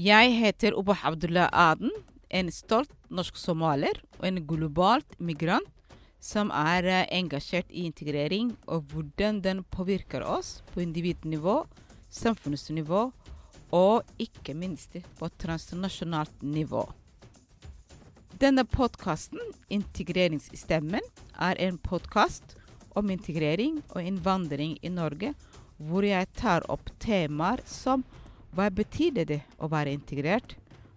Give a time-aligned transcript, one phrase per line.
[0.00, 1.90] Jeg heter Obah Abdullah Aden,
[2.32, 5.66] en stolt norsk somalier og en globalt migrant
[6.24, 11.56] som er eh, engasjert i integrering og hvordan den påvirker oss på individnivå,
[12.08, 13.02] samfunnsnivå
[13.76, 16.86] og ikke minst på transnasjonalt nivå.
[18.40, 21.04] Denne podkasten, Integreringsstemmen,
[21.36, 22.56] er en podkast
[22.96, 25.34] om integrering og innvandring i Norge,
[25.76, 28.06] hvor jeg tar opp temaer som
[28.54, 30.56] hva betyr det å være integrert?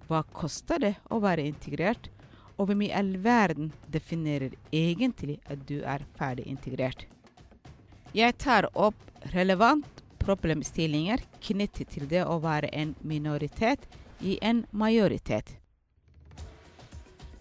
[0.09, 2.09] Hva koster det å være integrert?
[2.57, 7.05] Og hvem i all verden definerer egentlig at du er ferdig integrert?
[8.13, 8.97] Jeg tar opp
[9.33, 13.87] relevant problemstillinger knyttet til det å være en minoritet
[14.21, 15.57] i en majoritet.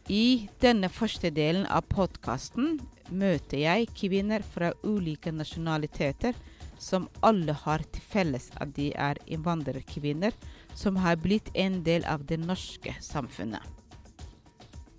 [0.09, 2.81] I denne første delen av podkasten
[3.13, 6.35] møter jeg kvinner fra ulike nasjonaliteter
[6.83, 10.35] som alle har til felles at de er innvandrerkvinner
[10.75, 13.63] som har blitt en del av det norske samfunnet.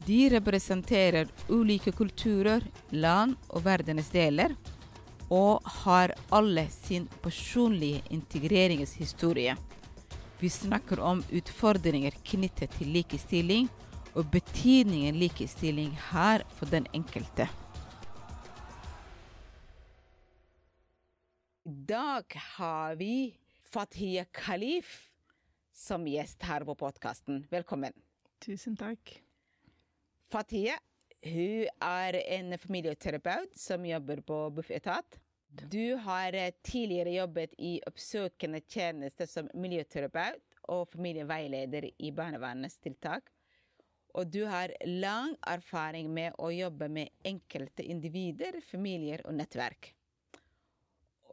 [0.05, 4.55] De representerer ulike kulturer, land og verdensdeler,
[5.31, 9.55] og har alle sin personlige integreringshistorie.
[10.39, 13.69] Vi snakker om utfordringer knyttet til likestilling,
[14.13, 17.47] og betydningen likestilling har for den enkelte.
[21.65, 25.11] I dag har vi Fathiya Khalif
[25.71, 27.45] som gjest her på podkasten.
[27.49, 27.93] Velkommen.
[28.43, 29.13] Tusen takk.
[30.27, 30.75] Fathiya
[31.23, 35.15] hun er en familieterapeut som jobber på Bufetat.
[35.71, 36.35] Du har
[36.67, 43.31] tidligere jobbet i oppsøkende tjeneste som miljøterapeut og familieveileder i barnevernets tiltak.
[44.19, 49.93] Og du har lang erfaring med å jobbe med enkelte individer, familier og nettverk.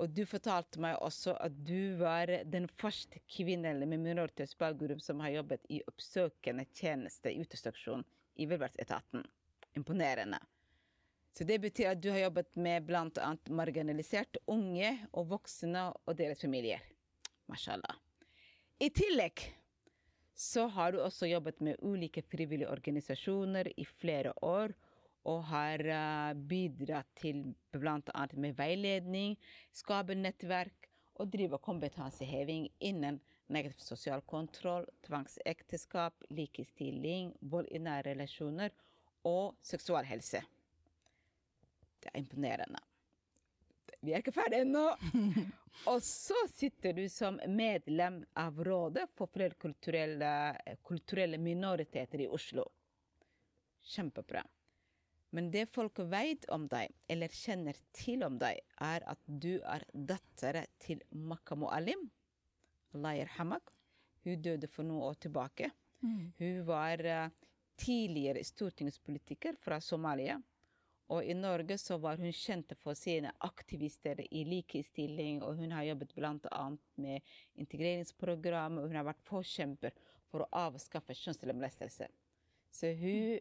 [0.01, 5.35] Og du fortalte meg også at du var den første kvinnen med minoritetsbakgrunn som har
[5.35, 8.07] jobbet i oppsøkende tjeneste i utestasjonen
[8.41, 9.27] i velferdsetaten.
[9.77, 10.41] Imponerende.
[11.37, 13.29] Så det betyr at du har jobbet med bl.a.
[13.53, 16.81] marginaliserte unge og voksne og deres familier.
[17.51, 18.01] Mashallah.
[18.81, 19.45] I tillegg
[20.35, 24.73] så har du også jobbet med ulike frivillige organisasjoner i flere år
[25.29, 27.43] og har uh, bidratt til
[27.73, 28.27] bl.a.
[28.35, 29.37] med veiledning,
[29.73, 30.89] skape nettverk
[31.21, 33.21] og drive kompetanseheving innen
[33.51, 38.73] negativ sosial kontroll, tvangsekteskap, likestilling, vold i nære relasjoner
[39.29, 40.41] og seksualhelse.
[42.01, 42.81] Det er imponerende.
[44.01, 44.87] Vi er ikke ferdige ennå.
[45.93, 50.31] og så sitter du som medlem av Rådet for flerkulturelle
[50.87, 52.65] kulturelle minoriteter i Oslo.
[53.93, 54.45] Kjempebra.
[55.31, 59.85] Men det folk vet om deg, eller kjenner til om deg, er at du er
[59.95, 62.09] datter til Makka Muallim.
[62.99, 63.71] Layer Hamak.
[64.25, 65.71] Hun døde for noen år tilbake.
[66.03, 66.33] Mm.
[66.39, 67.31] Hun var uh,
[67.81, 70.41] tidligere stortingspolitiker fra Somalia.
[71.11, 75.89] Og i Norge så var hun kjent for sine aktivister i likestilling, og hun har
[75.89, 76.67] jobbet bl.a.
[77.03, 79.97] med integreringsprogram, og hun har vært forkjemper
[80.31, 82.07] for å avskaffe kjønnslemlestelse.
[82.71, 83.41] Så hun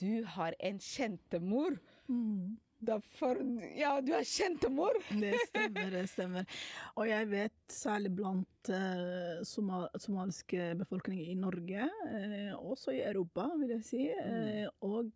[0.00, 1.78] du har en kjentemor.
[2.08, 2.58] Mm.
[2.82, 3.38] Derfor
[3.78, 4.96] Ja, du har kjentemor!
[5.22, 6.62] det stemmer, det stemmer.
[6.98, 13.46] Og jeg vet særlig blant uh, somal somaliske befolkninger i Norge, uh, også i Europa,
[13.60, 15.14] vil jeg si, uh, og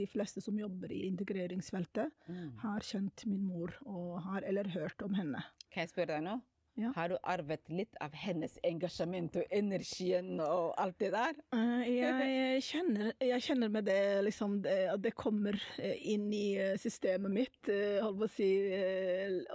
[0.00, 2.58] de fleste som jobber i integreringsfeltet, mm.
[2.64, 5.44] har kjent min mor og har eller hørt om henne.
[5.70, 6.40] Kan jeg spørre deg nå?
[6.78, 6.92] Ja.
[6.94, 11.38] Har du arvet litt av hennes engasjement og energien og alt det der?
[11.52, 16.54] Uh, jeg, kjenner, jeg, kjenner, med det, liksom, det, at det kommer eh, inn i
[16.60, 17.58] eh, systemet mitt,
[18.00, 18.50] holdt på å si,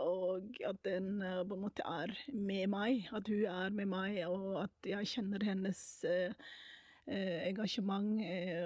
[0.02, 3.08] og at den på en måte er med meg.
[3.16, 5.82] At hun er med meg, og at jeg kjenner hennes
[7.06, 8.18] engasjement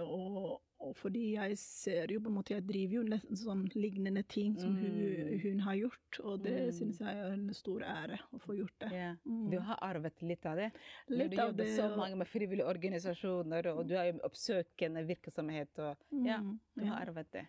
[0.08, 4.24] og og fordi jeg ser jo på en måte Jeg driver jo nesten sånn lignende
[4.32, 4.84] ting som mm.
[4.84, 6.72] hun, hun, har gjort, og det mm.
[6.78, 8.92] synes jeg er en stor ære å få gjort det.
[8.96, 9.18] Yeah.
[9.28, 9.50] Mm.
[9.52, 10.70] Du har arvet litt av det?
[11.12, 16.24] Litt du jobber så mange med frivillige organisasjoner, og du har jo oppsøkende virksomhet, og
[16.26, 17.46] ja, mm, du har arvet det.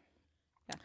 [0.71, 0.81] Ja.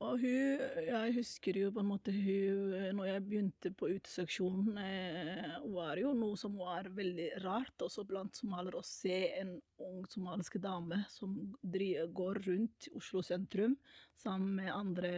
[0.00, 5.58] Og hun Jeg husker jo på en måte hun Når jeg begynte på uteseksjonen, eh,
[5.74, 10.56] var jo noe som var veldig rart, også blant somaliere, å se en ung somalisk
[10.62, 11.36] dame som
[12.16, 13.76] går rundt Oslo sentrum
[14.20, 15.10] sammen med andre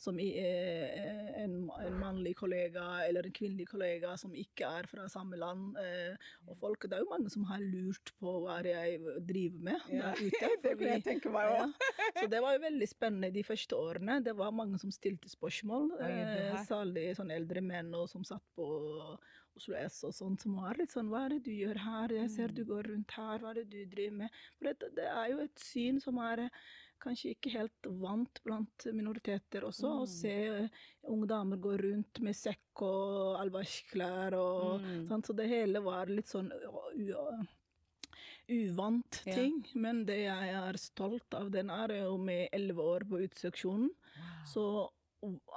[0.00, 5.38] som eh, en, en, mannlig kollega eller en kvinnelig kollega som ikke er fra samme
[5.40, 5.76] land.
[5.82, 9.90] Eh, og folk, Det er jo mange som har lurt på hva jeg driver med
[9.92, 10.12] ja.
[10.12, 10.52] der ute.
[10.64, 11.74] det kunne jeg tenke meg òg.
[11.74, 11.96] Ja.
[12.20, 14.20] Så det var jo veldig spennende de første årene.
[14.24, 15.92] Det var mange som stilte spørsmål.
[16.04, 18.68] Eh, særlig sånn eldre menn og som satt på
[19.58, 22.14] Oslo S og sånt, som var litt sånn Hva er det du gjør her?
[22.14, 22.68] Jeg ser du Mm.
[22.68, 24.30] går rundt her, hva er det du driver med?
[24.56, 26.50] For det, det er jo et syn som er
[27.00, 30.06] kanskje ikke helt vant blant minoriteter også, å Mm.
[30.06, 30.68] se eh,
[31.08, 35.08] unge damer gå rundt med sekk og albasjklær og Mm.
[35.08, 35.24] sånn.
[35.24, 36.50] Så det hele var litt sånn
[38.48, 39.34] uvant Ja.
[39.34, 39.64] ting.
[39.74, 43.90] Men det jeg er stolt av, den er jo med elleve år på uteseksjonen,
[44.46, 44.88] så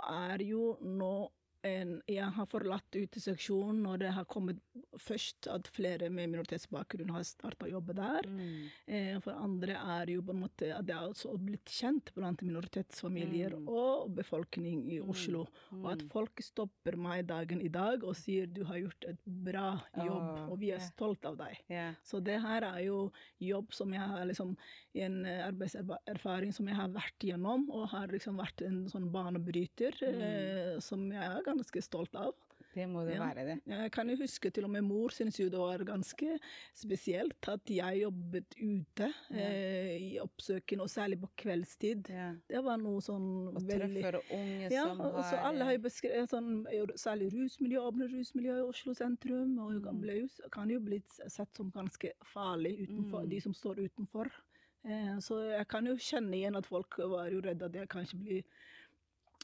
[0.10, 1.30] er jo nå
[1.64, 4.58] jeg har forlatt uteseksjonen og det har kommet
[4.98, 8.28] først at flere med minoritetsbakgrunn har starta å jobbe der.
[8.28, 8.64] Mm.
[8.88, 12.42] Eh, for andre er jo på en måte at det er også blitt kjent blant
[12.42, 13.68] minoritetsfamilier Mm.
[13.70, 15.10] og befolkning i Mm.
[15.10, 15.46] Oslo.
[15.72, 16.10] Og at Mm.
[16.10, 20.52] folk stopper meg dagen i dag og sier du har gjort et bra jobb, oh,
[20.52, 20.90] og vi er yeah.
[20.90, 21.58] stolt av deg.
[21.70, 21.94] Yeah.
[22.04, 24.58] Så det her er jo jobb som jeg har liksom
[24.94, 29.96] En eh, arbeidserfaring som jeg har vært gjennom, og har liksom vært en sånn banebryter
[30.02, 30.22] Mm.
[30.22, 32.34] eh, som jeg er ganske stolt av.
[32.74, 33.26] Det må det Ja.
[33.28, 33.62] være, det.
[33.68, 36.40] Jeg kan jo huske til og med mor syntes jo det var ganske
[36.74, 39.38] spesielt at jeg jobbet ute Ja.
[39.38, 42.10] eh, i oppsøken, og særlig på kveldstid.
[42.10, 42.34] Ja.
[42.48, 45.74] Det var noe sånn Og veldig treffer unge ja, som og har så alle har
[45.74, 46.66] jo beskrevet sånn,
[46.96, 50.30] særlig rusmiljø, åpne rusmiljø i Oslo sentrum, og Mm.
[50.52, 53.30] kan jo bli sett som ganske farlig utenfor, Mm.
[53.30, 54.32] de som står utenfor.
[54.84, 58.18] Eh, så jeg kan jo kjenne igjen at folk var jo redde at jeg kanskje
[58.18, 58.40] blir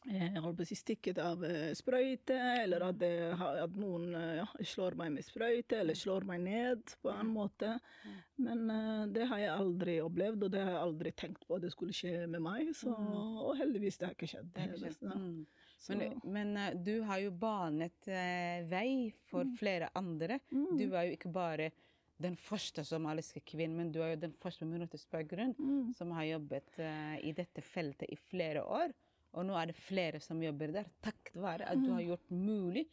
[0.09, 4.47] eh, holdt på å si stikket av eh, sprøyte, eller at, det, at noen ja,
[4.65, 7.75] slår meg med sprøyte, eller slår meg ned på en annen måte.
[8.07, 8.17] Mm.
[8.47, 11.73] Men det har jeg aldri opplevd, og det har jeg aldri tenkt på at det
[11.75, 12.73] skulle skje med meg.
[12.77, 13.37] Så, Mm.
[13.45, 14.51] og heldigvis det har ikke skjedd.
[14.53, 15.15] Det har ikke skjedd.
[15.21, 15.47] Mm.
[15.87, 18.07] Men, men du har jo banet
[18.71, 20.39] vei for flere andre.
[20.49, 20.71] Mm.
[20.79, 21.69] Du er jo ikke bare
[22.21, 25.93] den første somaliske kvinnen, men du er jo den første med minoritetsbakgrunn Mm.
[25.97, 28.93] som har jobbet uh, i dette feltet i flere år.
[29.37, 32.87] Og nå er det flere som jobber der, takket være at du har gjort mulig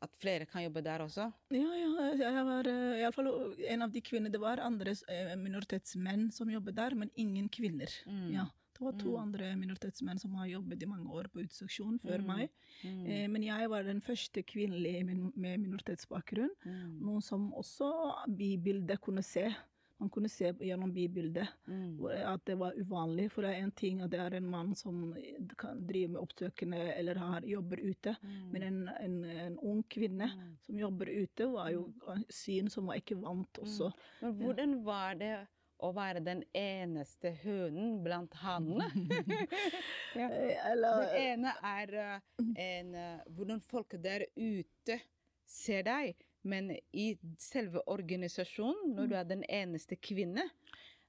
[0.00, 1.26] at flere kan jobbe der også.
[1.52, 3.28] Ja, ja, jeg var eh, i alle fall
[3.74, 4.32] en av de kvinnene.
[4.32, 7.92] Det var andre eh, minoritetsmenn som jobbet der, men ingen kvinner.
[8.08, 8.30] Mm.
[8.32, 8.46] Ja,
[8.80, 9.22] det var to Mm.
[9.22, 12.26] andre minoritetsmenn som har jobbet i mange år på uteseksjon før Mm.
[12.26, 12.50] meg.
[12.84, 13.06] Mm.
[13.06, 16.50] Eh, men jeg var den første kvinnelige min- med minoritetsbakgrunn.
[16.64, 17.00] Mm.
[17.04, 17.92] Noe som også
[18.36, 19.54] bibildet kunne se.
[20.00, 22.06] Man kunne se gjennom bibildet Mm.
[22.06, 23.30] at det var uvanlig.
[23.30, 25.14] For det er en ting at det er en mann som
[25.58, 28.16] kan drive med oppsøkende eller har, jobber ute.
[28.50, 30.30] Men en, en, en ung kvinne
[30.62, 31.92] som jobber ute, var jo
[32.30, 33.92] syn som var ikke vant også.
[34.22, 35.46] Men hvordan var det
[35.84, 38.88] å være den eneste hønen blant hannene.
[40.20, 40.26] ja.
[40.28, 45.00] Eh, Eller Den ene er eh, en, eh, hvordan folk der ute
[45.50, 47.10] ser deg, men i
[47.40, 50.46] selve organisasjonen, når du er den eneste kvinne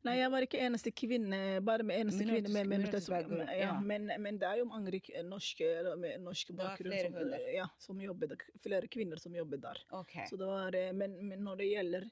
[0.01, 3.57] Nei, jeg var ikke eneste kvinne, bare med eneste Minoritet- kvinne med minoritetsbakgrunn, ja.
[3.67, 4.97] Ja, men, men det er jo mange
[5.27, 5.67] norske,
[6.01, 8.33] med norsk bakgrunn som, ja, som jobber,
[8.63, 9.83] flere kvinner som jobber der.
[9.99, 10.25] Okay.
[10.25, 12.09] Så det var, men, men når det gjelder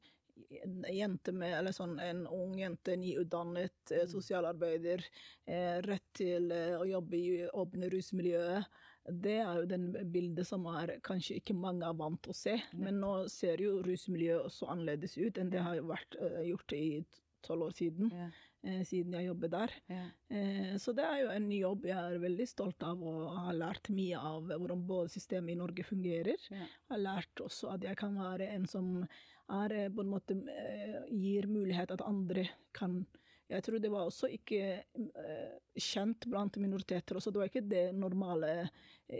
[0.93, 4.11] jente med, eller sånn, en ung jente, nyutdannet eh, Mm.
[4.13, 5.03] sosialarbeider,
[5.47, 8.65] eh, rett til eh, å jobbe i åpne rusmiljøet,
[9.09, 12.57] det er jo den bildet som er kanskje ikke mange er vant til å se.
[12.73, 16.15] Men nå ser jo rusmiljøet også annerledes ut enn det har vært
[16.45, 17.05] gjort i
[17.41, 18.27] tolv år siden, Ja,
[18.67, 19.71] eh, siden jeg jobber der.
[19.89, 20.03] ja.
[20.29, 23.89] Eh, Så det er jo en jobb jeg er veldig stolt av og har lært
[23.89, 26.35] mye av hvordan både systemet i Norge fungerer.
[26.51, 26.57] Ja.
[26.57, 29.07] Jeg har lært også at jeg kan være en som
[29.49, 33.05] er eh, på en måte eh, gir mulighet at andre kan
[33.49, 37.31] Jeg tror det var også ikke eh, kjent blant minoriteter også.
[37.33, 38.69] Det var ikke det normale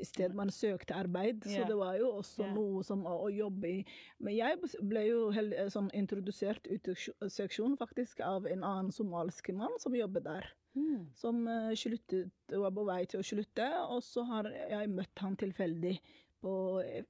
[0.06, 1.48] stedet man søkte arbeid.
[1.50, 3.80] Så det var jo også noe som å, å jobbe i
[4.20, 6.96] Men jeg ble jo hel, eh, sånn introdusert ut i
[7.26, 11.08] seksjonen faktisk av en annen somalisk mann som jobber der Mm.
[11.18, 15.96] som sluttet, var på vei til å slutte, og så har jeg møtt han tilfeldig
[16.40, 16.52] på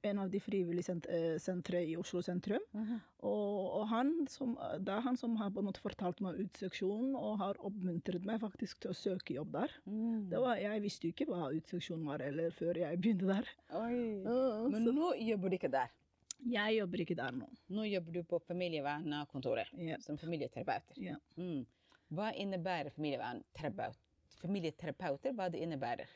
[0.02, 2.62] en av de frivillige sent eh, sentre i Oslo sentrum.
[2.74, 2.98] Mhm.
[3.28, 7.12] Og, og han som, det er han som har på en måte fortalt meg utseksjonen,
[7.18, 9.74] og har oppmuntret meg faktisk til å søke jobb der.
[9.84, 10.30] Mm.
[10.32, 13.50] Det var, jeg visste jo ikke hva utseksjon var eller før jeg begynte der.
[13.68, 13.84] Ja,
[14.72, 15.92] Men så nå jobber du ikke der.
[16.50, 17.50] jeg jobber ikke der nå.
[17.68, 20.02] Nå jobber du på familievernkontoret yep.
[20.02, 20.96] som familieterapeuter.
[20.96, 21.36] Yep.
[21.36, 21.66] Mm.
[22.16, 24.00] Hva innebærer familieterapeuter?
[24.40, 26.08] Familieterapeuter, hva det innebærer?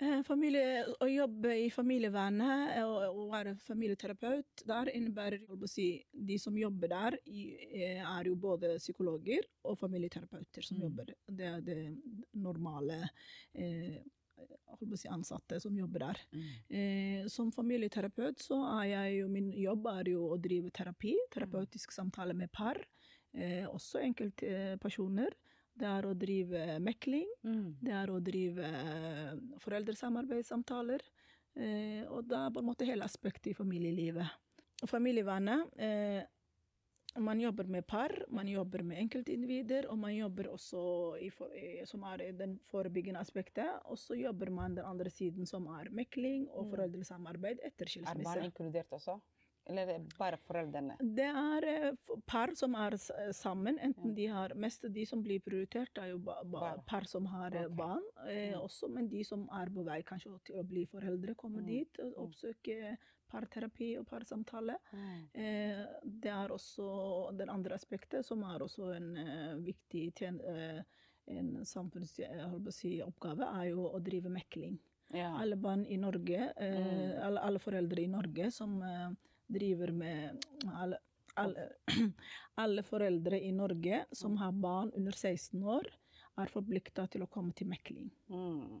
[0.00, 6.54] Eh, Familie, å jobbe i familievernet og, og være familieterapeut, der innebærer si, de som
[6.58, 10.84] jobber der, eh, er jo både psykologer og familieterapeuter som Mm.
[10.84, 11.10] jobber.
[11.26, 11.78] Det er det
[12.34, 13.00] normale
[13.54, 13.98] eh,
[14.94, 16.20] si, ansatte som jobber der.
[16.70, 21.90] Eh, som familieterapeut så er jeg jo, min jobb er jo å drive terapi, terapeutisk
[21.90, 22.78] samtale med par,
[23.34, 25.34] eh, også enkeltpersoner.
[25.78, 27.28] Det er å drive mekling.
[27.46, 27.76] Mm.
[27.84, 31.04] Det er å drive eh, foreldresamarbeidssamtaler.
[31.58, 34.26] Eh, og det er på en måte hele aspektet i familielivet.
[34.86, 36.26] familievernet eh,
[37.18, 40.82] Man jobber med par, man jobber med enkeltindivider, og man jobber også
[41.18, 43.80] i for, i, som er den forebyggende aspektet.
[43.90, 46.70] Og så jobber man den andre siden, som er mekling og Mm.
[46.74, 49.18] foreldresamarbeid etter Er man barn inkludert også?
[49.68, 50.94] Eller er det bare foreldrene?
[51.16, 52.96] Det er eh, par som er
[53.36, 53.78] sammen.
[53.84, 57.52] Enten de har Mest de som blir prioritert, er jo ba, ba, par som har
[57.52, 57.68] okay.
[57.76, 58.02] Barn.
[58.26, 58.62] Eh, Mm.
[58.64, 61.66] også, men de som er på vei kanskje til å bli foreldre, kommer Mm.
[61.66, 62.24] dit og Mm.
[62.24, 62.96] oppsøker
[63.28, 64.78] parterapi og parsamtale.
[64.92, 65.28] Mm.
[65.34, 70.82] Eh, det er også den andre aspektet, som er også en uh, viktig tjen, uh,
[71.26, 74.78] en samfunns, jeg å si, oppgave, er jo å drive mekling.
[75.12, 75.36] Ja.
[75.38, 77.22] Alle barn i Norge, eh, Mm.
[77.22, 79.10] alle, alle foreldre i Norge som eh,
[79.48, 80.98] driver med alle,
[81.40, 81.68] alle,
[82.62, 85.88] alle foreldre i Norge som har barn under 16 år,
[86.38, 88.10] er forplikta til å komme til mekling.
[88.30, 88.78] Mm.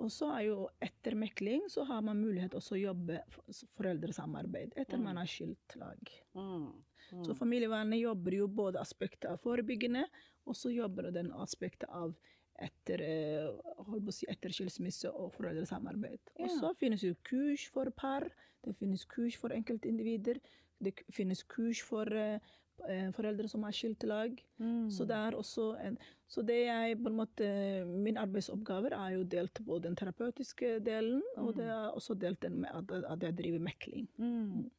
[0.00, 4.74] Og så er jo etter mekling så har man mulighet også å jobbe for foreldresamarbeid
[4.78, 5.04] etter Mm.
[5.04, 5.98] man har skilt lag.
[6.34, 6.72] Mm.
[7.12, 7.24] Mm.
[7.26, 10.04] Så familievernet jobber jo både aspektet av forebyggende,
[10.46, 12.14] og så jobber den aspektet av
[12.60, 13.50] etter, eh,
[13.86, 16.20] holdt på å si, etter skilsmisse og foreldresamarbeid.
[16.38, 18.30] Og så finnes jo kurs for par,
[18.64, 20.40] det finnes kurs for enkeltindivider,
[20.82, 22.38] det finnes kurs for eh,
[23.12, 24.36] foreldre som har skilt lag.
[24.58, 24.90] Mm.
[24.90, 25.98] Så det er også en
[26.30, 27.46] Så det jeg på en måte
[27.86, 32.60] Min arbeidsoppgaver er jo delt på den terapeutiske delen, og det er også delt den
[32.60, 32.70] med
[33.10, 34.08] at, jeg driver mekling.
[34.16, 34.70] Mm.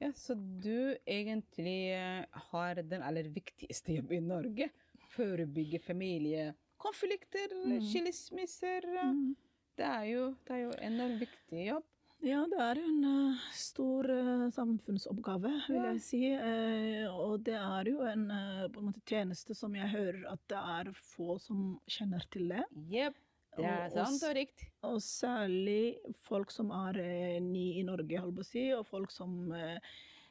[0.00, 4.70] Ja, så du egentlig eh, har den aller viktigste jobben i Norge.
[5.14, 7.80] Forebygge familiekonflikter, Mm.
[7.82, 8.84] skilsmisser.
[8.86, 9.34] eh.
[9.78, 11.84] Det er jo, det er jo en enormt viktig jobb.
[12.26, 15.92] Ja, det er en eh, stor eh, samfunnsoppgave, vil Ja.
[15.92, 16.22] jeg si.
[16.34, 18.26] Eh, og det er jo en,
[18.74, 22.64] på en tjeneste som jeg hører at det er få som kjenner til det.
[22.90, 23.14] Yep.
[23.58, 24.68] Det er sant og riktig.
[24.86, 25.96] Og særlig
[26.28, 29.78] folk som er nye ny i Norge, holdt på å si, og folk som eh,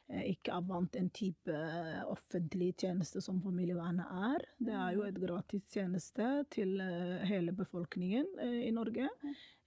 [0.08, 4.46] ikke er vant en type eh, offentlig tjeneste som familievernet er.
[4.56, 9.10] Det er jo et gratis tjeneste til eh, hele befolkningen eh, i Norge.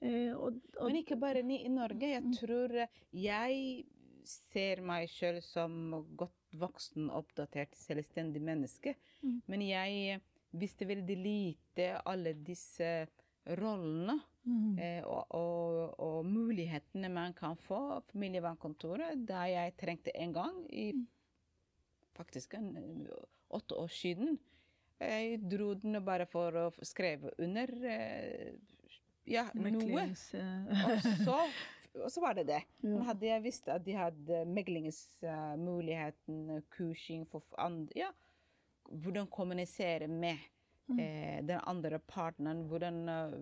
[0.01, 2.09] Eh, og, og, Men ikke bare ni i Norge.
[2.15, 3.85] Jeg tror eh, jeg
[4.25, 8.95] ser meg selv som godt voksen, oppdatert, selvstendig menneske.
[9.21, 9.39] Mm.
[9.45, 10.21] Men jeg
[10.57, 12.89] visste veldig lite alle disse
[13.61, 14.77] rollene Mm.
[14.79, 20.87] eh, og, og, og mulighetene man kan få familievernkontoret, da jeg trengte en gang i
[22.17, 23.05] faktisk en,
[23.53, 24.39] åtte år siden.
[25.01, 28.53] Jeg dro den bare for å skrive under eh,
[29.29, 30.07] ja, noe.
[30.09, 31.37] Eh, Og så,
[32.05, 32.61] og så var det det.
[32.85, 38.11] Men hadde jeg visst at de hadde meglingsmuligheten, kursing for andre Ja,
[38.89, 40.37] hvordan kommunisere med
[40.91, 40.99] Mm.
[40.99, 43.33] eh, den andre partneren, hvordan det,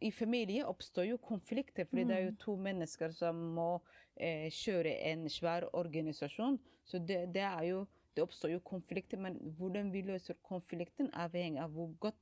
[0.00, 2.36] I familie oppstår jo konflikter, fordi det er jo Mm.
[2.36, 3.80] to mennesker som må
[4.16, 6.58] eh, kjøre en svær organisasjon.
[6.84, 11.70] Så det, det jo Det oppstår jo konflikter, men hvordan vi løser konflikten, avhenger av
[11.70, 12.16] hvor godt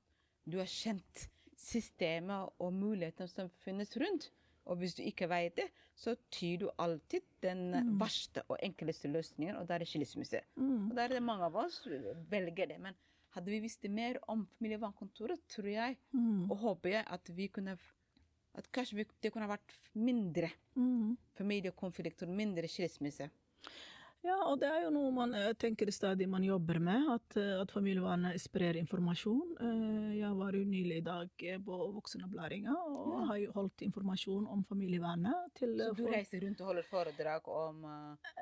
[0.53, 4.31] du har kjent systemet og mulighetene som finnes rundt.
[4.67, 8.01] Og hvis du ikke vet det, så tyr du alltid den Mm.
[8.01, 10.41] verste og enkleste løsningen, og det er skilsmisse.
[10.57, 10.91] mm.
[10.91, 11.87] Og da er det mange av oss
[12.31, 12.81] velger det.
[12.81, 12.95] Men
[13.37, 16.51] hadde vi visst mer om familievernkontoret, tror jeg Mm.
[16.51, 17.77] og håper jeg at vi kunne
[18.57, 21.17] at kanskje vi, det kunne vært mindre Mm.
[21.37, 23.29] familiekonflikter, mindre skilsmisse.
[24.27, 27.53] Ja, og det er jo noe man eh, tenker stadig man jobber med, at, eh,
[27.61, 29.55] at familievernet sprer informasjon.
[29.63, 33.25] Eh, Jeg var jo nylig i dag på voksenopplæringa og Ja.
[33.31, 36.15] har jo holdt informasjon om familievernet til Så du folk.
[36.15, 37.85] reiser rundt og holder foredrag om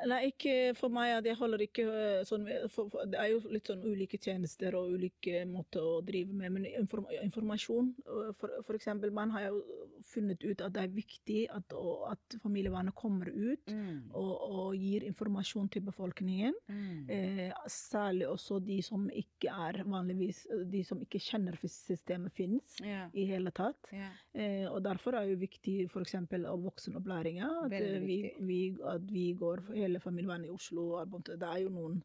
[0.07, 1.25] Nei, ikke for meg.
[1.25, 1.85] Jeg holder ikke
[2.25, 6.33] sånn for, for, Det er jo litt sånn ulike tjenester og ulike måter å drive
[6.33, 7.95] med, men inform, informasjon
[8.39, 9.63] for, for eksempel, man har jo
[10.05, 14.11] funnet ut at det er viktig at, og, at familievernet kommer ut mm.
[14.15, 16.55] og, og gir informasjon til befolkningen.
[16.69, 17.11] Mm.
[17.11, 23.09] Eh, særlig også de som ikke er vanligvis De som ikke kjenner systemet finnes yeah.
[23.13, 23.91] i hele tatt.
[23.93, 24.13] Yeah.
[24.35, 26.17] Eh, og derfor er det viktig f.eks.
[26.21, 27.51] av voksenopplæringa.
[27.67, 30.89] At, vi, vi, at vi går hele familievernet i Oslo.
[31.27, 32.01] Det er jo noen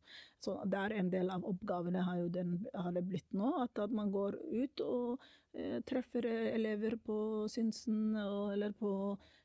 [0.46, 3.51] så Det er en del av oppgavene har, den, har det blitt nå.
[3.65, 8.93] At, at man går ut og eh, treffer elever på Synsen og, eller på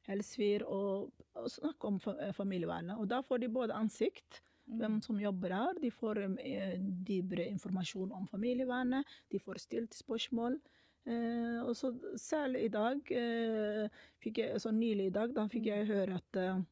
[0.07, 2.99] Helsfyr og, og snakker om eh, familievernet.
[2.99, 4.79] Og da får de både ansikt Mm.
[4.79, 5.81] hvem som jobber her.
[5.81, 9.05] De får eh, dypere informasjon om familievernet.
[9.31, 10.59] De får stilt spørsmål.
[11.07, 13.89] Eh, og så særlig i dag, eh,
[14.23, 16.63] fikk jeg, så nylig i dag, da fikk jeg høre at eh,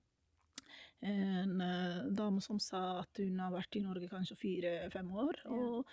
[1.02, 5.42] en eh, dame som sa at hun har vært i Norge kanskje fire-fem år.
[5.50, 5.88] Og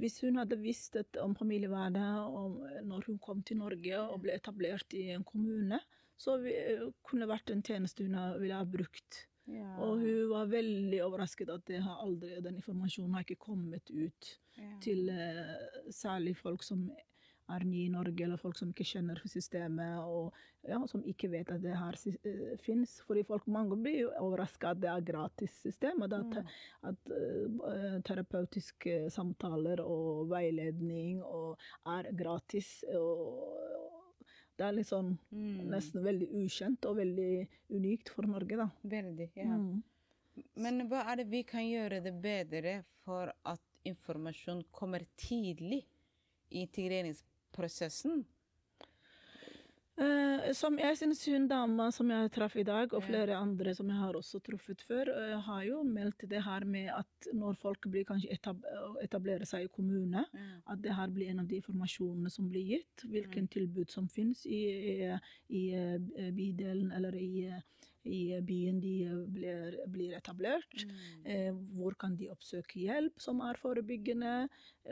[0.00, 5.08] hvis hun hadde visst om familievernet når hun kom til Norge og ble etablert i
[5.14, 5.80] en kommune,
[6.16, 6.56] så det
[7.04, 9.26] kunne vært en tjeneste hun ville ha brukt.
[9.46, 9.76] Ja.
[9.84, 14.32] Og hun var veldig overrasket at det har aldri, den informasjonen har ikke kommet ut
[14.58, 14.72] ja.
[14.82, 16.88] til eh, særlig folk som
[17.48, 20.34] er nye i Norge, eller folk som ikke kjenner systemet, og
[20.66, 22.96] ja, som ikke vet at det her uh, fins.
[23.06, 26.48] Fordi folk, mange blir jo overraska at det er gratis system, og at, Mm.
[26.90, 32.84] at uh, terapeutiske samtaler og veiledning og er gratis.
[32.88, 34.24] Og, og
[34.58, 35.68] det er litt sånn Mm.
[35.70, 38.70] nesten veldig ukjent og veldig unikt for Norge, da.
[38.82, 39.44] Veldig, ja.
[39.54, 39.82] Mm.
[40.56, 45.84] Men hva er det vi kan gjøre det bedre for at informasjon kommer tidlig
[46.50, 47.35] i integreringsprosessen?
[49.96, 53.88] Eh, som jeg synes hun dama som jeg traff i dag, og flere andre som
[53.88, 57.88] jeg har også truffet før, uh, har jo meldt det her med at når folk
[57.88, 58.60] blir kanskje etab
[59.00, 60.26] etablerer seg i kommune,
[60.68, 63.06] at det her blir en av de informasjonene som blir gitt.
[63.08, 64.60] Hvilken tilbud som finnes i,
[64.92, 65.10] i,
[65.48, 67.48] i eh, bydelen eller i,
[68.04, 68.94] i byen de
[69.32, 70.84] blir, blir etablert.
[70.84, 70.96] Mm.
[71.24, 74.38] Uh, hvor kan de oppsøke hjelp som er forebyggende?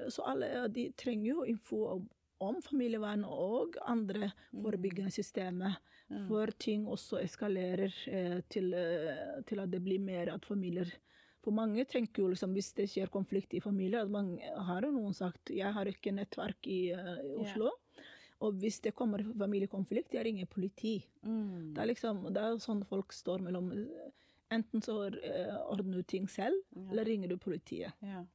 [0.09, 2.13] Så alle de trenger jo info om,
[2.49, 5.77] om familievern og andre forebyggende systemer.
[6.11, 6.27] Mm.
[6.29, 10.91] For ting også eskalerer eh, til, eh, til at det blir mer at familier
[11.45, 14.93] For mange tenker jo liksom hvis det skjer konflikt i familier at mange, Har jo
[14.93, 17.71] noen sagt jeg har ikke nettverk i, eh, i Oslo.
[18.45, 20.99] Og hvis det kommer familiekonflikt, jeg ringer politi.
[21.23, 21.73] Mm.
[21.75, 23.73] Det er liksom, det er sånn folk står mellom
[24.53, 26.91] Enten så ordner du ting selv, Ja.
[26.91, 27.93] eller ringer du politiet.
[28.05, 28.27] Ja.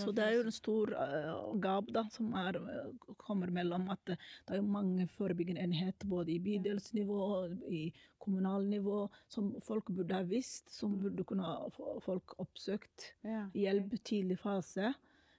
[0.00, 4.02] Så det er jo en stor uh, gap da, som er, eh, kommer mellom at
[4.08, 7.86] det, er mange forebyggende enheter både i bydelsnivå og i
[8.22, 11.68] kommunalnivå som folk burde ha visst, som burde kunne ha
[12.04, 13.46] folk oppsøkt ja.
[13.54, 14.94] hjelp tidlig fase.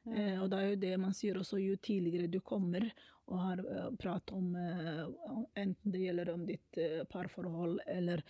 [0.08, 2.86] Eh, og det er jo det man sier også, jo tidligere du kommer
[3.28, 8.24] og har uh, prat om uh, enten det gjelder om ditt uh, parforhold eller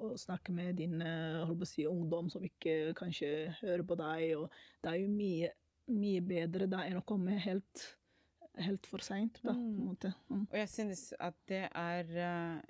[0.00, 4.24] å snakke med din eh, si, ungdom som ikke kanskje hører på deg.
[4.38, 4.50] Og
[4.82, 5.50] det er jo mye,
[5.92, 7.84] mye bedre da enn å komme helt,
[8.58, 9.40] helt for seint.
[9.42, 9.84] På en Mm.
[9.88, 10.14] måte.
[10.30, 10.46] Mm.
[10.50, 12.60] Og jeg synes at det er eh,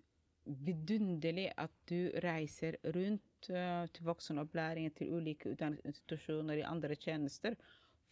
[0.47, 7.57] vidunderlig at du reiser rundt eh, til voksenopplæringen til ulike utdanningsinstitusjoner i andre tjenester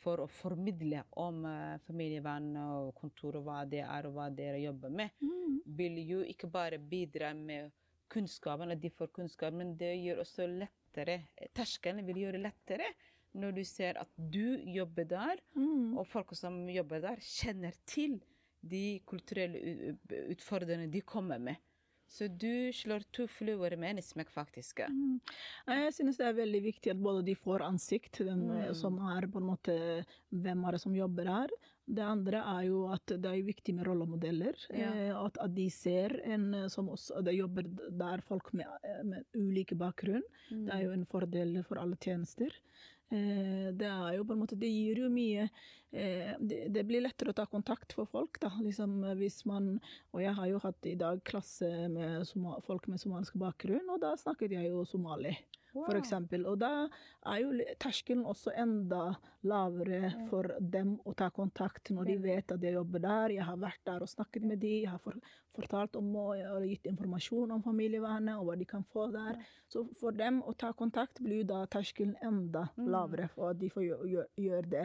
[0.04, 1.46] for å formidle om
[1.86, 5.14] familievern og kontor og hva det er og hva dere jobber med.
[5.24, 5.62] Mm.
[5.78, 7.70] Vil jo ikke bare bidra med
[8.08, 11.22] kunnskapen, at de får kunnskap, men det gjør også lettere
[11.54, 12.86] Terskelen vil gjøre lettere
[13.34, 15.96] når du ser at du jobber der, Mm.
[15.98, 18.20] og folk som jobber der, kjenner til
[18.62, 19.96] de kulturelle
[20.30, 21.56] utfordringene de kommer med.
[22.06, 24.80] Så du slår to fluer med en smekk, faktisk.
[24.88, 25.20] Mm.
[25.66, 28.74] Jeg synes det er veldig viktig at både de får ansikt, eh, Mm.
[28.74, 31.48] som er på en måte Hvem er det som jobber her?
[31.86, 34.54] Det andre er jo at det er viktig med rollemodeller.
[34.72, 34.92] Ja.
[34.94, 39.02] eh, At, at de ser en som som også Det jobber der folk med, eh,
[39.04, 40.22] med ulike bakgrunn.
[40.50, 40.64] Mm.
[40.66, 42.50] Det er jo en fordel for alle tjenester.
[43.10, 45.50] Eh, Det er jo på en måte Det gir jo mye eh,
[46.40, 48.50] det, det blir lettere å ta kontakt for folk, da.
[48.60, 49.74] Liksom eh, hvis man
[50.12, 52.26] Og jeg har jo hatt i dag klasse med
[52.66, 55.36] folk med somalisk bakgrunn, og da snakket jeg jo somali.
[55.74, 56.44] For eksempel.
[56.46, 56.86] Og da
[57.26, 57.48] er jo
[57.82, 63.02] terskelen også enda lavere for dem å ta kontakt når de vet at jeg jobber
[63.02, 63.34] der.
[63.34, 65.18] Jeg har vært der og snakket med dem, jeg har for,
[65.56, 69.40] fortalt om og gitt informasjon om familievernet og hva de kan få der.
[69.66, 72.86] Så for dem å ta kontakt blir da terskelen enda Mm.
[72.90, 74.84] lavere for at de får gjøre gjør, gjør det.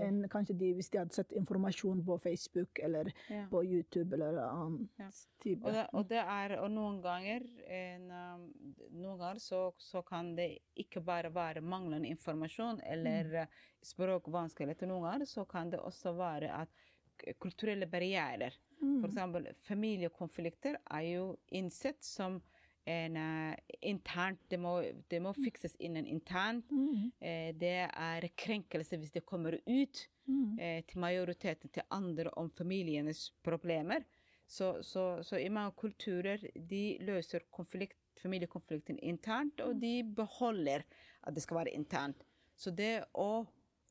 [0.00, 3.46] Enn kanskje de hvis de hadde sett informasjon på Facebook eller Ja.
[3.50, 5.08] på YouTube eller annen Ja.
[5.42, 5.64] type.
[5.66, 10.34] Og det, og det er og noen ganger en, um, Noen ganger så, så kan
[10.36, 13.46] det ikke bare være manglende informasjon eller Mm.
[13.82, 14.86] språkvanskeligheter.
[14.86, 16.68] Noen ganger så kan det også være at
[17.38, 19.04] kulturelle barrierer Mm.
[19.04, 22.40] Eksempel familiekonflikter er jo innsett som
[22.88, 24.78] en uh, internt det må,
[25.10, 26.70] det må fikses innen internt.
[26.70, 27.10] Mm.
[27.20, 30.58] Uh, det er krenkelse hvis det kommer ut Mm.
[30.62, 34.04] uh, til majoriteten til andre om familienes problemer.
[34.46, 40.84] Så, så, så i mange kulturer de løser konflikt, familiekonflikten internt, og de beholder
[41.22, 42.22] at det skal være internt.
[42.56, 43.46] Så det å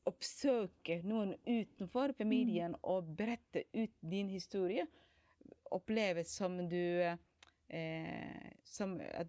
[0.08, 4.86] oppsøke noen utenfor familien og berette ut din historie,
[5.70, 7.16] oppleves som du
[7.70, 9.28] eh, Som at,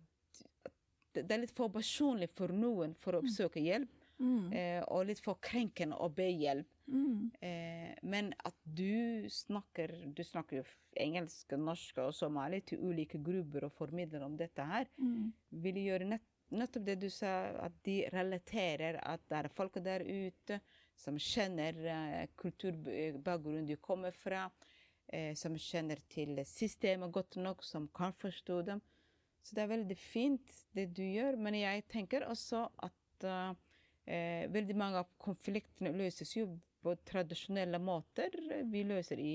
[0.65, 0.73] at
[1.13, 3.89] det er litt for personlig for noen for å oppsøke hjelp,
[4.21, 4.51] Mm.
[4.53, 6.67] eh, og litt for krenkende å be hjelp.
[6.87, 7.31] Mm.
[7.41, 10.63] Eh, men at du snakker Du snakker jo
[10.95, 15.31] engelsk, norsk og somali til ulike grupper og formidler om dette her, Mm.
[15.51, 20.01] vil gjøre nett, nettopp det du sa, at de relaterer at det er folk der
[20.05, 20.59] ute
[20.95, 24.51] som kjenner eh, kulturbakgrunnen de kommer fra.
[25.11, 28.81] Eh, som kjenner til systemet godt nok, som kan forstå dem.
[29.41, 33.55] Så det er veldig fint det du gjør, men jeg tenker også at uh,
[34.05, 36.45] eh, veldig mange av konfliktene løses jo
[36.81, 38.37] på tradisjonelle måter.
[38.69, 39.33] Vi løser i,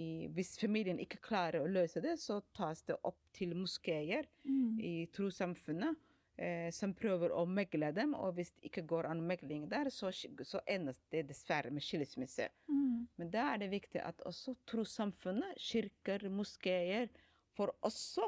[0.00, 4.80] i Hvis familien ikke klarer å løse det, så tas det opp til moskeer Mm.
[4.80, 5.96] i trossamfunnet.
[6.36, 10.10] Eh, som prøver å megle dem, og hvis det ikke går an megling der, så,
[10.10, 12.48] så ender det dessverre med skilsmisse.
[12.66, 13.04] Mm.
[13.20, 17.06] Men da er det viktig at også trossamfunnet, kirker, moskeer,
[17.54, 18.26] får også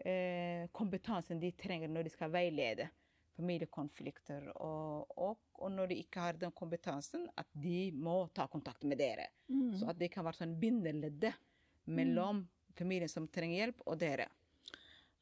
[0.00, 2.88] eh, kompetansen de trenger når de skal veilede
[3.36, 4.48] familiekonflikter.
[4.56, 9.02] Og, og, og når de ikke har den kompetansen, at de må ta kontakt med
[9.02, 9.28] dere.
[9.52, 9.74] Mm.
[9.76, 11.36] Så at det kan være sånn bindeleddet
[11.84, 12.46] mellom
[12.80, 14.30] familien som trenger hjelp, og dere.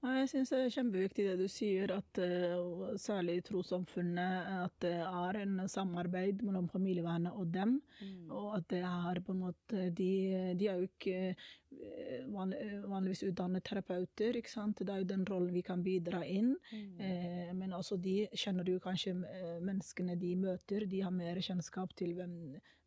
[0.05, 4.97] Jeg syns det er kjempeviktig det du sier, at eh, særlig i trossamfunnet, at det
[5.01, 7.79] er en samarbeid mellom familievernet og dem.
[8.29, 10.11] Og at det er på en måte De,
[10.61, 11.35] de er jo ikke
[11.85, 14.81] eh, vanligvis utdannet terapeuter, ikke sant.
[14.81, 16.55] Det er jo den rollen vi kan bidra inn.
[16.73, 20.88] Eh, men også de kjenner jo kanskje eh, menneskene de møter.
[20.90, 22.35] De har mer kjennskap til hvem,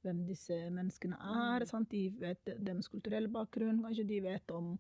[0.06, 1.68] hvem disse menneskene er.
[1.70, 1.92] Sant?
[1.92, 4.76] De vet deres kulturelle bakgrunn, kanskje de vet om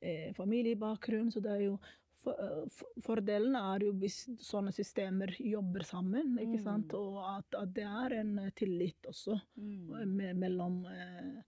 [0.00, 1.30] eh, familiebakgrunn.
[1.34, 1.78] Så det er jo
[2.24, 6.94] for, Fordelen er jo hvis sånne systemer jobber sammen, ikke sant?
[6.96, 10.22] og at, at det er en tillit også mm.
[10.40, 11.42] mellom eh,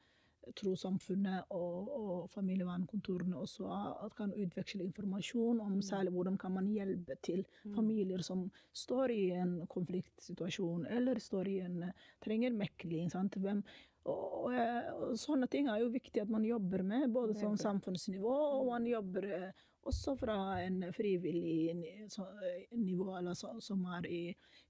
[0.55, 3.67] trossamfunnet og, og familievernkontorene også,
[4.05, 9.25] at kan utveksle informasjon om særlig hvordan kan man hjelpe til familier som står i
[9.41, 11.85] en konfliktsituasjon, eller står i en,
[12.25, 13.11] trenger mekling.
[13.11, 13.39] Sant?
[13.43, 13.63] Hvem,
[14.07, 18.35] og, og, eh, sånne ting er jo viktig at man jobber med, både som samfunnsnivå,
[18.61, 24.23] og man jobber eh, også fra en frivillig eh, nivå, eller så, som er i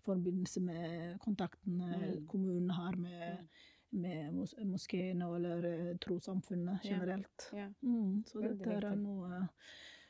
[0.07, 2.27] forbindelse med kontaktene Mm.
[2.29, 3.49] kommunen har med,
[3.97, 7.51] med mos moskeene eller eh, trossamfunnet generelt.
[7.57, 7.67] Ja.
[7.83, 9.43] Mm, så Veldig dette er noe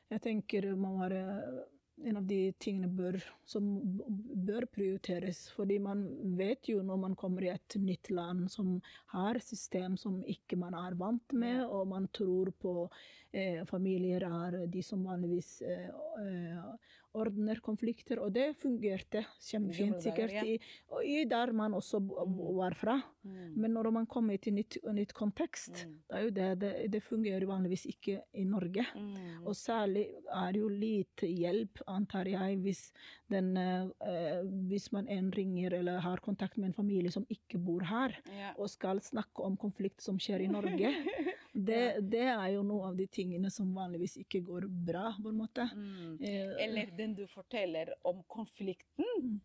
[0.07, 1.23] jeg tenker må være
[2.05, 3.17] en av de tingene bør,
[3.49, 3.67] som
[4.47, 5.47] bør prioriteres.
[5.57, 6.05] Fordi man
[6.37, 8.75] vet jo når man kommer i et nytt land som
[9.15, 12.75] har system som ikke man er vant med, og man tror på
[13.33, 15.89] eh, familier er de som vanligvis eh,
[16.21, 18.21] eh, ordner konflikter.
[18.23, 20.59] Og det fungerte kjempefint, sikkert, i,
[21.09, 22.37] i der man også Mm.
[22.57, 22.97] var fra.
[23.25, 23.55] Mm.
[23.57, 25.97] Men når man kommer til nytt, nytt kontekst, Mm.
[26.11, 28.85] det det, det, det fungerer vanligvis ikke i Norge.
[29.47, 32.93] Og særlig er det jo lite hjelp, antar jeg, hvis,
[33.31, 37.59] den, eh, eh, hvis man en ringer eller har kontakt med en familie som ikke
[37.59, 38.15] bor her,
[38.59, 40.93] og skal snakke om konflikt som skjer i Norge.
[41.57, 45.39] Det, det er jo noe av de tingene som vanligvis ikke går bra, på en
[45.41, 45.65] måte.
[46.21, 49.41] Eller Eh, Eller den du forteller om konflikten, Mm.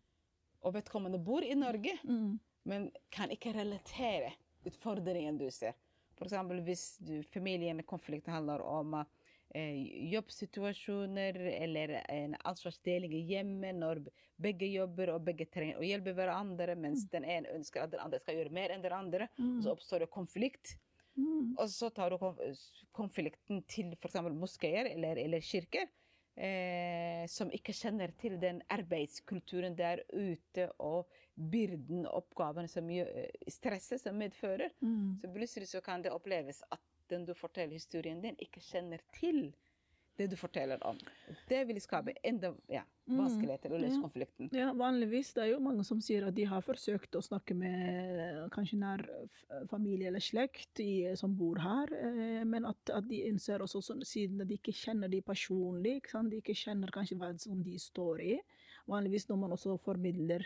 [0.62, 4.32] og vedkommende bor i Norge, mm, men kan ikke relatere
[4.66, 5.74] utfordringen du ser.
[6.22, 8.94] Eksempel hvis du, familien konflikt handler om
[9.54, 14.04] eh, jobbsituasjoner eller en ansvarsdeling i hjemmet når
[14.38, 18.20] begge jobber og begge trenger å hjelpe hverandre, mens den ene ønsker at den andre
[18.22, 19.28] skal gjøre mer enn den andre.
[19.38, 20.76] mm, Så oppstår det konflikt.
[21.18, 22.18] mm, Og så tar du
[22.92, 24.20] konflikten til f.eks.
[24.32, 25.88] moskeer eller, eller kirker,
[26.36, 33.10] eh, som ikke kjenner til den arbeidskulturen der ute og byrden, oppgavene som gjør,
[33.48, 34.72] stresset som medfører.
[34.80, 35.20] mm.
[35.22, 39.50] Så plutselig så kan det oppleves at den du forteller historien din, ikke kjenner til
[40.16, 40.98] det du forteller om.
[41.48, 44.00] Det vil skape enda ja, Mm, vanskeligheter å løse ja.
[44.00, 44.48] konflikten.
[44.54, 45.32] Ja, vanligvis.
[45.34, 48.78] Det er jo mange som sier at de har forsøkt å snakke med eh, kanskje
[48.78, 49.02] nær
[49.72, 54.44] familie eller slekt i, som bor her, eh, men at, at de innser også, siden
[54.46, 55.98] de ikke kjenner de personlig,
[56.30, 58.36] de ikke kjenner kanskje hva som de står i.
[58.88, 60.44] Vanligvis når man også formidler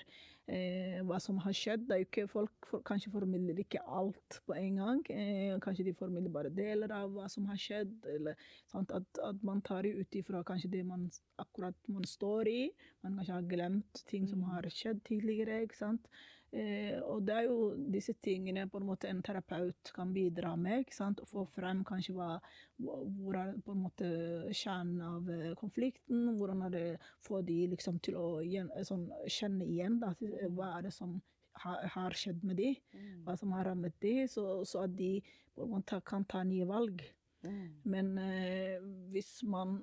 [0.49, 4.41] eh, hva som har skjedd, det er jo ikke folk for, kanskje formidler ikke alt
[4.47, 5.03] på en gang.
[5.11, 8.37] Eh, kanskje de formidler bare deler av hva som har skjedd, eller?
[8.77, 8.93] At,
[9.25, 11.09] at man tar det ut ifra kanskje det man
[11.43, 12.61] akkurat man står i.
[13.03, 14.51] Man kanskje har glemt ting som Mm.
[14.53, 15.63] har skjedd tidligere.
[15.63, 16.09] ikke sant?
[16.57, 20.85] Eh, og det er jo disse tingene på en måte en terapeut kan bidra med.
[20.85, 21.21] ikke sant?
[21.21, 22.37] Å få frem kanskje hva,
[22.81, 24.09] hvor er på en måte
[24.57, 26.31] kjernen av eh, konflikten.
[26.39, 26.85] Hvordan er det
[27.27, 30.95] få de liksom til å gjen, eh, sånn, kjenne igjen da, eh, hva er det
[30.97, 31.19] som
[31.61, 33.25] har, har skjedd med de, Mm.
[33.25, 35.23] hva som har rammet de, så, så at de
[35.55, 37.03] på en måte kan ta nye valg.
[37.45, 37.69] Mm.
[37.85, 38.81] Men eh,
[39.13, 39.83] hvis man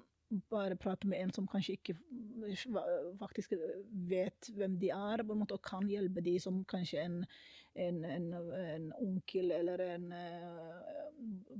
[0.52, 1.96] bare prate med en som kanskje ikke
[3.20, 3.56] faktisk
[4.10, 7.20] vet hvem de er, på en måte, og kan hjelpe de som kanskje en,
[7.80, 8.28] en, en,
[8.60, 11.04] en onkel eller en uh,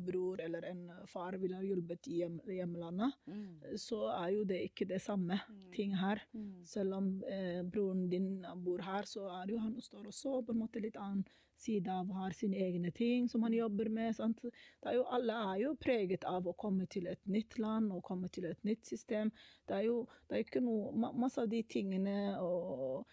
[0.08, 3.78] bror eller en far ville ha hjulpet i hjem, hjemlandet, Mm.
[3.80, 5.40] så er jo det ikke det samme
[5.74, 6.22] ting her.
[6.34, 6.64] Mm.
[6.68, 10.64] Selv om uh, broren din bor her, så er jo han står også på en
[10.66, 11.24] måte litt annen
[11.64, 14.20] side av har sine egne ting som han jobber med.
[14.20, 18.30] Er jo, alle er jo preget av å komme til et nytt land og komme
[18.34, 19.32] til et nytt system.
[19.68, 19.98] Det er jo
[20.28, 23.04] det er ikke noe ma Masse av de tingene og,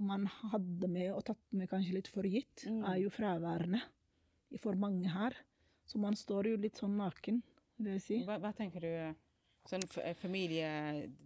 [0.00, 2.84] man hadde med og tatt med kanskje litt for gitt, Mm.
[2.88, 3.80] er jo fraværende
[4.58, 5.36] for mange her.
[5.86, 7.42] Så man står jo litt sånn naken,
[7.78, 8.18] vil jeg si.
[8.24, 9.14] Hva, hva tenker du?
[9.64, 10.68] Sånn eh, familie,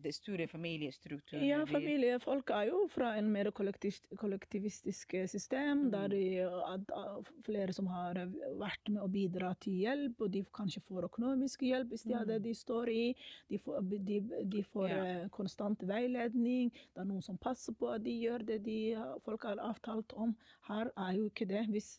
[0.02, 6.22] det store familiestrukturen Ja, familiefolk er jo fra en mer kollektivistisk system, system, der de,
[6.46, 10.82] at, uh, flere som har eh, vært med å bidra til hjelp, og de kanskje
[10.86, 12.32] får økonomisk hjelp hvis de mm.
[12.44, 13.02] de står i.
[13.48, 14.20] De får, de,
[14.54, 15.04] de får Ja.
[15.04, 16.70] eh, konstant veiledning.
[16.70, 18.78] Det er noen som passer på at de gjør det de
[19.24, 20.36] folk har avtalt om.
[20.68, 21.66] Her er jo ikke det.
[21.68, 21.98] Hvis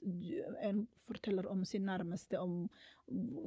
[0.64, 2.70] en forteller om sin nærmeste, om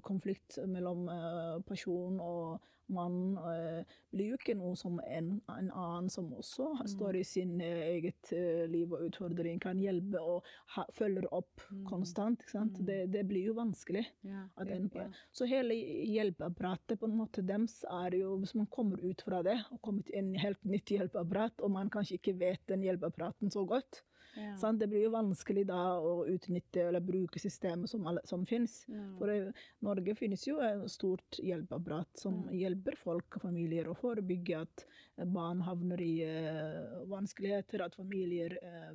[0.03, 2.61] konflikt mellom eh, person og
[2.92, 7.22] mann, eh, blir jo ikke noe som en, en annen som også har- står i
[7.25, 8.33] sin eh, eget
[8.68, 10.42] liv og utfordring, kan hjelpe og
[10.75, 12.42] ha, følger opp konstant.
[12.42, 12.83] Ikke sant?
[12.85, 14.05] Det, det blir jo vanskelig.
[14.27, 14.90] ja, en.
[15.33, 15.75] Så hele
[16.11, 20.03] hjelpeapparatet på en måte dems er jo Hvis man kommer ut fra det og kommer
[20.03, 24.03] til en helt nytt hjelpeapparat, og man kanskje ikke vet den hjelpeapparaten så godt,
[24.37, 24.57] Ja.
[24.57, 24.79] sant?
[24.81, 28.85] det blir jo vanskelig da å utnytte eller bruke systemet som, alle- som finnes.
[28.88, 29.03] Ja.
[29.18, 34.61] For i Norge finnes jo et stort hjelpeapparat som hjelper folk og familier å forebygge
[34.62, 34.87] at
[35.27, 38.95] barn havner i uh, vanskeligheter, at familier uh,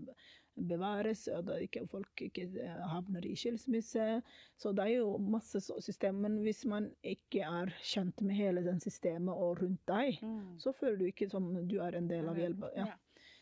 [0.58, 4.24] bevares, at ikke, folk ikke eh, havner i skilsmisse.
[4.58, 6.18] Så det er jo masse system.
[6.24, 10.58] Men hvis man ikke er kjent med hele den systemet og rundt deg, Mm.
[10.60, 12.72] så føler du ikke som du er en del av hjelpa.
[12.76, 12.88] Ja.
[12.88, 12.96] Ja.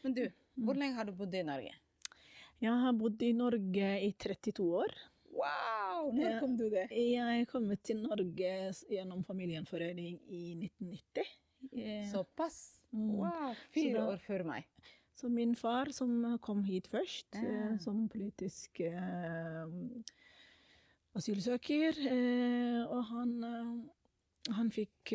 [0.04, 0.22] Men du,
[0.58, 0.66] Mm.
[0.66, 1.72] hvor lenge har du bodd i Norge?
[2.63, 4.94] Jeg har bodd i Norge i 32 år.
[5.36, 6.12] Wow!
[6.15, 6.86] Når kom du det?
[6.96, 8.52] Jeg kom til Norge
[8.89, 11.34] gjennom familiegjenforening i 1990.
[11.76, 12.60] Eh, Såpass?
[12.94, 13.10] Mm.
[13.20, 14.68] Wow, fire da- år før meg.
[15.15, 17.74] Så min far som kom hit først, Ja.
[17.74, 19.65] eh, som politisk eh,
[21.15, 25.13] asylsøker, eh, og han, eh, han fikk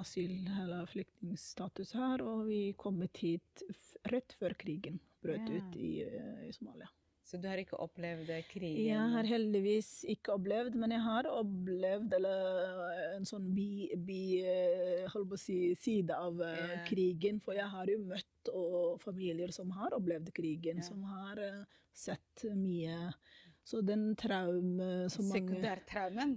[0.00, 3.62] asyl- eller flyktningstatus her, og vi kom hit
[4.10, 5.56] rett før krigen brøt Ja.
[5.58, 6.88] ut i, eh, i Somalia.
[7.28, 8.86] Så du har ikke opplevd eh, krigen?
[8.86, 15.04] Jeg har heldigvis ikke opplevd, men jeg har opplevd eller, en sånn bi, bi eh,
[15.12, 16.84] holdt på å si, side av eh, Ja.
[16.88, 17.40] krigen.
[17.44, 18.24] For jeg har jo møtt
[19.04, 20.82] familier som har opplevd krigen, Ja.
[20.82, 23.12] som har eh, sett mye.
[23.62, 25.60] Så den traume som mange,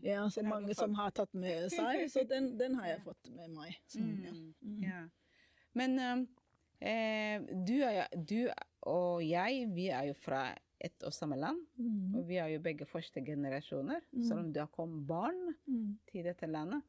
[0.04, 3.50] ja, så mange som har tatt med seg, så den, den har jeg fått med
[3.56, 3.78] meg.
[3.96, 4.02] Ja.
[4.02, 4.84] Mm, Mm.
[4.84, 5.08] ja.
[5.74, 6.28] Men um,
[6.82, 8.50] eh, du, er, du
[8.82, 11.60] og jeg, vi er jo fra ett og samme land.
[11.78, 12.16] Mm.
[12.18, 14.24] Og vi er jo begge første generasjoner, Mm.
[14.28, 15.98] selv om det har kommet barn Mm.
[16.12, 16.82] til dette landet.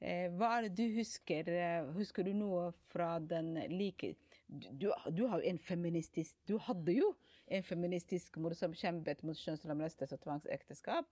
[0.00, 1.48] Eh, hva er det du husker?
[1.48, 4.14] eh, Husker du noe fra den like
[4.48, 7.14] Du, du, du har jo en feministisk Du hadde jo
[7.48, 11.06] en feministisk mor som kjempet mot kjønnslemlestelse og tvangsekteskap.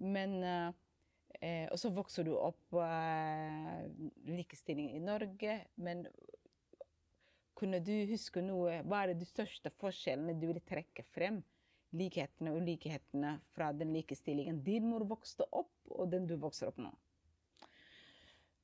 [0.00, 0.72] Men eh,
[1.42, 3.88] eh, Og så vokser du opp eh,
[4.26, 5.64] likestilling i Norge.
[5.76, 6.06] Men
[7.58, 11.42] kunne du huske noe Hva er de største forskjellene du vil trekke frem?
[11.98, 16.80] Likhetene og ulikhetene fra den likestillingen din mor vokste opp, og den du vokser opp
[16.84, 16.90] nå?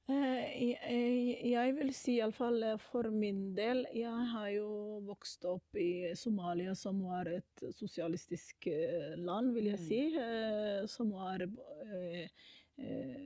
[0.07, 4.66] Eh, Jeg, vil si iallfall for min del Jeg har jo
[5.07, 9.87] vokst opp i Somalia, som var et sosialistisk eh, land, vil jeg Mm.
[9.88, 10.02] si.
[10.20, 12.28] eh, Som var eh,
[12.76, 13.24] eh,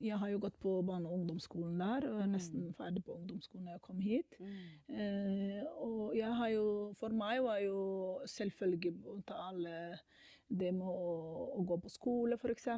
[0.00, 2.32] Jeg har jo gått på barne- og ungdomsskolen der, og er Mm.
[2.32, 4.36] nesten ferdig på ungdomsskolen da jeg kom hit.
[4.88, 8.94] Eh, og jeg har jo For meg var jo selvfølgelig
[9.30, 9.98] alle
[10.48, 12.68] det med å, å gå på skole, f.eks.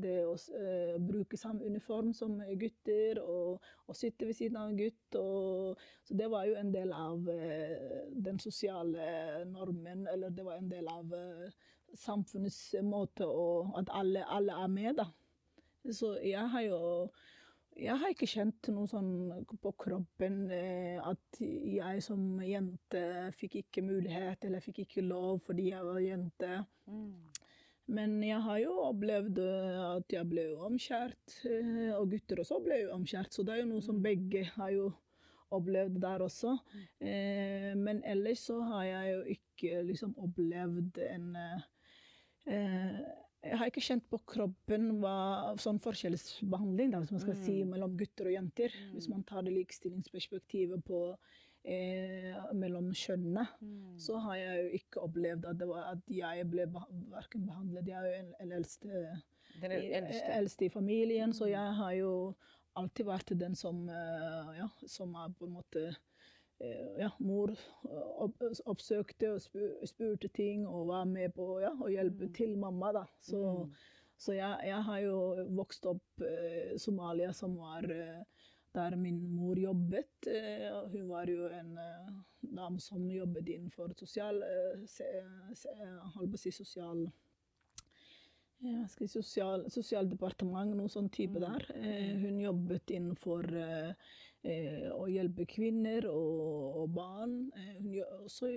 [0.00, 4.78] Det å eh, bruke samme uniform som gutter, og, og sitte ved siden av en
[4.78, 5.18] gutt.
[5.20, 10.56] Og, så det var jo en del av eh, den sosiale normen, eller det var
[10.56, 11.50] en del av eh,
[11.94, 15.10] samfunnets måte og At alle, alle er med, da.
[15.90, 16.80] Så jeg har jo
[17.72, 23.04] jeg har ikke kjent noe sånn på kroppen eh, at jeg som jente
[23.38, 26.50] fikk ikke mulighet, eller fikk ikke lov fordi jeg var jente.
[27.92, 32.82] Men jeg har jo opplevd eh, at jeg ble omskjært, eh, og gutter også ble
[32.92, 34.92] omskjært, så det er jo noe som begge har jo
[35.52, 36.54] opplevd der også.
[37.00, 43.02] Eh, men ellers så har jeg jo ikke liksom opplevd en eh,
[43.42, 47.70] jeg har ikke kjent på kroppen hva sånn forskjellsbehandling da, hvis man skal si, Mm.
[47.74, 48.70] mellom gutter og jenter.
[48.94, 49.14] Hvis Mm.
[49.16, 51.16] man tar det likestillingsperspektivet på
[51.64, 53.98] eh, mellom kjønnene, Mm.
[53.98, 57.94] så har jeg jo ikke opplevd at, det var, at jeg ble verken behandlet Jeg
[57.94, 59.22] er jo en, en eldste,
[59.60, 60.32] Den er eldste.
[60.38, 61.50] eldste i familien, så Mm.
[61.50, 62.34] jeg har jo
[62.76, 65.94] alltid vært den som, eh, ja, som er på en måte eh,
[66.98, 69.40] ja, mor eh, oppsøkte og
[69.88, 72.32] spurte ting og var med på ja, å hjelpe Mm.
[72.34, 72.92] til mamma.
[72.92, 73.06] da.
[73.20, 73.72] Så, Mm.
[74.18, 78.22] så jeg, jeg har jo vokst opp i Somalia, som var eh,
[78.74, 80.26] der min mor jobbet.
[80.26, 87.10] eh, hun var jo en eh, dame som jobbet innenfor sosial, eh, si sosial
[88.62, 91.40] ja, skal sosial, Sosialdepartement, noe sånn type Mm.
[91.40, 91.64] der.
[91.74, 93.42] Eh, hun jobbet innenfor
[94.44, 97.36] eh, å hjelpe kvinner og, og barn.
[97.56, 98.50] Eh, hun var også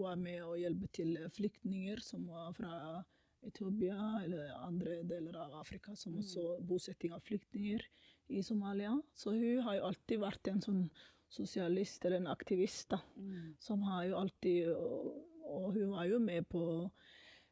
[0.00, 3.02] var med å hjelpe til flyktninger som var fra
[3.44, 6.20] Etiopia eller andre deler av Afrika, som Mm.
[6.22, 7.82] også bosetting av flyktninger
[8.30, 8.94] i Somalia.
[9.14, 10.90] Så hun har jo alltid vært en sånn
[11.28, 13.56] sosialist eller en aktivist, da Mm.
[13.58, 16.90] som har jo alltid Og, og hun var jo med på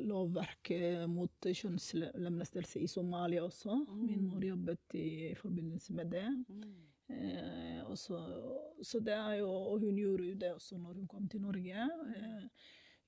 [0.00, 3.76] lovverket mot kjønnslemlestelse i Somalia også.
[3.92, 6.26] Min mor jobbet i forbindelse med det.
[6.48, 6.72] Mm.
[7.12, 11.08] Eh, også, så, så det er jo, og hun gjorde jo det også når hun
[11.10, 11.88] kom til Norge.
[12.16, 12.46] Eh,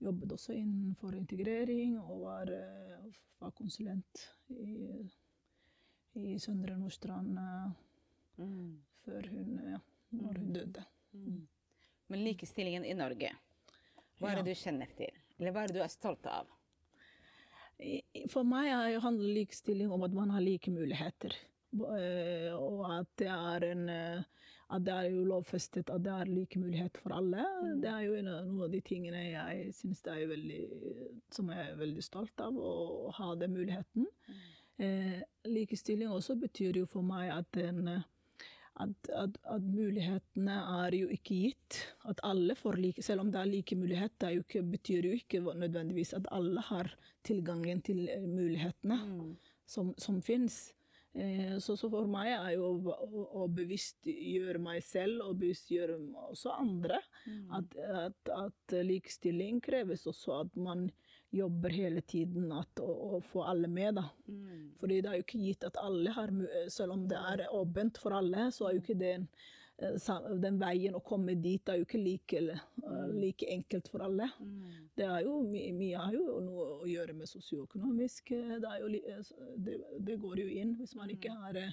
[0.04, 3.06] jobbet også innenfor integrering og var eh,
[3.38, 5.08] fagkonsulent i,
[6.20, 7.72] i Søndre Nordstrand eh,
[8.34, 8.80] Mm.
[9.04, 9.76] før hun, ja,
[10.10, 10.82] når hun døde.
[11.12, 11.44] Mm.
[12.10, 13.28] Men likestillingen i Norge,
[14.18, 14.42] hva er Ja.
[14.42, 15.12] det du kjenner til?
[15.38, 16.48] Eller hva er det du er stolt av?
[18.30, 21.34] For meg er handler likestilling om at man har like muligheter.
[21.74, 24.22] Eh, Og at det er en eh,
[24.72, 27.44] at det er lovfestet at det er like mulighet for alle.
[27.62, 27.80] Mm.
[27.82, 30.62] Det er jo en av, noen av de tingene jeg syns er veldig
[31.34, 34.08] Som jeg er veldig stolt av, å ha den muligheten.
[34.78, 38.06] Eh, likestilling også betyr jo for meg at en eh,
[38.82, 41.80] at, at, at mulighetene er jo ikke gitt.
[42.10, 45.42] At alle får like, selv om det er like muligheter, er jo betyr jo ikke
[45.54, 46.90] nødvendigvis at alle har
[47.24, 49.36] tilgangen til eh, mulighetene Mm.
[49.66, 50.72] som, som fins.
[51.14, 55.98] Eh, så, så for meg er jo å, å, å bevisstgjøre meg selv og bevisstgjøre
[56.32, 57.50] også andre Mm.
[57.56, 60.90] at, at, at likestilling kreves også at man
[61.34, 63.96] jobber hele tiden at, å, å få alle med.
[63.98, 64.04] da.
[64.28, 64.70] Mm.
[64.80, 66.30] Fordi det er jo ikke gitt at alle har
[66.70, 69.26] Selv om det er åpent for alle, så er jo ikke den,
[69.78, 74.30] eh, den veien å komme dit er jo ikke like, eh, like enkelt for alle.
[74.40, 74.62] Mm.
[74.96, 78.30] Det er jo, my- mye har jo noe å gjøre med sosioøkonomisk.
[78.32, 79.28] eh, Det,
[79.64, 81.72] det, det går jo inn hvis man ikke har eh,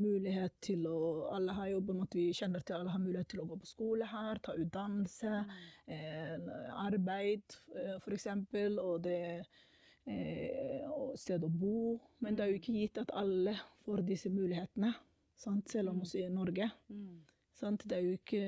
[0.00, 0.96] mulighet til å
[1.34, 3.58] Alle har jo på en måte, Vi kjenner til alle har mulighet til å gå
[3.60, 5.44] på skole her, ta utdannelse,
[5.86, 6.50] eh,
[6.86, 8.28] arbeid eh, f.eks.
[8.82, 9.20] Og det
[10.06, 11.96] eh, og sted å bo.
[12.20, 13.56] Men det er jo ikke gitt at alle
[13.86, 14.92] får disse mulighetene.
[15.36, 15.68] Sant?
[15.72, 16.70] Selv om vi er i Norge.
[16.88, 17.24] Mm.
[17.56, 17.84] Sant?
[17.88, 18.44] Det er jo ikke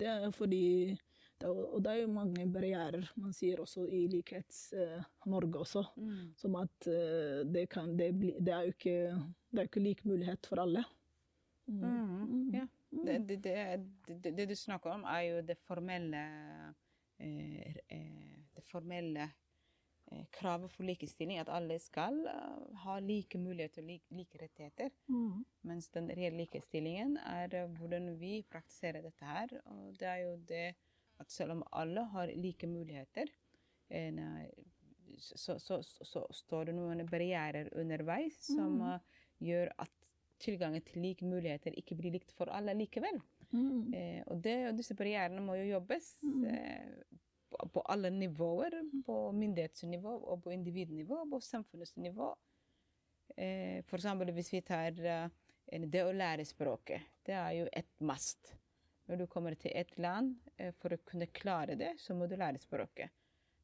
[0.00, 0.66] Det er fordi
[1.40, 5.84] det er, Og det er jo mange barrierer, man sier også i Likhets-Norge også.
[5.96, 6.34] Mm.
[6.36, 6.88] Som at
[7.48, 8.98] det, kan, det, bli, det er jo ikke
[9.50, 10.84] Det er jo ikke lik mulighet for alle.
[11.66, 11.82] Mm.
[11.82, 12.54] Mm.
[12.54, 12.66] Ja.
[12.90, 16.22] Det, det, det, det, det du snakker om, er jo det formelle
[17.18, 19.28] eh, eh, Det formelle
[20.10, 22.18] eh, kravet for likestilling, at alle skal
[22.84, 24.90] ha like muligheter og like, like rettigheter.
[25.06, 25.44] Mm.
[25.62, 29.54] Mens den reelle likestillingen er hvordan vi praktiserer dette her.
[29.66, 30.66] Og det er jo det
[31.20, 33.30] at selv om alle har like muligheter,
[33.90, 34.20] eh,
[35.18, 39.00] så, så, så, så står det noen barrierer underveis som Mm.
[39.40, 39.90] Eh, gjør at
[40.40, 43.20] tilgangen til like muligheter ikke blir likt for alle likevel.
[43.52, 43.92] Mm.
[43.94, 46.44] Eh, og, det, og disse barrierene må jo jobbes Mm.
[46.44, 47.18] eh,
[47.50, 48.76] på, på alle nivåer.
[49.06, 52.36] På myndighetsnivå, og på individnivå, og på samfunnsnivå.
[53.36, 55.28] Eh, for eksempel hvis vi tar eh,
[55.86, 57.02] det å lære språket.
[57.26, 58.54] Det er jo et must.
[59.10, 62.36] Når du kommer til et land, eh, for å kunne klare det, så må du
[62.38, 63.10] lære språket.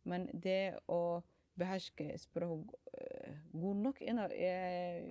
[0.04, 1.22] Men det å
[1.56, 5.06] beherske språk eh, god nok er eh,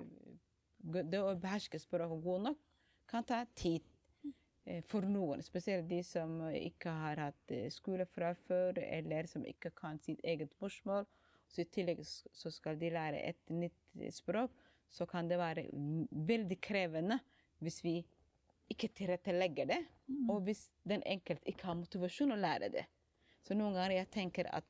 [0.86, 2.64] Det å beherske språket god nok
[3.10, 3.86] kan ta tid
[4.66, 5.42] eh, for noen.
[5.46, 10.22] Spesielt de som ikke har hatt eh, skole fra før, eller som ikke kan sitt
[10.24, 11.08] eget morsmål.
[11.50, 14.54] Så I tillegg så skal de lære et nytt eh, språk.
[14.90, 17.20] Så kan det være veldig krevende
[17.64, 17.96] hvis vi
[18.72, 19.82] ikke tilrettelegger det,
[20.30, 22.86] og hvis den enkelte ikke har motivasjon å lære det.
[23.46, 24.66] Så noen ganger jeg tenker at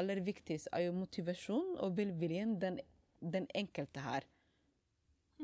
[0.00, 2.78] aller viktigst er jo motivasjon og velviljen den,
[3.20, 4.24] den enkelte har.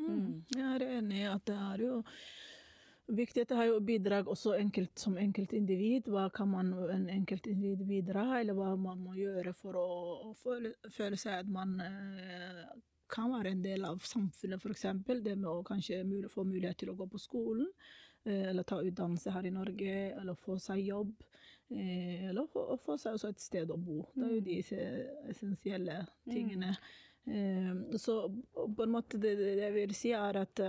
[0.09, 0.45] Mm.
[0.57, 1.99] Jeg er enig i at det er jo
[3.11, 3.49] viktig.
[3.49, 6.11] Det har jo bidrag også enkelt, som enkeltindivid.
[6.11, 9.89] Hva kan man en enkeltindivid bidra, eller hva man må gjøre for å,
[10.31, 12.65] å føle, føle, seg at man eh,
[13.11, 14.87] kan være en del av samfunnet, f.eks.
[15.07, 17.69] Det med å kanskje mulig, få mulighet til å gå på skolen,
[18.25, 21.15] eh, eller ta utdannelse her i Norge, eller få seg jobb.
[21.71, 24.03] Eh, eller få, få, seg også et sted å bo.
[24.15, 24.59] Det er jo de
[25.31, 26.75] essensielle tingene.
[26.75, 27.10] Mm.
[28.01, 28.15] Så
[28.55, 30.63] på en måte det, det jeg vil si, er at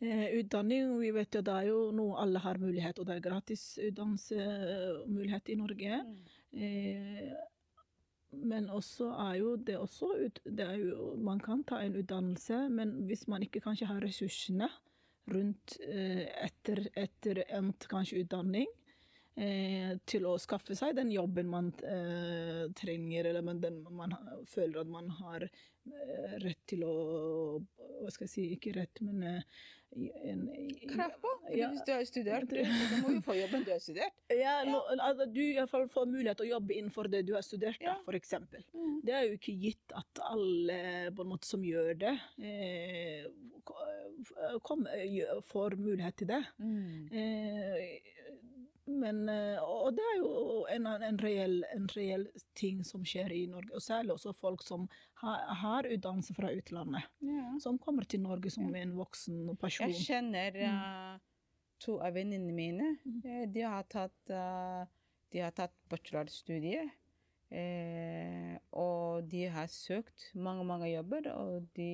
[0.00, 3.24] Eh, utdanning, vi vet jo det er jo noe alle har mulighet, og det er
[3.26, 5.98] gratis utdannelsesmulighet i Norge.
[6.06, 6.22] Mm.
[6.56, 7.34] Eh,
[8.48, 10.08] men også er jo det også
[10.46, 14.70] det er jo, Man kan ta en utdannelse, men hvis man ikke kanskje har ressursene
[15.28, 18.79] rundt eh, etter, etter endt kanskje utdanning, eh,
[20.10, 24.14] til å skaffe seg den jobben man eh, trenger, eller den man
[24.50, 26.96] føler at man har eh, rett til å
[28.00, 29.24] Hva skal jeg si, ikke rett, men
[30.24, 30.42] en,
[30.88, 31.30] Krav på?
[31.56, 34.14] Ja, hvis du har studert, du må jo få jobben du har studert.
[34.40, 34.60] Ja.
[34.64, 37.96] No, altså, Du fall får mulighet til å jobbe innenfor det du har studert, ja.
[38.06, 38.36] f.eks.
[38.70, 39.00] Mm.
[39.06, 43.26] Det er jo ikke gitt at alle på en måte som gjør det, eh,
[44.62, 44.86] kom,
[45.50, 46.40] får mulighet til det.
[46.62, 47.10] Mm.
[47.10, 48.16] Eh,
[48.90, 50.30] men, eh, og det er jo
[50.74, 52.26] en, en, reell, en, reell,
[52.58, 53.72] ting som skjer i Norge.
[53.76, 54.86] Og særlig også folk som
[55.22, 57.08] har, har utdannelse fra utlandet.
[57.24, 57.46] Ja.
[57.62, 59.92] Som kommer til Norge som en voksen person.
[59.92, 61.18] Jeg kjenner uh,
[61.82, 62.94] to av venninnene mine.
[63.04, 63.20] Mm.
[63.24, 64.84] Eh, de har tatt, uh,
[65.32, 66.96] de har tatt bachelorstudiet.
[67.50, 71.92] Uh, og de har søkt mange, mange jobber, og de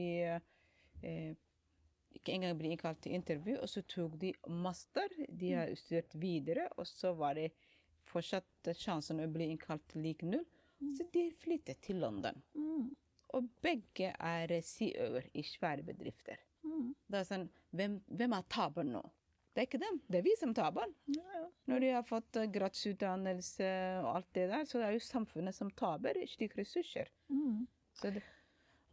[2.16, 3.56] ikke engang ble innkalt til intervju.
[3.62, 5.12] Og så tok de master.
[5.28, 7.50] De har studert videre, og så var det
[8.06, 10.46] fortsatt sjansen å bli innkalt lik null.
[10.96, 12.42] Så de flyttet til London.
[12.54, 12.90] Mm.
[13.36, 16.40] Og begge er CEO-er i svære bedrifter.
[16.66, 16.90] Mm.
[17.08, 17.46] Det er sånn,
[17.76, 19.02] hvem, hvem er taperen nå?
[19.56, 20.90] Det er ikke dem, det er vi som taper.
[21.08, 21.46] Ja.
[21.70, 23.68] Når de har fått gratisutdannelse
[24.02, 27.08] og alt det der, så det er jo samfunnet som taper slike ressurser.
[27.32, 27.62] Mm.
[27.96, 28.20] Så det,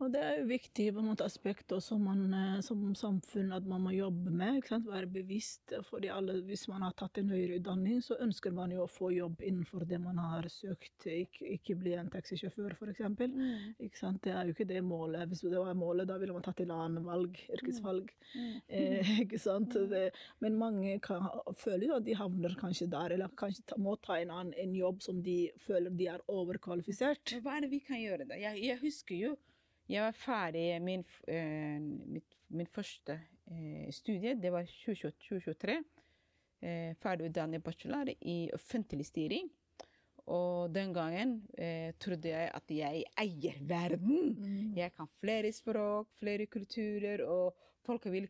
[0.02, 3.66] og det er jo viktig på en måte aspekt som man eh, som samfunn at
[3.70, 4.58] man må jobbe med.
[4.60, 4.89] ikke sant?
[4.89, 5.74] Være bevisst.
[5.89, 9.12] fordi alle, Hvis man har tatt en høyere utdanning, så ønsker man jo å få
[9.14, 11.06] jobb innenfor det man har søkt.
[11.06, 13.04] Ikke, ikke bli en taxisjåfør, f.eks.
[13.06, 14.18] Mm.
[14.24, 15.28] Det er jo ikke det målet.
[15.30, 18.12] Hvis det var målet, da ville man tatt et annet valg, yrkesvalg.
[18.34, 18.41] Mm.
[18.41, 18.60] mm.
[18.68, 19.78] Eh, ikke sant?
[19.78, 19.88] Mm.
[19.94, 20.04] Det,
[20.44, 24.18] men mange kan, føler jo at de havner kanskje der, eller kanskje ta, må ta
[24.20, 27.38] en, annen, en jobb som de føler de er overkvalifisert.
[27.46, 28.41] Hva er det vi kan gjøre da?
[28.41, 29.36] Jeg, jeg husker jo
[29.89, 33.17] jeg var ferdig min, eh, mitt, min første
[33.51, 35.77] eh, studie, det var 2023.
[36.63, 39.49] Eh, ferdig utdannet bachelor i offentlig styring.
[40.31, 44.38] Og den gangen eh, trodde jeg at jeg eier verden.
[44.38, 44.75] Mm.
[44.77, 48.29] Jeg kan flere språk, flere kulturer, og folk vil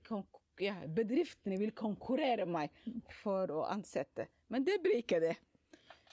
[0.62, 2.74] ja, bedriftene vil konkurrere meg
[3.22, 4.28] for å ansette.
[4.50, 5.38] Men det blir ikke det.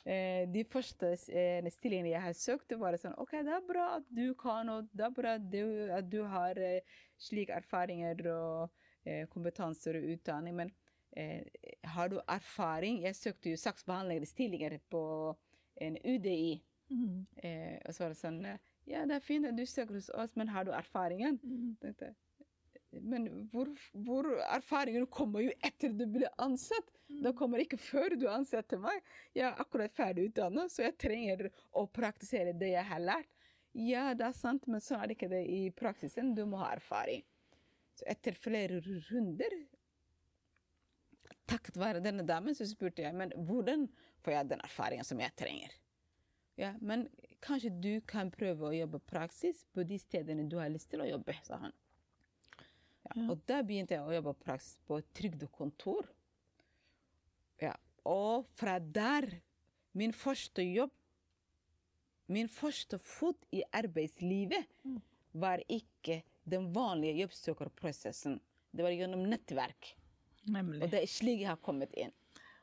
[0.09, 4.07] Eh, de første eh, stillingene jeg har søkt, var sånn OK, det er bra at
[4.09, 8.79] du kan, og det er bra at du, at du har eh, slike erfaringer og
[9.33, 10.71] kompetanser og utdanning, men
[11.17, 11.41] eh,
[11.95, 15.05] har du erfaring Jeg søkte jo saksbehandlerstillinger på
[15.81, 16.61] en UDI.
[16.91, 17.27] Mm.
[17.43, 18.41] Eh, og så var det sånn
[18.91, 21.39] Ja, det er fint at du søker hos oss, men har du erfaringen?
[21.43, 21.77] Mm.
[22.91, 26.89] Men hvor, hvor erfaringen kommer jo etter du blir ansatt.
[27.09, 27.21] Mm.
[27.27, 28.99] Det kommer ikke før du ansetter meg.
[29.37, 33.31] Jeg er akkurat ferdig utdannet, så jeg trenger å praktisere det jeg har lært.
[33.79, 36.35] Ja, det er sant, men så er det ikke det i praksisen.
[36.35, 37.23] Du må ha erfaring.
[37.95, 39.55] Så etter flere runder,
[41.51, 43.87] takket være denne damen, så spurte jeg men hvordan
[44.25, 45.75] får jeg den erfaringen som jeg trenger.
[46.61, 47.07] Ja, men
[47.41, 51.09] kanskje du kan prøve å jobbe praksis på de stedene du har lyst til å
[51.09, 51.77] jobbe, sa han.
[53.11, 56.09] Ja, og da begynte jeg å jobbe praksis på trygdekontor.
[57.61, 57.75] Ja,
[58.09, 59.41] og fra der
[59.93, 60.93] Min første jobb
[62.31, 65.01] Min første fot i arbeidslivet mm.
[65.43, 68.39] var ikke den vanlige jobbsøkerprosessen.
[68.71, 69.91] Det var gjennom nettverk.
[70.47, 70.79] Nemlig.
[70.85, 72.15] Og det er slik jeg har kommet inn.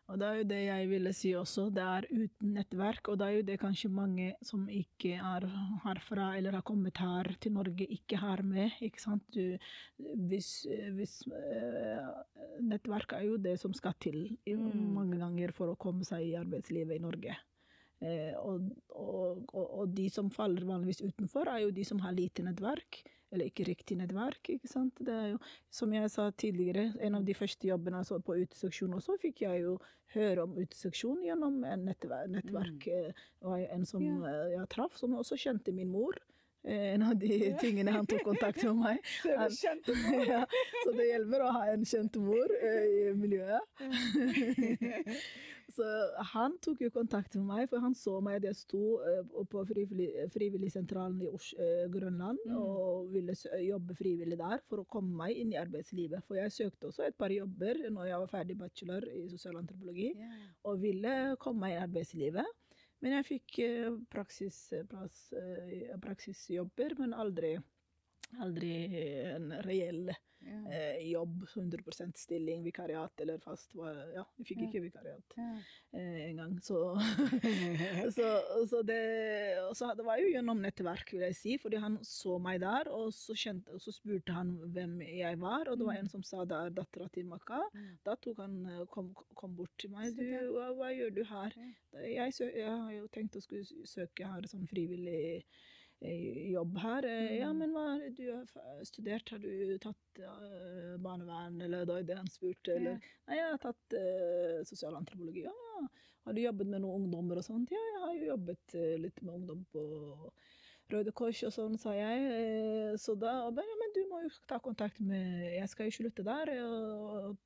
[0.07, 1.65] Og det er jo det jeg ville si også.
[1.75, 5.47] Det er uten nettverk, og det er jo det kanskje mange som ikke er
[5.83, 8.77] herfra eller har kommet her til Norge, ikke har med.
[8.81, 9.25] ikke sant?
[9.35, 9.57] Du,
[10.29, 10.51] hvis,
[10.95, 12.07] hvis uh,
[12.63, 14.79] Nettverk er jo det som skal til mm.
[14.95, 17.35] mange ganger for å komme seg i arbeidslivet i Norge.
[17.97, 22.45] Eh, og, og, og, de som faller vanligvis utenfor, er jo de som har lite
[22.45, 23.01] nettverk
[23.31, 24.49] eller ikke riktig nettverk.
[24.55, 24.95] ikke sant?
[25.03, 25.39] Det er jo,
[25.73, 29.65] som jeg sa tidligere, en av de første jobbene altså på uteseksjon også, fikk jeg
[29.65, 29.77] jo
[30.15, 32.31] høre om uteseksjon gjennom en nettverk.
[32.31, 32.87] nettverk.
[32.87, 33.11] Mm.
[33.11, 34.15] Eh, og en som ja.
[34.31, 36.15] Eh, jeg traff, som også kjente min mor.
[36.67, 38.97] En av de tingene han tok kontakt med meg.
[39.39, 39.53] Han-
[40.33, 40.41] ja,
[40.83, 43.61] så det hjelper å ha en kjent mor eh, i miljøet.
[45.77, 45.87] så
[46.33, 49.63] han tok jo kontakt med meg, for han så meg at jeg sto eh, på
[49.69, 52.55] frivillig, Frivilligsentralen i Os eh, Grønland Mm.
[52.57, 56.23] og ville jobbe frivillig der for å komme meg inn i arbeidslivet.
[56.27, 60.37] For jeg søkte også et par jobber når jeg var ferdig bachelor i sosialantropologi yeah.
[60.67, 62.49] og ville komme meg inn i arbeidslivet.
[63.03, 63.91] Men jeg fikk eh,
[66.01, 67.57] praksisjobber, men aldri,
[68.41, 68.71] aldri
[69.33, 70.09] en reell
[70.47, 70.59] Ja.
[70.71, 71.41] eh, jobb.
[71.55, 73.71] 100% stilling, vikariat eller fast.
[74.13, 74.67] Ja, vi fikk Ja.
[74.67, 75.47] ikke vikariat Ja.
[75.93, 76.59] eh, en gang.
[76.61, 76.77] Så,
[78.15, 78.27] så,
[78.69, 78.99] så det,
[79.75, 83.09] så det var jo gjennom nettverk, vil jeg si, fordi han så meg der, og
[83.17, 86.03] så, kjente, og så spurte han hvem jeg var, og det var Mm.
[86.05, 87.59] en som sa det er dattera til Maka.
[87.73, 87.97] Mm.
[88.05, 90.15] Da tok han, eh, kom, kom bort til meg.
[90.15, 90.23] Du,
[90.53, 91.51] hva, hva gjør du her?
[92.05, 95.43] Jeg, sø, jeg har jo tenkt å skulle søke her sånn frivillig
[96.01, 97.05] jobb her.
[97.05, 97.57] Eh, Ja, Mm.
[97.59, 99.29] men hva er det du har studert?
[99.29, 102.75] Har du tatt eh, barnevern, eller da det han spurte?
[102.75, 102.99] Eller?
[103.27, 105.43] Nei, jeg har tatt uh, sosialantropologi.
[105.43, 105.87] Ja, ja.
[106.27, 107.71] Har du jobbet med noen ungdommer og sånt?
[107.71, 109.83] Ja, jeg har jo jobbet eh, litt med ungdom på
[110.91, 112.21] Røde Kors og sånn, sa jeg.
[112.31, 116.23] Eh, Så da bare, men du må jo ta kontakt med Jeg skal jo slutte
[116.25, 117.37] der, og,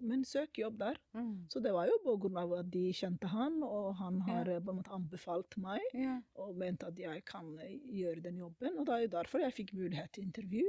[0.00, 0.98] men søk jobb der.
[1.16, 1.46] Mm.
[1.52, 4.60] Så det var jo på grunn av at de kjente han, og han har ja.
[4.60, 6.18] på en måte anbefalt meg Ja.
[6.40, 8.78] og mente at jeg kan eh, gjøre den jobben.
[8.78, 10.66] Og det er jo derfor jeg fikk mulighet til intervju.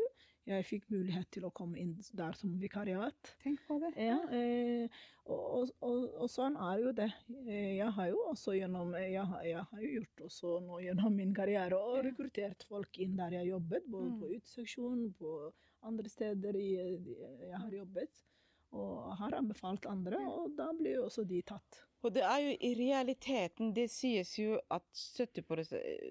[0.48, 3.34] Jeg fikk mulighet til å komme inn der som vikariat.
[3.44, 3.90] Tenk på det.
[4.00, 4.88] Ja, eh,
[5.26, 7.10] og, og, og, og sånn er jo det.
[7.44, 10.80] Eh, Jeg har jo også gjennom eh, jeg har, jeg har jo gjort også nå
[10.86, 14.20] gjennom min karriere og rekruttert folk inn der jeg jobbet, både Mm.
[14.22, 15.34] på uteseksjonen, på
[15.84, 16.70] andre steder i,
[17.50, 18.24] jeg har jobbet.
[18.78, 21.78] Og har anbefalt andre, og da blir jo også de tatt.
[22.04, 25.44] Og det er jo i realiteten Det sies jo at 70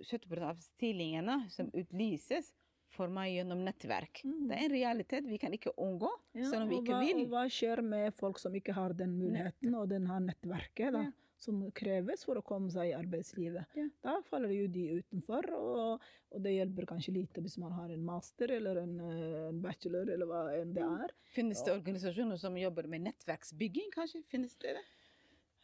[0.08, 2.52] 70 av stillingene som utlyses,
[2.96, 4.22] får meg gjennom nettverk.
[4.24, 4.40] Mm.
[4.48, 7.22] Det er en realitet vi kan ikke unngå, selv om vi ikke hva, vil.
[7.26, 11.04] Og hva skjer med folk som ikke har den muligheten og den har nettverket da,
[11.06, 11.12] Ja.
[11.38, 13.66] som kreves for å komme seg i arbeidslivet?
[13.76, 13.86] Ja.
[14.02, 16.00] Da faller jo de utenfor, og,
[16.32, 20.08] og det hjelper kanskje lite hvis man har en master eller en, eh, en bachelor
[20.14, 21.00] eller hva enn det Mm.
[21.04, 21.12] er.
[21.36, 24.24] Finnes det organisasjoner som jobber med nettverksbygging, kanskje?
[24.32, 24.84] Finnes det det?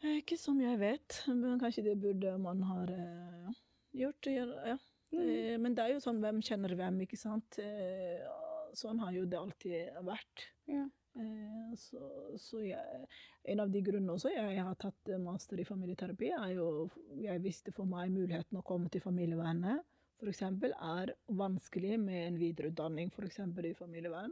[0.03, 3.53] Eh, Ikke som jeg vet, men kanskje det burde man ha eh,
[3.95, 4.27] gjort.
[4.27, 4.77] Ja.
[5.13, 5.29] Mm.
[5.29, 7.59] Eh, Men det er jo sånn hvem kjenner hvem, ikke sant.
[7.61, 8.23] Eh,
[8.73, 10.47] Sånn har jo det alltid vært.
[10.65, 10.87] Ja.
[11.15, 11.99] Eh, Så,
[12.41, 13.05] så jeg,
[13.45, 16.89] en av de grunnene også jeg har tatt master i familieterapi, er jo
[17.21, 19.83] jeg visste for meg muligheten å komme til familievernet.
[20.23, 24.31] Eksempel er vanskelig med en videreutdanning eksempel i familievern.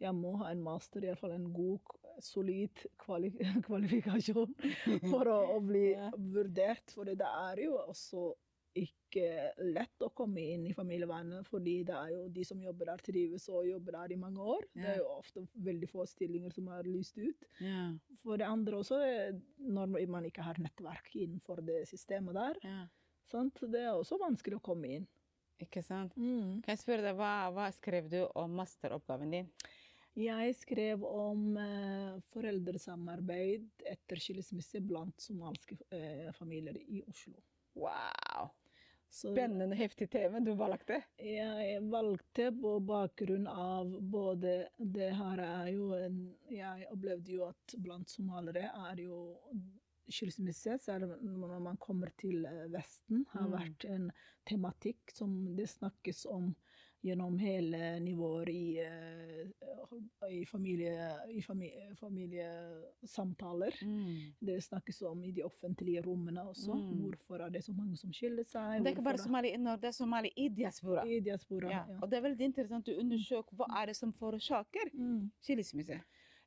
[0.00, 1.80] Jeg må ha en master, iallfall en god,
[2.20, 3.30] solid kvali
[3.68, 4.54] kvalifikasjon
[5.10, 6.10] for å, å bli Ja.
[6.16, 6.90] vurdert.
[6.90, 8.32] For det er jo også
[8.76, 9.24] ikke
[9.72, 13.46] lett å komme inn i familievernet, fordi det er jo de som jobber der, trives
[13.48, 14.66] og jobber der i mange år.
[14.76, 17.46] Det er jo ofte veldig få stillinger som er lyst ut.
[17.64, 17.88] Ja.
[18.24, 19.00] For det andre også,
[19.62, 22.84] når man ikke har nettverk innenfor det systemet der, ja.
[23.30, 23.62] sant?
[23.72, 25.08] det er også vanskelig å komme inn.
[25.62, 26.12] Ikke sant?
[26.20, 26.60] Mm.
[26.64, 29.50] Kan jeg spørre deg, hva, hva skrev du om masteroppgaven din?
[30.16, 37.36] Jeg skrev om eh, foreldresamarbeid etter skilsmisse blant somaliske eh, familier i Oslo.
[37.76, 38.54] Wow!
[39.10, 41.02] Så Spennende, heftig tema du valgte.
[41.18, 46.18] jeg valgte på bakgrunn av både Det her er jo en
[46.50, 49.20] Jeg opplevde jo at blant somaliere er jo
[50.10, 53.52] skilsmisse, særlig når man kommer til Vesten, har Mm.
[53.52, 54.12] vært en
[54.46, 56.54] tematikk som det snakkes om
[57.06, 63.74] gjennom hele nivåer i, eh, i, familie, i familie, familiesamtaler.
[63.82, 64.32] Mm.
[64.40, 66.74] Det snakkes om i de offentlige rommene også.
[66.74, 66.96] Mm.
[67.04, 68.82] Hvorfor er det så mange som skiller seg?
[68.82, 71.06] Det er ikke bare somali i det er somali i diaspora.
[71.06, 71.70] I diaspora.
[71.70, 71.84] Ja.
[71.88, 71.98] Ja.
[72.02, 75.30] Og det er veldig interessant å undersøke hva er det som forårsaker Mm.
[75.40, 76.00] skilsmisse.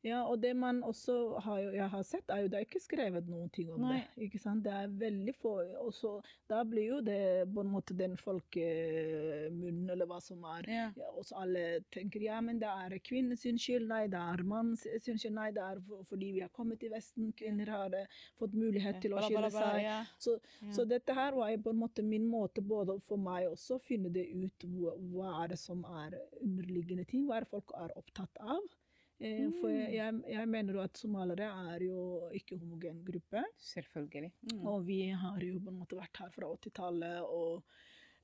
[0.05, 3.27] Ja, og det man også har, jeg har sett, er jo det er ikke skrevet
[3.27, 3.97] noen ting om Nei.
[3.99, 4.29] det.
[4.29, 4.63] ikke sant?
[4.63, 5.53] Det er veldig få.
[5.83, 6.13] Og så
[6.47, 7.19] da blir jo det
[7.51, 10.69] på en måte den folkemunnen, eller hva som er.
[10.71, 10.87] Ja.
[10.95, 14.87] Ja, og så alle tenker ja, men det er kvinnens skyld, nei, det er mannens
[14.87, 18.55] skyld, nei, det er for, fordi vi har kommet til Vesten, kvinner har eh, fått
[18.55, 19.81] mulighet til å skille seg.
[19.83, 19.99] Ja.
[20.21, 20.37] Så,
[20.75, 24.11] så dette her var på en måte min måte både for meg også å finne
[24.13, 27.97] det ut hva, hva er det som er underliggende ting, hva er det folk er
[27.99, 28.63] opptatt av.
[29.19, 32.01] Eh, For jeg, jeg, mener jo at somaliere er jo
[32.35, 33.43] ikke homogen gruppe.
[33.69, 34.31] Selvfølgelig.
[34.53, 34.65] Mm.
[34.71, 37.63] Og vi har jo på en måte vært her fra 80-tallet og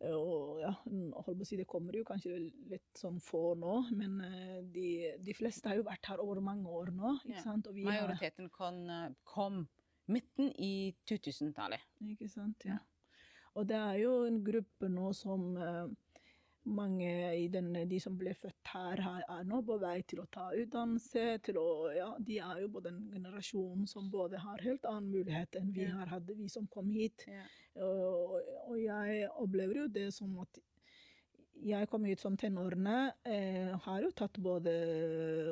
[0.05, 2.35] og ja, holdt på å si, det kommer jo kanskje
[2.67, 4.89] litt sånn få nå, men eh, de,
[5.23, 7.13] de fleste har jo vært her over mange år nå.
[7.23, 7.43] ikke Ja.
[7.45, 7.69] sant?
[7.71, 8.81] Majoriteten kom,
[9.23, 9.61] kom
[10.11, 11.79] midten i 2000-tallet.
[12.11, 12.81] Ikke sant, ja.
[13.55, 15.87] Og det er jo en gruppe nå som eh,
[16.65, 20.27] mange i den, de som ble født her, her, er nå på vei til å
[20.33, 21.25] ta utdannelse.
[21.45, 25.55] Til å, ja, de er jo på den generasjonen som både har helt annen mulighet
[25.59, 25.95] enn vi Ja.
[25.99, 27.25] har hadde, vi som kom hit.
[27.27, 27.43] Ja.
[27.85, 30.59] Og, og jeg opplever jo det som at
[31.65, 33.13] jeg kom hit som tenårene.
[33.23, 34.71] Eh, har jo tatt både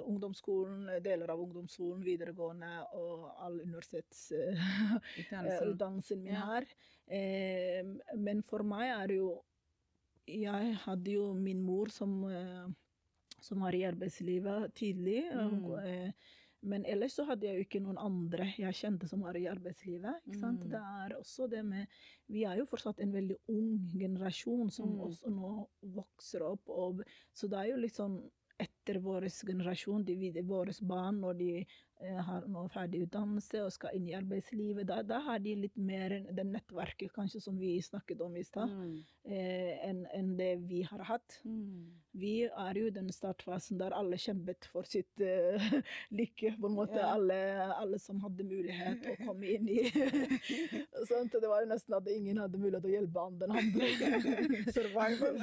[0.04, 6.24] ungdomsskolen, deler av ungdomsskolen, videregående og all universitetsutdannelsen Utdannelsen.
[6.24, 6.66] min her.
[7.08, 7.84] Eh,
[8.18, 9.44] men for meg er det jo
[10.28, 12.68] Jeg hadde jo min mor som, eh,
[13.42, 15.24] som var i arbeidslivet tidlig.
[15.34, 15.66] Mm.
[15.84, 16.12] eh,
[16.64, 20.22] men ellers så hadde jeg jo ikke noen andre jeg kjente som var i arbeidslivet.
[20.24, 20.62] Ikke sant?
[20.64, 20.70] Mm.
[20.72, 21.88] Det er også det med
[22.32, 25.02] Vi er jo fortsatt en veldig ung generasjon som Mm.
[25.10, 26.70] også nå vokser opp.
[26.70, 27.04] Og,
[27.34, 28.22] så det er jo litt sånn
[28.60, 31.66] etter vår generasjon, de, våre barn, når de
[32.04, 36.10] har nå ferdig utdannelse og skal inn i arbeidslivet, da, da har de litt mer
[36.32, 38.98] det nettverket kanskje som vi snakket om i stad, Mm.
[39.26, 41.40] eh, enn en det vi har hatt.
[41.46, 42.03] Mm.
[42.14, 45.64] Vi er jo i den startfasen der alle kjempet for sitt uh,
[46.20, 46.54] lykke.
[46.62, 47.00] på en måte.
[47.00, 47.14] Ja.
[47.16, 47.38] Alle,
[47.74, 49.82] alle som hadde mulighet å komme inn i?
[51.34, 53.88] Det var jo nesten at ingen hadde mulighet å hjelpe den andre.
[54.76, 55.40] Survival.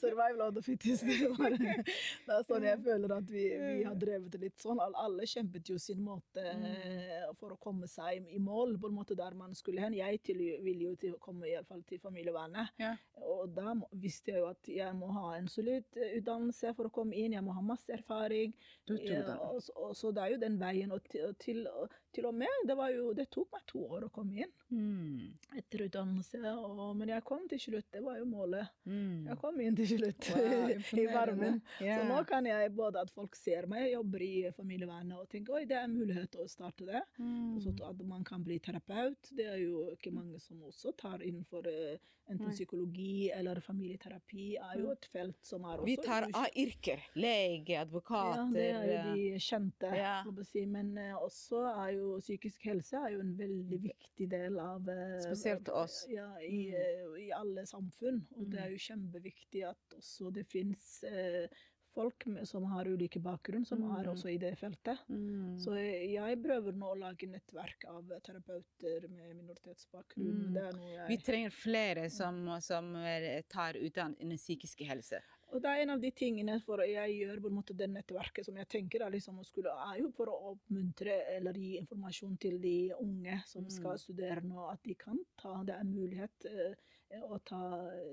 [0.00, 1.04] Survival of the fittest.
[1.04, 4.80] Det, var, det er sånn jeg føler at vi, vi har drevet det litt sånn.
[4.80, 7.34] Alle, kjempet jo sin måte mm.
[7.40, 9.96] for å komme seg i mål på en måte der man skulle hen.
[9.98, 12.74] Jeg til, ville jo til komme i alle fall til familievernet.
[12.80, 12.94] Ja.
[13.24, 16.92] Og da visste jeg jo at jeg må ha en solid eh, utdannelse for å
[16.94, 18.54] komme inn, jeg må ha masse erfaring.
[18.88, 19.36] Du tror det.
[19.40, 20.92] Og, og, så- og, så det er jo den veien.
[20.92, 21.66] Og til, og til,
[22.14, 25.28] til og med, det, var jo, det tok meg to år å komme inn Mm.
[25.54, 26.40] etter utdannelse.
[26.58, 28.72] Og, men jeg kom til slutt, det var jo målet.
[28.90, 29.26] Mm.
[29.28, 31.60] Jeg kom inn til slutt Wow, i varmen.
[31.78, 32.00] Yeah.
[32.00, 35.62] Så nå kan jeg både at folk ser meg, jobber i familievernet og tenker oi,
[35.70, 37.04] det er en mulighet til å starte det.
[37.20, 37.60] Mm.
[37.62, 39.30] så at man kan bli terapeut.
[39.30, 42.02] Det er jo ikke mange som også tar innenfor eh,
[42.32, 44.54] enten psykologi eller familieterapi.
[44.56, 47.02] er jo et felt som er også Vi tar av yrker.
[47.20, 49.90] Lege, advokater Ja, det er jo eh, de kjente.
[49.98, 50.14] Ja.
[50.24, 50.64] på å Si.
[50.66, 55.20] Men eh, også er jo psykisk helse er jo en veldig viktig del av eh,
[55.26, 56.04] Spesielt oss.
[56.12, 56.80] Ja, i, Mm.
[56.80, 58.26] eh, i alle samfunn.
[58.38, 61.48] Og det er jo kjempeviktig at også det fins eh,
[61.94, 64.12] folk med, som har ulike bakgrunn, som er Mm.
[64.12, 64.98] også i det feltet.
[65.08, 65.58] Mm.
[65.62, 70.50] Så jeg, jeg prøver nå å lage nettverk av terapeuter med minoritetsbakgrunn.
[70.50, 70.56] Mm.
[70.56, 75.22] Er jeg Vi trenger flere som, som eh, tar utdannelse innen psykisk helse.
[75.54, 78.46] Og det er en av de tingene for jeg gjør på en måte det nettverket
[78.48, 82.56] som jeg tenker er, liksom, skulle, er jo for å oppmuntre eller gi informasjon til
[82.62, 83.70] de unge som Mm.
[83.70, 87.60] skal studere nå, at de kan ta Det er mulighet eh, å ta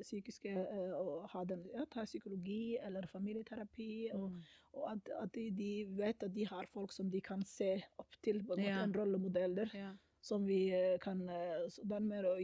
[0.04, 4.12] psykiske eh, og ha den, ja, ta psykologi eller familieterapi.
[4.14, 4.42] Og, Mm.
[4.74, 8.14] og at, at de, de vet at de har folk som de kan se opp
[8.22, 8.84] til, på en måte Ja.
[8.84, 9.72] en rollemodeller.
[9.74, 9.92] Ja.
[10.22, 11.66] Som vi eh, kan eh,
[11.98, 12.36] er mer å,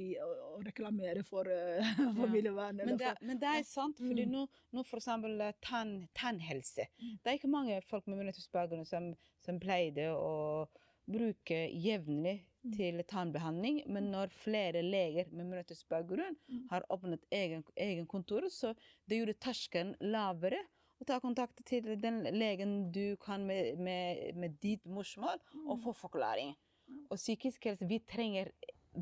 [0.66, 2.86] reklamere for uh, familievernet.
[2.90, 4.32] Men men det er sant, fordi Mm.
[4.34, 6.88] nå, nå eksempel eh, tann, tannhelse.
[6.98, 7.16] Mm.
[7.24, 9.12] Det er ikke mange folk med minoritetsbakgrunn som,
[9.46, 10.68] som pleide å
[11.08, 12.72] bruke jevnlig Mm.
[12.74, 16.68] til tannbehandling, men når flere leger med minoritetsbakgrunn Mm.
[16.72, 18.74] har åpnet egen, egen kontor, så
[19.08, 20.60] det gjorde terskelen lavere
[21.00, 25.94] å ta kontakt til den legen du kan med, med, med ditt morsmål, og få
[25.94, 26.56] forklaring.
[27.10, 28.52] Og psykisk helse, vi trenger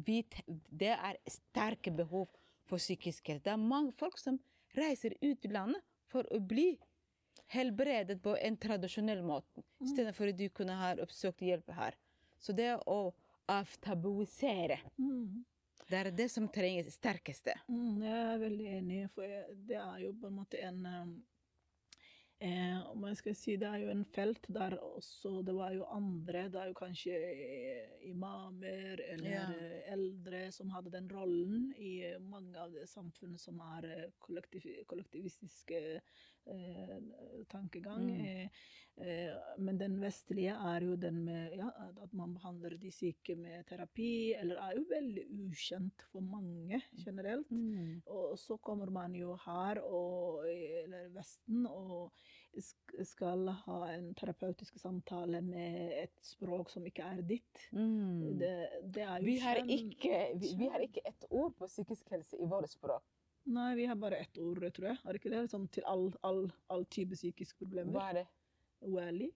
[0.06, 0.22] vi,
[0.70, 2.28] Det er sterke behov
[2.68, 3.44] for psykisk helse.
[3.44, 4.40] Det er mange folk som
[4.76, 5.82] reiser ut i landet
[6.12, 6.74] for å bli
[7.54, 11.96] helbredet på en tradisjonell måte, istedenfor at du kunne ha oppsøkt hjelp her.
[12.42, 13.14] Så det å
[13.48, 15.46] avtabuisere, Mm.
[15.90, 17.54] det er det som trenges sterkeste.
[17.70, 19.24] Mm, jeg er veldig enig, for
[19.68, 21.24] det er jo på en måte en um,
[22.40, 25.86] eh, om jeg skal si, Det er jo en felt der også det var jo
[25.86, 29.46] andre Det er jo kanskje eh, imamer eller Ja.
[29.52, 34.12] eh, eldre som hadde den rollen i eh, mange av de samfunnet som er eh,
[34.20, 36.02] kollektiv, kollektivistiske
[36.48, 36.98] eh,
[37.50, 38.06] tankegang.
[38.12, 38.50] Mm.
[38.98, 43.66] Eh, men den vestlige er jo den med ja, at- man behandler de syke med
[43.68, 47.50] terapi, eller er jo veldig ukjent for mange generelt.
[47.52, 48.02] Mm.
[48.08, 52.14] Og så kommer man jo her, og, eller Vesten, og
[53.04, 57.66] skal ha en terapeutisk samtale med et språk som ikke er ditt.
[57.76, 58.38] Mm.
[58.40, 58.54] Det,
[58.96, 62.48] det er Vi har, ikke, vi, vi har ikke ett ord på psykisk helse i
[62.48, 63.04] vårt språk.
[63.46, 64.98] Nei, vi har bare ett ord, tror jeg.
[65.04, 65.44] Er det ikke det?
[65.52, 67.92] Sånn til all, all, all type psykiske problemer.
[67.94, 68.26] Hva er det?
[68.88, 69.32] Wally.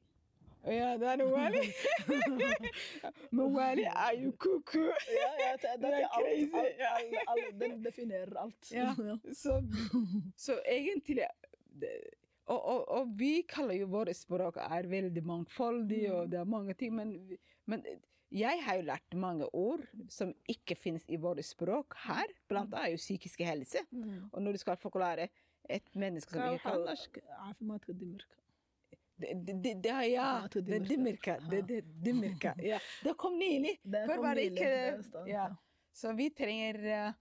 [0.65, 1.61] Ja, det er Wally.
[3.35, 4.33] Men Wally er jo.
[4.75, 8.71] Ja, ja, det, er crazy, alt, alt, alt, Den definerer alt.
[8.71, 8.93] Ja.
[9.43, 9.61] Så,
[10.35, 11.23] så egentlig
[12.49, 16.15] og, og, og vi kaller jo vårt språk er veldig mangfoldig, Mm.
[16.15, 17.83] og det er mange ting, men, men
[18.31, 22.25] jeg har jo lært mange ord som ikke finnes i vårt språk her.
[22.49, 23.85] Blant annet er jo psykiske helse.
[23.91, 24.27] Mm.
[24.33, 25.29] Og når du skal forklare
[25.69, 27.17] Et menneske som ikke kan norsk.
[29.19, 32.55] Ja, Ja, det dimmerka.
[32.57, 32.79] Ja.
[33.03, 33.79] Det kom nylig.
[33.83, 35.55] Det Før var det ikke.
[35.93, 37.11] Så vi trenger eh,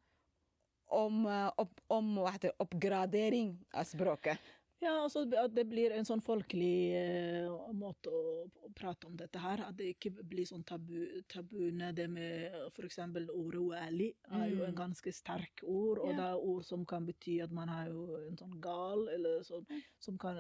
[0.88, 2.18] om, eh, opp, om
[2.58, 4.38] oppgradering av språket.
[4.80, 9.40] Ja, altså at det blir en sånn folkelig uh, måte å, å prate om dette
[9.42, 9.58] her.
[9.66, 10.94] At det ikke blir sånn tabu,
[11.26, 11.88] tabuene.
[11.96, 12.98] Det med f.eks.
[13.02, 14.76] ordet wali er jo en Mm.
[14.78, 16.16] ganske sterk ord, og Ja.
[16.20, 19.66] det er ord som kan bety at man er jo en sånn gal, eller sånn,
[19.98, 20.36] som kan,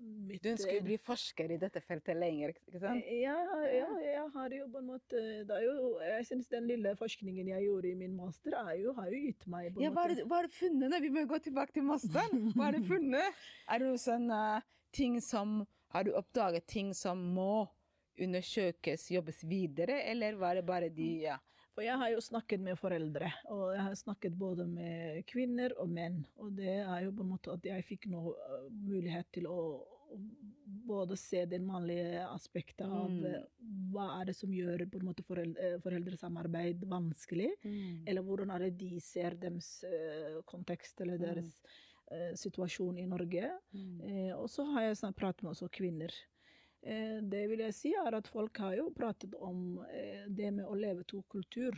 [0.00, 3.04] mitt Du ønsker å bli forsker i dette feltet lenger, ikke sant?
[3.22, 3.36] Ja,
[3.72, 7.66] ja, jeg har jo på en måte det jo, Jeg syns den lille forskningen jeg
[7.68, 10.26] gjorde i min master, er jo, har jo gitt meg på en Ja, hva måte
[10.28, 10.90] hva er det funnet?
[10.92, 11.00] da?
[11.00, 12.52] Vi må gå tilbake til masteren.
[12.56, 13.46] Hva er det funnet?
[13.70, 14.42] Er det noen sånne
[14.96, 17.66] ting som Har du oppdaget ting som må
[18.20, 21.36] undersøkes, jobbes videre, eller var det bare de ja.
[21.76, 25.90] For jeg har jo snakket med foreldre, og jeg har snakket både med kvinner og
[25.92, 26.22] menn.
[26.40, 29.58] Og det er jo på en måte at jeg fikk nå øh, mulighet til å
[30.86, 33.24] både se det mannlige aspektet av Mm.
[33.26, 33.42] øh,
[33.92, 37.50] hva er det som gjør på en måte forel- øh, foreldresamarbeid vanskelig,
[38.06, 39.84] eller hvordan er det de ser deres
[40.46, 41.24] kontekst eller Mm.
[41.26, 41.62] deres
[42.10, 42.36] mm.
[42.36, 43.50] situasjon i Norge.
[43.74, 44.00] Mm.
[44.00, 46.08] Eh, og så har jeg pratet med også kvinner.
[46.82, 50.66] Eh, det vil jeg si er at folk har jo pratet om eh, det med
[50.68, 51.74] å leve to kultur.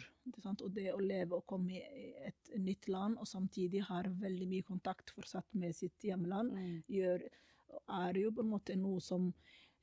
[0.49, 4.67] Og det å leve og komme i et nytt land og samtidig har veldig mye
[4.69, 6.83] kontakt fortsatt med sitt hjemland, Mm.
[6.89, 7.23] gjør,
[7.89, 9.33] er jo på en måte noe som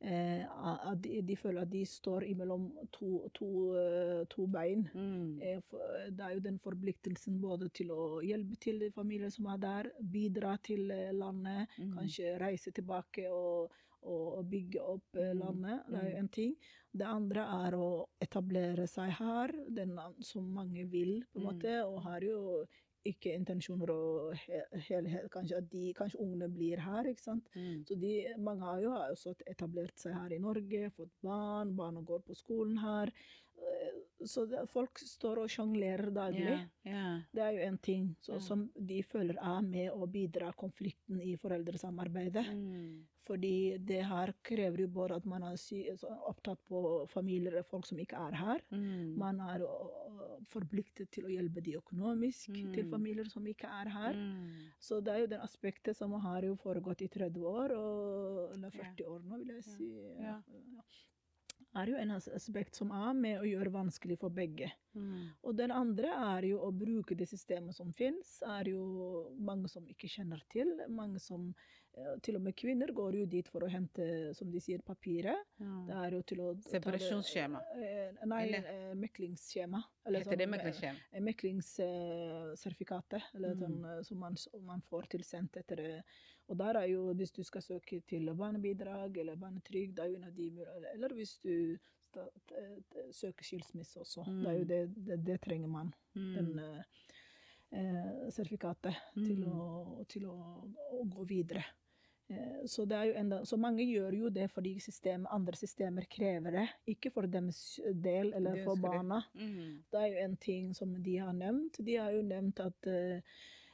[0.02, 3.48] eh, at de, de føler at de står imellom to, to,
[3.80, 4.84] eh, to bein.
[4.94, 5.40] Mm.
[5.40, 10.58] Det er jo den forpliktelsen både til å hjelpe til familier som er der, bidra
[10.62, 11.94] til landet, Mm.
[11.98, 13.72] kanskje reise tilbake og,
[14.06, 15.40] og, og bygge opp eh, Mm.
[15.44, 15.84] landet.
[15.90, 16.20] Det er jo Mm.
[16.24, 16.56] en ting.
[16.96, 21.54] Det andre er å etablere seg her, den som mange vil, på en Mm.
[21.54, 22.66] måte, og har jo
[23.06, 24.34] ikke intensjoner å
[24.88, 27.48] helhet, kanskje at de, kanskje ungene blir her, ikke sant.
[27.56, 27.84] Mm.
[27.86, 32.24] Så de, mange har jo også etablert seg her i Norge, fått barn, barna går
[32.26, 33.12] på skolen her.
[33.58, 36.40] Eh, Så det, folk står og sjonglerer daglig.
[36.48, 37.22] Yeah, yeah.
[37.34, 38.42] Det er jo en ting så, yeah.
[38.42, 42.48] som de føler er med å bidra konflikten i foreldresamarbeidet.
[42.48, 43.06] Mm.
[43.26, 45.56] Fordi det her krever jo både at man er
[46.30, 48.62] opptatt på familier og folk som ikke er her.
[48.72, 49.16] Mm.
[49.18, 49.64] Man er
[50.52, 52.92] forpliktet til å hjelpe de økonomisk til Mm.
[52.92, 54.14] familier som ikke er her.
[54.14, 54.70] Mm.
[54.80, 59.06] Så det er jo den aspektet som har foregått i 30 år, og, eller 40
[59.10, 59.62] år nå, vil jeg Ja.
[59.78, 59.92] si.
[60.22, 60.42] Ja.
[61.78, 64.72] er jo en aspekt som er med å gjøre vanskelig for begge.
[64.96, 65.32] Mm.
[65.44, 69.84] Og den andre er jo å bruke det systemet som finnes, er jo mange som
[69.86, 70.72] ikke kjenner til.
[70.88, 71.54] Mange som,
[72.22, 75.38] til og med kvinner går jo dit for å hente, som de sier, papiret.
[75.58, 77.62] Det er jo til å Separasjonsskjema.
[77.76, 79.84] Eh, Nei, Eller- eh, meklingsskjema.
[80.06, 80.98] Eller Heter det sånn, eh, meklingskjema?
[81.22, 83.60] meklingssertifikatet, eller Mm.
[83.62, 86.04] sånn, eh, som man, som man får tilsendt etter det.
[86.50, 90.24] Og der er jo, hvis du skal søke til barnebidrag eller barnetrygd, er jo en
[90.26, 91.78] av de mul- eller- Eller hvis du
[92.18, 92.80] eh,
[93.12, 94.24] søker skilsmisse også.
[94.26, 94.68] Det er jo Mm.
[94.68, 95.94] det, det, det trenger man.
[96.14, 96.60] Den Mm.
[96.60, 96.84] eh,
[97.72, 99.52] eh, sertifikatet til, Mm.
[99.52, 101.64] å, til å, å gå videre.
[102.30, 106.68] Eh, Så, det enda, så mange gjør jo det fordi system, andre systemer krever det,
[106.88, 109.22] ikke for deres del eller for barna.
[109.36, 109.84] Mhm.
[109.92, 111.78] Det er jo en ting som de har nevnt.
[111.86, 113.22] De har jo nevnt at, eh,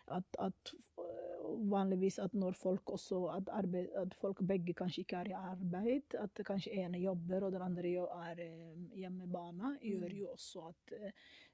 [0.07, 0.73] at, at
[1.71, 6.15] vanligvis at når folk også at, arbeid, at folk begge kanskje ikke er i arbeid,
[6.19, 10.17] at kanskje ene jobber og den andre er eh, hjemme med barna, gjør Mm.
[10.17, 10.93] jo også at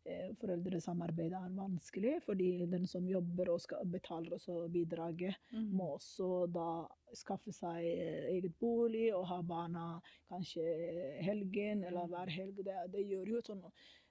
[0.06, 5.70] eh, foreldresamarbeidet er vanskelig, fordi den som jobber og skal betaler også bidraget, mm.
[5.76, 9.88] må også da skaffe seg eh, eget bolig og ha barna
[10.30, 10.64] kanskje
[11.22, 12.10] helgen eller Mm.
[12.14, 12.64] hver helg.
[12.64, 13.64] Det, det gjør jo sånn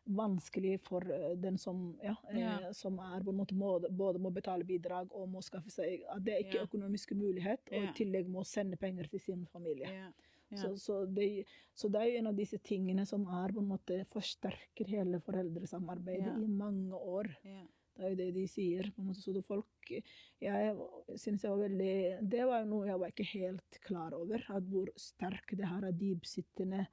[0.07, 2.73] vanskelig for eh, den som, ja, eh, Ja.
[2.73, 6.25] som er på en måte må, både må betale bidrag og må skaffe seg At
[6.25, 6.67] det er ikke Ja.
[6.67, 10.13] økonomisk mulighet, og i tillegg må sende penger til sin familie.
[10.55, 11.45] Så, så, det,
[11.75, 16.95] så det er en av disse tingene som er måte forsterker hele foreldresamarbeidet i mange
[16.95, 17.27] år.
[17.45, 17.65] Ja.
[17.97, 18.91] Det er jo det de sier.
[18.93, 19.67] på en måte, så det folk,
[20.41, 20.77] Jeg
[21.17, 24.39] synes jeg var veldig Det var noe jeg var ikke helt klar over.
[24.61, 26.87] Hvor sterk det her er dypsittende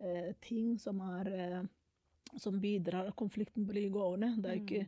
[0.00, 1.62] eh, ting som er eh,
[2.38, 4.34] som bidrar at konflikten blir gående.
[4.42, 4.84] Det ikke,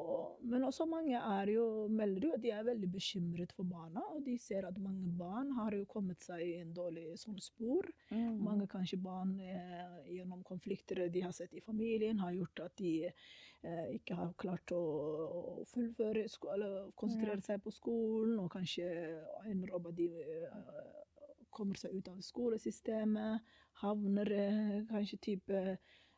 [0.00, 1.18] og, men også mange
[1.52, 4.00] jo, melder jo at de er veldig bekymret for barna.
[4.14, 7.88] Og de ser at mange barn har jo kommet seg i en dårlig sånn spor.
[8.10, 8.40] Mm.
[8.40, 12.94] Mange kanskje barn eh, gjennom konflikter de har sett i familien, har gjort at de
[13.04, 16.24] eh, ikke har klart å, å fullføre
[16.54, 18.88] eller konsentrere seg på skolen, og kanskje
[19.50, 21.00] ender opp at de eh,
[21.52, 23.52] kommer seg ut av skolesystemet,
[23.84, 25.62] havner eh, kanskje type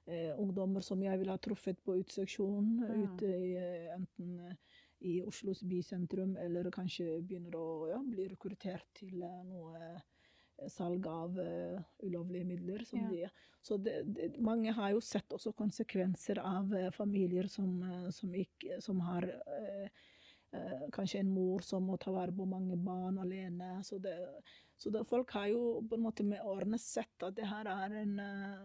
[0.06, 2.96] ungdommer som jeg ville ha truffet på utseksjonen Ja.
[3.04, 4.56] ute i eh, enten eh,
[5.04, 11.06] i Oslos bysentrum, eller kanskje begynner å ja, bli rekruttert til eh, noe eh, salg
[11.10, 12.84] av uh, ulovlige midler.
[12.86, 13.08] Som Ja.
[13.10, 13.30] de,
[13.60, 18.32] så det, det, mange har jo sett også konsekvenser av uh, familier som, uh, som,
[18.38, 19.88] ikke, som har eh,
[20.54, 23.82] eh, kanskje en mor som må ta vare på mange barn alene.
[23.84, 24.14] Så, det,
[24.78, 27.98] så det, folk har jo på en måte med årene sett at det her er
[28.04, 28.64] en eh,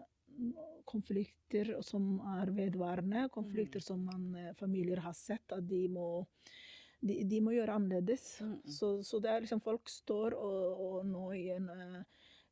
[0.90, 6.26] konflikter som er vedvarende, konflikter som man, eh, familier har sett at de må,
[7.02, 8.40] de, de må gjøre annerledes.
[8.42, 8.56] Mm.
[8.66, 12.02] Så, så det er liksom folk står og, og nå i en, eh,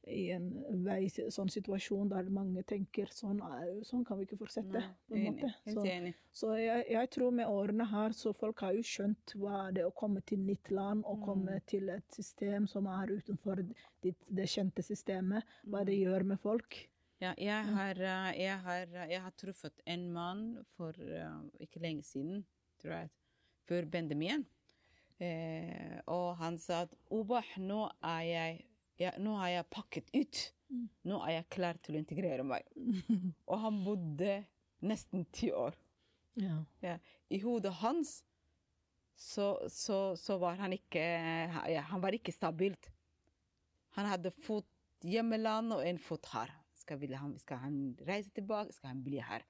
[0.07, 0.45] i en
[0.85, 3.41] vei, sånn situasjon der mange tenker sånn,
[3.83, 4.83] sånn kan vi ikke fortsette.
[5.11, 5.49] Nei, enig.
[5.65, 5.83] Så,
[6.31, 9.89] så jeg, jeg tror med årene her, så folk har jo skjønt hva det er
[9.89, 11.65] å komme til nytt land og komme Mm.
[11.67, 13.65] til et system som er utenfor
[14.05, 16.03] det, det kjente systemet, hva det Mm.
[16.05, 16.79] gjør med folk.
[17.17, 20.43] Ja, jeg har, eh, jeg har, jeg har truffet en mann
[20.77, 22.43] for eh, ikke lenge siden,
[22.77, 23.09] tror jeg,
[23.65, 24.43] før pandemien.
[25.17, 27.87] Eh, og han sa at Obah, nå,
[28.21, 28.59] jeg,
[29.01, 30.43] ja, nå har jeg pakket ut.
[30.69, 30.85] Mm.
[31.09, 32.69] Nå er jeg klar til å integrere meg.
[33.49, 34.33] Og han bodde
[34.85, 35.73] nesten ti år.
[36.37, 36.59] Ja.
[36.83, 36.97] Ja.
[37.33, 38.19] I hodet hans
[39.17, 41.01] så, så, så var han ikke
[41.89, 42.91] Han var ikke stabilt.
[43.95, 44.67] Han hadde fot
[45.01, 46.51] hjemmeland og en fot her.
[46.87, 48.73] Skal, han, skal han reise tilbake?
[48.73, 49.43] Skal han bli her?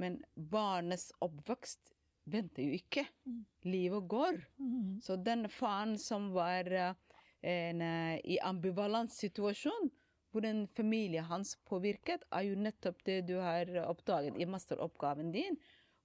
[0.00, 1.92] Men barnets oppvekst
[2.24, 3.04] venter jo ikke.
[3.28, 3.42] Mm.
[3.68, 4.40] Livet går.
[4.58, 4.96] Mm.
[5.04, 6.96] Så den faren som var eh,
[7.44, 9.92] en, eh, i ambivalent situasjon,
[10.32, 15.60] hvor den familien hans påvirket, er jo nettopp det du har oppdaget i masteroppgaven din.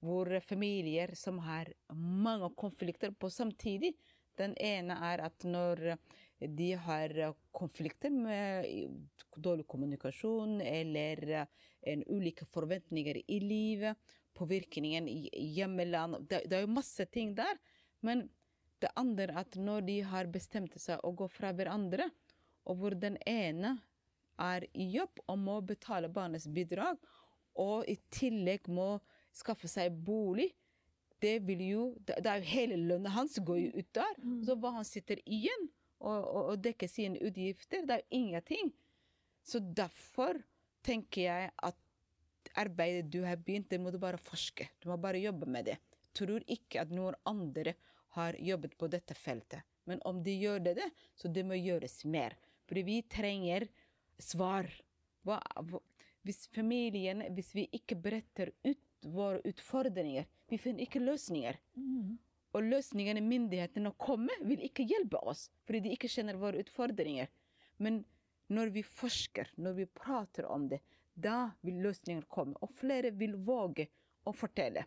[0.06, 3.96] Hvor familier som har mange konflikter på samtidig.
[4.40, 5.98] Den ene er at når
[6.40, 7.14] de har
[7.52, 8.66] konflikter med
[9.36, 11.46] dårlig kommunikasjon eller eh,
[11.82, 13.98] en ulike forventninger i livet,
[14.34, 17.60] påvirkningen i hjemmeland det, det er jo masse ting der.
[18.02, 18.28] Men
[18.80, 22.08] det andre er at når de har bestemt seg å gå fra hverandre,
[22.70, 23.76] og hvor den ene
[24.40, 27.00] er i jobb og må betale barnets bidrag,
[27.60, 28.94] og i tillegg må
[29.36, 30.54] skaffe seg bolig,
[31.20, 34.14] det vil jo Det det er jo hele lønna hans går jo ut der.
[34.24, 34.44] Mm.
[34.48, 35.68] Så hva han sitter igjen
[36.00, 38.72] og dekker sine utgifter, det er ingenting.
[39.44, 40.40] Så derfor
[40.86, 41.78] tenker jeg at
[42.60, 44.70] arbeidet du har begynt, det må du bare forske.
[44.80, 45.78] Du må bare jobbe med det.
[46.16, 47.76] Tror ikke at noen andre
[48.18, 49.66] har jobbet på dette feltet.
[49.90, 52.36] Men om de gjør det, så det må gjøres mer.
[52.70, 53.68] For vi trenger
[54.22, 54.70] svar.
[55.26, 55.40] Hva,
[56.26, 61.58] hvis familien, hvis vi ikke bretter ut våre utfordringer, vi finner ikke løsninger.
[61.80, 62.18] Mm.
[62.58, 67.30] Og løsningene myndighetene kommer, vil ikke hjelpe oss, fordi de ikke kjenner våre utfordringer.
[67.78, 68.02] Men
[68.50, 70.82] når vi forsker, når vi prater om det,
[71.14, 72.58] da vil løsninger komme.
[72.64, 73.90] Og flere vil våge
[74.26, 74.86] å fortelle.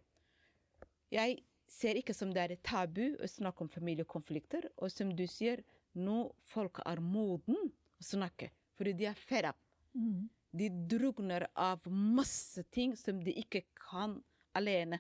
[1.13, 4.69] Jeg ser ikke som det er et tabu å snakke om familiekonflikter.
[4.83, 5.63] Og som du sier,
[5.95, 9.61] nå folk er moden å snakke, fordi de er fed up.
[9.95, 10.29] Mm.
[10.53, 14.19] De drukner av masse ting som de ikke kan
[14.57, 14.99] alene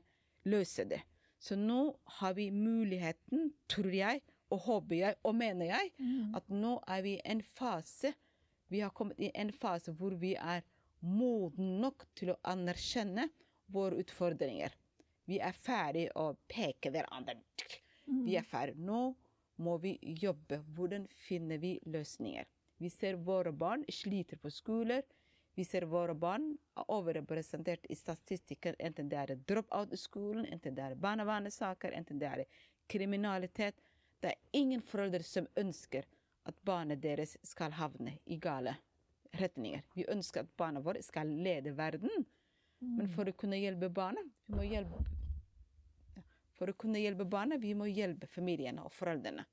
[0.49, 1.03] løse det.
[1.43, 1.78] Så nå
[2.20, 4.20] har vi muligheten, tror jeg,
[4.53, 6.34] og håper jeg, og mener jeg, Mm.
[6.36, 8.12] at nå er vi i en fase
[8.72, 10.62] Vi har kommet i en fase hvor vi er
[11.03, 13.26] moden nok til å anerkjenne
[13.68, 14.72] våre utfordringer.
[15.28, 17.34] Vi er ferdig å peke hverandre.
[18.07, 18.24] Mm.
[18.24, 18.76] Vi er ferdig.
[18.78, 19.14] Nå
[19.59, 20.62] må vi jobbe.
[20.74, 22.47] Hvordan finner vi løsninger?
[22.80, 25.03] Vi ser våre barn sliter på skoler.
[25.55, 26.46] Vi ser våre barn
[26.76, 32.20] er overrepresentert i statistikken, enten det er drop-out i skolen, enten det er barnevernssaker, enten
[32.22, 32.44] det er
[32.88, 33.82] kriminalitet.
[34.20, 36.09] Det er ingen foreldre som ønsker
[36.48, 38.74] at barnet deres skal havne i gale
[39.38, 39.82] retninger.
[39.94, 42.24] Vi ønsker at barna våre skal lede verden.
[42.82, 45.05] Men for å kunne hjelpe barnet, vi må hjelpe
[46.59, 49.44] For å kunne hjelpe barnet, vi må hjelpe familiene og foreldrene.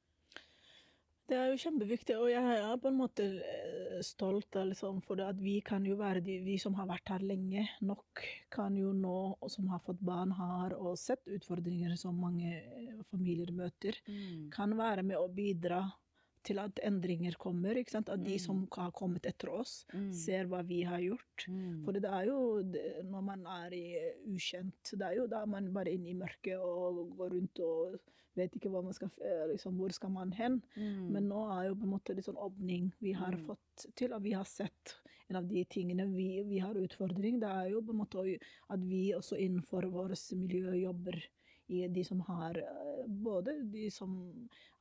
[1.29, 5.37] Det er jo kjempeviktig, og jeg er på en måte eh, stolt liksom, for at
[5.37, 9.19] vi kan jo være de vi som har vært her lenge nok, kan jo nå,
[9.37, 13.99] og som har fått barn her og sett utfordringer som mange eh, familier møter,
[14.55, 15.83] kan være med å bidra
[16.43, 17.75] til at endringer kommer.
[17.75, 18.09] Ikke sant?
[18.09, 18.39] At de Mm.
[18.39, 20.13] som har kommet etter oss, Mm.
[20.13, 21.47] ser hva vi har gjort.
[21.47, 21.83] Mm.
[21.85, 22.63] For det er jo
[23.03, 26.13] når man er i eh, ukjent, det er jo da man bare er inne i
[26.13, 27.99] mørket og går rundt og
[28.35, 30.61] vet ikke hva man skal, eh, liksom, hvor skal man hen.
[30.77, 31.11] Mm.
[31.11, 33.45] Men nå er jo på en måte litt sånn åpning vi har Mm.
[33.45, 34.95] fått til, og vi har sett
[35.29, 37.39] en av de tingene vi, vi har utfordring.
[37.39, 41.21] Det er jo på en måte at vi også innenfor vårt miljø jobber
[41.69, 44.11] de som har eh, Både de som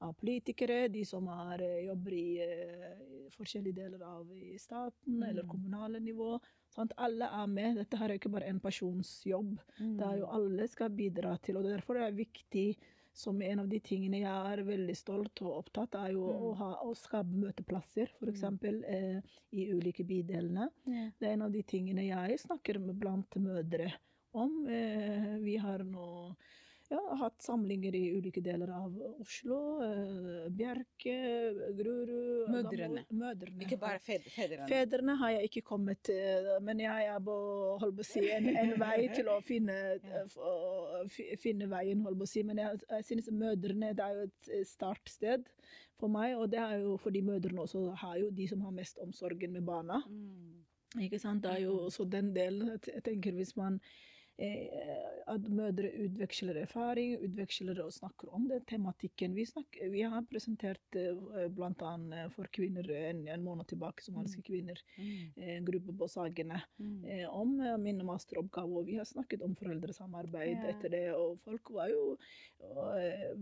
[0.03, 5.43] er politikere, de som er, eh, jobber i eh, forskjellige deler av i staten eller
[5.45, 5.49] Mm.
[5.49, 6.41] kommunale nivå.
[6.69, 6.93] Sant?
[6.99, 7.77] Alle er med.
[7.77, 9.59] Dette her er ikke bare en persons jobb.
[9.79, 10.35] Det er jo Mm.
[10.35, 12.77] alle skal bidra til, og derfor er det viktig
[13.15, 16.53] som en av de tingene jeg er veldig stolt og opptatt av, er jo å,
[16.53, 16.57] Mm.
[16.59, 18.43] ha, å skape møteplasser, f.eks.
[18.85, 19.21] Eh,
[19.53, 20.69] i ulike bydelene.
[20.87, 21.11] Yeah.
[21.21, 23.93] Det er en av de tingene jeg snakker med blant mødre
[24.35, 24.67] om.
[24.69, 26.37] Eh, vi har nå
[26.89, 29.59] ja, hatt samlinger i ulike deler av Oslo.
[29.85, 31.17] Eh, Bjerke,
[31.77, 33.05] Grorud Mødrene.
[33.11, 33.65] Mødrene.
[33.67, 34.69] Ikke bare fedrene.
[34.71, 37.37] Fedrene har jeg ikke kommet til, men jeg er på
[37.83, 39.77] holdt på å si, en, en vei til å finne,
[41.45, 42.07] finne veien.
[42.07, 42.47] holdt på å si.
[42.49, 45.49] Men jeg, jeg synes mødrene det er jo et startsted
[46.01, 46.39] for meg.
[46.39, 49.69] Og det er jo fordi mødrene også har jo de som har mest omsorgen med
[49.69, 50.01] barna.
[50.09, 50.65] Mm.
[51.05, 51.45] Ikke sant?
[51.45, 52.79] Det er jo også den delen.
[52.87, 53.77] Jeg tenker hvis man
[54.39, 59.35] At mødre utveksler erfaring, utveksler og snakker om den tematikken.
[59.35, 61.49] Vi, snakker, vi har presentert bl.a.
[61.53, 65.33] blant annet for kvinner en, en måned tilbake, somaliske kvinner, Mm.
[65.37, 67.05] en gruppe på Sagene, Mm.
[67.05, 68.79] eh, om eh, min masteroppgave.
[68.79, 70.71] Og vi har snakket om foreldresamarbeid Ja.
[70.71, 72.17] etter det, og folk var jo
[72.63, 73.35] eh,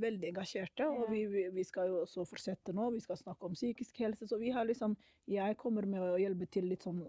[0.00, 0.86] veldig engasjerte.
[0.88, 4.26] Og vi, vi, skal jo også fortsette nå, vi skal snakke om psykisk helse.
[4.28, 4.96] Så vi har liksom
[5.26, 7.00] Jeg kommer med å hjelpe til litt sånn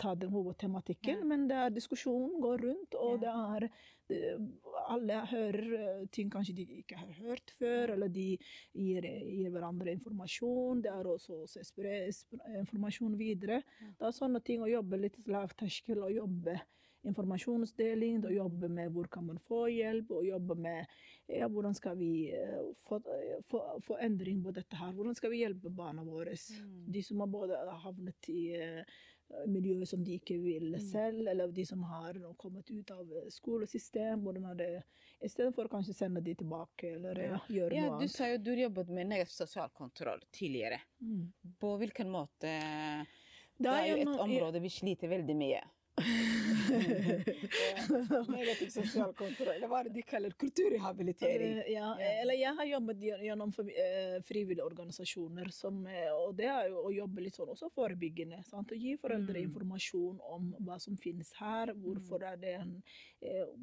[0.00, 3.68] ta den hovedtematikken, men det er diskusjonen går rundt, og det er
[4.10, 4.20] det,
[4.90, 9.94] alle hører eh, ting kanskje de ikke har hørt før, eller de gir, gir hverandre
[9.94, 10.82] informasjon.
[10.82, 11.44] Det er også
[12.58, 13.62] informasjon videre.
[13.78, 16.58] Det er sånne ting å jobbe litt lavterskel, og jobbe
[17.08, 20.90] informasjonsdeling, og jobbe med hvor kan man få hjelp, og jobbe med
[21.30, 23.00] ja, hvordan skal vi eh, få,
[23.48, 24.92] få, få endring på dette her.
[24.96, 26.34] Hvordan skal vi hjelpe barna våre?
[26.34, 26.90] Mm.
[26.92, 28.98] De som har både havnet i eh,
[29.46, 30.80] miljøer som de ikke vil Mm.
[30.80, 34.20] selv, eller de som har nå kommet ut av eh, skolesystem.
[34.22, 34.82] Hvordan er det,
[35.22, 37.38] Istedenfor kanskje sende de tilbake, eller Ja.
[37.48, 38.10] gjøre Ja, noe du annet.
[38.10, 40.80] sa jo du jobbet med negativ sosial kontroll tidligere.
[41.02, 41.32] Mm.
[41.60, 43.06] På hvilken måte?
[43.60, 45.60] Det er jo et område vi sliter veldig mye.
[48.28, 49.54] Negativ sosial kontroll.
[49.56, 51.58] Eller hva er det de kaller kulturrehabilitering?
[51.64, 51.92] Eh, Ja,
[52.22, 56.92] eller jeg har jobbet gjennom eh, frivillige organisasjoner, som, eh, og det er jo å
[56.94, 58.42] jobbe litt sånn også forebyggende.
[58.48, 58.72] Sant?
[58.72, 59.46] Å gi foreldre Mm.
[59.48, 62.82] informasjon om hva som finnes her, hvorfor er det en,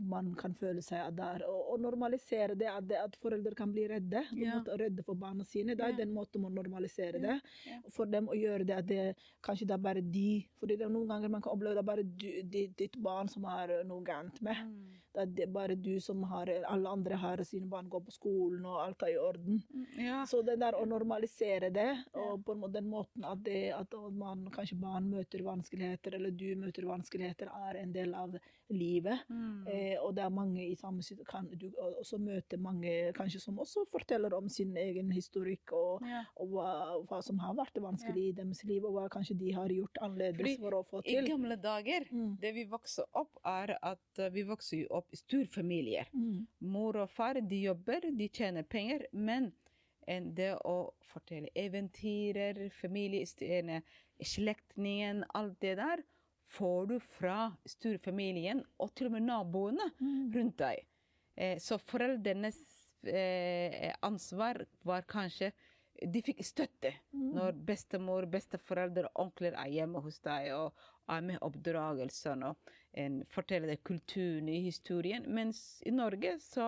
[0.07, 3.87] man kan føle seg der, og, og normalisere det at, det at foreldre kan bli
[3.89, 4.61] redde, Ja.
[4.77, 5.75] redde for barna sine.
[5.75, 5.97] Det er Ja.
[5.97, 7.41] den måten man normaliserer det.
[7.65, 7.79] ja.
[7.91, 11.29] For dem å gjøre det at det kanskje det er bare de, For noen ganger
[11.29, 12.41] man kan oppleve det er bare du,
[12.77, 14.61] ditt barn som har noe gærent med.
[14.65, 14.97] Mm.
[15.17, 18.65] Det er det bare du som har Alle andre har sine barn går på skolen,
[18.69, 19.63] og alt er i orden.
[19.97, 20.19] Ja.
[20.29, 24.77] Så det der å normalisere det, og på den måten at, det, at man, kanskje
[24.81, 28.37] barn møter vanskeligheter, eller du møter vanskeligheter, er en del av
[28.69, 29.19] livet.
[29.29, 29.67] Mm.
[29.67, 33.85] Eh, og det er mange i samme kan du også møte mange kanskje som også
[33.91, 36.23] forteller om sin egen historikk, og, Ja.
[36.35, 36.71] og hva,
[37.07, 40.37] hva som har vært vanskelig i deres liv, og hva kanskje de har gjort annerledes
[40.37, 41.23] Fordi for å få til.
[41.23, 42.39] I gamle dager, Mm.
[42.39, 46.07] det vi vokste opp, er at eh, vi vokser opp i storfamilier.
[46.13, 46.47] Mm.
[46.61, 49.53] Mor og far de jobber, de tjener penger, men
[50.07, 53.81] enn det å fortelle eventyrer, familiehistoriene,
[54.23, 56.03] slektningen, alt det der,
[56.47, 60.31] får du fra storfamilien og til og med naboene Mm.
[60.35, 60.85] rundt deg.
[61.37, 62.57] Eh, så foreldrenes
[63.03, 65.51] eh, ansvar var kanskje
[65.97, 67.33] De fikk støtte Mm.
[67.33, 70.73] når bestemor, besteforeldre og onkler er hjemme hos deg og
[71.09, 72.55] er med oppdragelsen og
[72.93, 75.25] en, forteller deg kulturen i historien.
[75.27, 76.67] Mens i Norge så,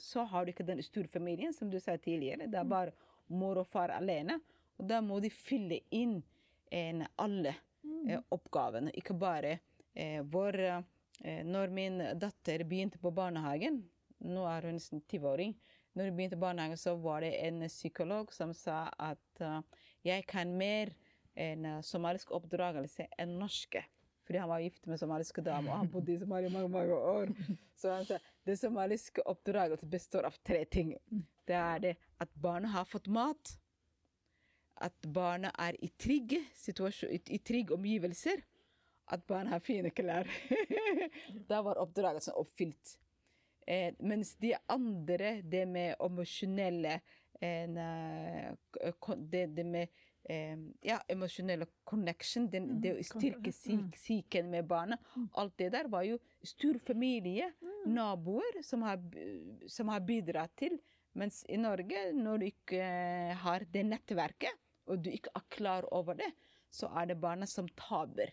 [0.00, 2.48] så har du ikke den storfamilien, som du sa tidligere.
[2.48, 2.92] Det er bare
[3.28, 4.40] mor og far alene.
[4.78, 6.22] Og da må de fylle inn
[6.72, 7.54] en, alle
[8.08, 9.58] eh, oppgavene, ikke bare
[9.94, 10.80] eh, vår eh,
[11.44, 13.82] Når min datter begynte på barnehagen,
[14.24, 15.52] nå er hun nesten 20-åring,
[15.92, 19.60] når hun begynte barnehagen, så var det en psykolog som sa at uh,
[20.06, 20.94] jeg kan mer
[21.34, 23.82] en eh, somalisk oppdragelse enn norske.
[24.26, 27.32] Fordi han var gift med somaliske damer, og han bodde i Somalia mange, mange år.
[27.80, 30.92] Så han sa det somaliske oppdragelse består av tre ting.
[31.48, 33.54] Det er det at barnet har fått mat,
[34.80, 38.42] at barna er i trygge, i- i trygge omgivelser,
[39.12, 40.26] at barna har fine klær.
[41.50, 42.96] da var oppdragelsen oppfylt.
[43.66, 47.00] Eh, mens de andre, det med emosjonelle
[47.40, 47.66] eh,
[49.30, 49.88] det, det med
[50.30, 54.96] eh, ja, emosjonelle connection, den, det å styrke psyk- psyken med barna
[55.38, 57.52] alt det der var jo stor familie,
[57.86, 58.98] naboer, som har,
[59.68, 60.78] som har bidratt til.
[61.18, 62.82] Mens i Norge, når du ikke
[63.42, 64.52] har det nettverket,
[64.90, 66.30] og du ikke er klar over det,
[66.70, 68.30] så er det barna som taper.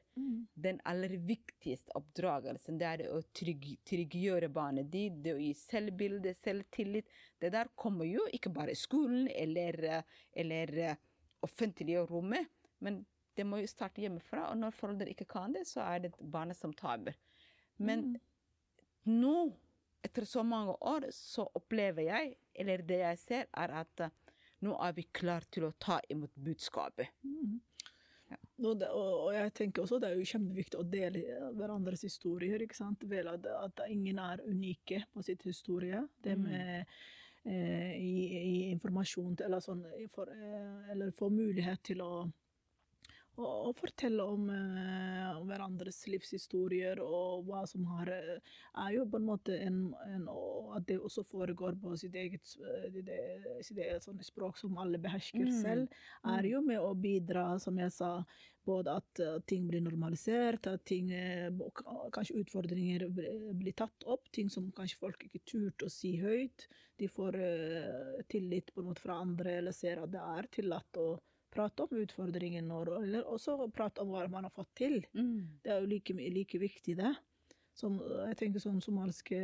[0.54, 6.36] Den aller viktigste oppdragelsen det er å trygg, tryggjøre barnet ditt, det å gi selvbilde,
[6.44, 7.10] selvtillit.
[7.42, 10.04] Det der kommer jo ikke bare i skolen eller,
[10.38, 11.00] eller eh,
[11.46, 12.52] offentlige rommet,
[12.86, 13.02] men
[13.38, 14.52] det må jo starte hjemmefra.
[14.52, 17.18] Og når foreldre ikke kan det, så er det barnet som taper.
[17.82, 18.12] Men
[19.10, 19.36] nå,
[20.06, 24.14] etter så mange år, så opplever jeg, eller det jeg ser, er at eh,
[24.66, 27.12] nå er vi klare til å ta imot budskapet.
[28.58, 31.22] Og, det, og, jeg tenker også det er jo kjempeviktig å dele
[31.56, 32.64] hverandres historier.
[32.64, 33.06] ikke sant?
[33.08, 36.02] Vel at, at ingen er unike på sitt historie.
[36.24, 36.44] Det Mm.
[36.44, 36.86] med
[37.46, 42.12] eh, i, i informasjon eller, sånn, for, eh, eller få mulighet til å
[43.38, 49.20] å, fortelle om, uh, om hverandres livshistorier og hva som har uh, Er jo på
[49.20, 50.28] en måte en, en
[50.78, 53.06] At det også foregår på sitt eget, sitt det,
[53.46, 55.62] det, sitt eget sånn språk som alle behersker Mm.
[55.62, 58.12] selv, er jo med å bidra, som jeg sa,
[58.68, 61.48] både at eh, ting blir normalisert, at ting, eh,
[62.16, 66.68] kanskje utfordringer blir blir tatt opp, ting som kanskje folk ikke turte å si høyt.
[66.98, 70.98] De får uh, tillit på en måte fra andre, eller ser at det er tillatt
[70.98, 71.12] å
[71.54, 75.00] prate om utfordringene, og, eller også prate om hva man har fått til.
[75.64, 77.16] Det er jo like, like viktig, det.
[77.78, 79.38] Som, jeg tenker sånn somaliske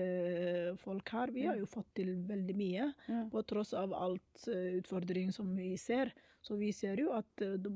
[0.82, 2.88] folk her, vi har jo fått til veldig mye.
[3.08, 3.20] Ja.
[3.30, 6.14] På tross av alt uh, utfordring som vi ser.
[6.44, 7.70] Så vi ser jo at eh, de,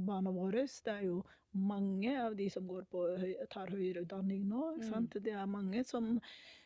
[0.00, 1.18] barna våre, det er jo
[1.52, 3.02] mange av de som går på
[3.52, 4.70] tar høyere utdanning nå.
[4.80, 5.08] Mm.
[5.18, 6.14] Det er mange som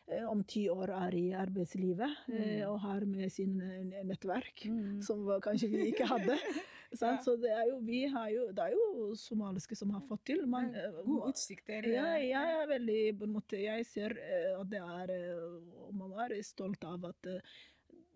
[0.07, 2.69] eh, om ti år er i arbeidslivet eh, Mm.
[2.69, 5.01] og har med sin eh, nettverk, Mm.
[5.03, 6.37] som kanskje vi ikke hadde.
[7.01, 7.17] Ja.
[7.23, 10.45] Så det er jo, vi har jo, det er jo somaliske som har fått til.
[10.45, 10.71] Man,
[11.05, 11.87] God utsikt utsikter.
[11.93, 15.61] ja, eh, jeg er veldig på en måte, Jeg ser eh, at det er eh,
[15.87, 17.39] Og man er stolt av at eh,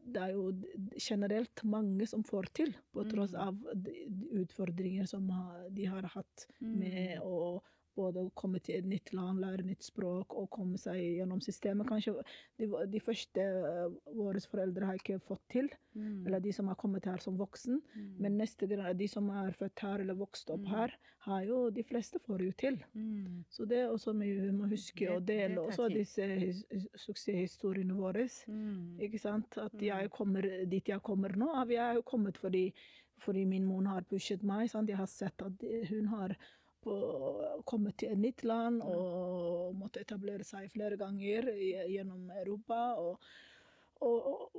[0.07, 0.53] det er jo
[0.97, 3.41] generelt mange som får til, på tross Mm.
[3.47, 5.28] av de de utfordringer som
[5.73, 7.23] de har hatt med Mm.
[7.23, 7.61] å
[7.97, 11.89] både å komme til et nytt land, lære nytt språk og komme seg gjennom systemet.
[11.89, 12.13] Kanskje
[12.61, 16.27] de, de første eh, våre foreldre har ikke fått til, Mm.
[16.27, 17.79] eller de som har kommet her som voksen.
[17.95, 18.09] Mm.
[18.21, 20.67] Men neste de som er født her eller vokst opp Mm.
[20.69, 20.91] her,
[21.25, 22.77] har jo de fleste får jo til.
[22.93, 23.39] Mm.
[23.49, 26.21] Så det er også mye vi må huske å dele også disse
[27.01, 28.27] suksesshistoriene våre.
[28.47, 28.99] Mm.
[29.01, 29.57] Ikke sant?
[29.57, 29.81] At Mm.
[29.87, 31.49] jeg kommer dit jeg kommer nå.
[31.67, 32.73] Jeg er jo kommet fordi,
[33.19, 34.69] fordi min mor har pushet meg.
[34.69, 34.87] Sant?
[34.89, 35.53] Jeg har sett at
[35.89, 36.35] hun har
[36.84, 36.93] på,
[37.65, 41.49] kommet til et nytt land og måtte etablere seg flere ganger
[41.89, 42.95] gjennom Europa.
[42.99, 43.19] og
[43.99, 44.51] og,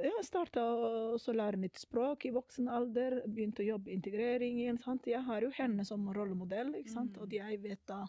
[0.00, 3.18] jeg starta å lære nytt språk i voksen alder.
[3.28, 4.78] Begynte å jobbe i integreringen.
[4.80, 5.04] Sant?
[5.06, 6.70] Jeg har jo henne som rollemodell?
[6.72, 7.10] Mm.
[7.20, 8.06] og jeg vet da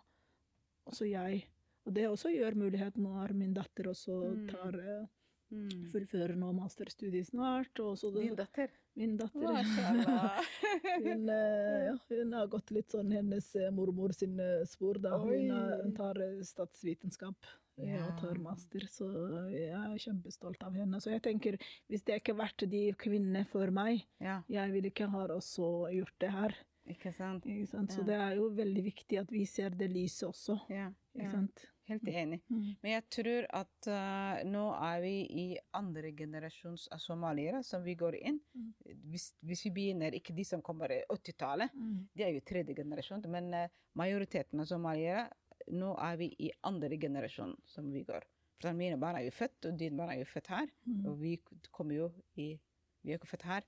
[0.88, 1.44] også jeg
[1.86, 4.48] Og det også gjør mulighet når min datter også Mm.
[4.48, 5.06] tar eh,
[5.52, 5.86] Mm.
[5.92, 7.74] fullfører nå masterstudiet snart.
[8.14, 8.70] Din datter?
[8.98, 9.40] Min datter
[11.04, 15.00] hun, eh, ja, hun har gått litt sånn hennes eh, mormor sin eh, spor.
[15.04, 15.18] da.
[15.22, 17.36] Hun, har- hun tar statsvitenskap
[17.78, 18.08] Ja.
[18.08, 19.06] og tar master, så
[19.54, 20.98] jeg er kjempestolt av henne.
[21.04, 21.60] Så jeg tenker,
[21.92, 26.16] hvis det ikke vært de kvinnene før meg, Ja, jeg ville ikke ha også gjort
[26.20, 26.56] det her.
[26.90, 27.46] ikke sant?
[27.46, 27.92] Ikke sant?
[27.94, 30.58] Så det er jo veldig viktig at vi ser det lyset også.
[30.74, 31.68] Ja, Ikke sant?
[31.88, 32.42] Helt enig.
[32.52, 32.64] Mm.
[32.84, 35.46] Men jeg tror at uh, nå er vi i
[35.80, 38.40] andre generasjons somaliere som vi går inn.
[38.54, 38.70] Mm.
[39.14, 42.08] Hvis, hvis vi begynner, ikke de som kommer i 80-tallet, Mm.
[42.18, 45.28] de er jo tredje generasjon, men uh, majoriteten av somaliere,
[45.72, 48.24] nå er vi i andre generasjon som vi går.
[48.62, 50.70] For mine barn er jo født, og dine barn er jo født her.
[50.88, 51.02] Mm.
[51.08, 51.36] Og vi
[51.72, 52.56] kommer jo i
[53.06, 53.64] Vi er ikke født her.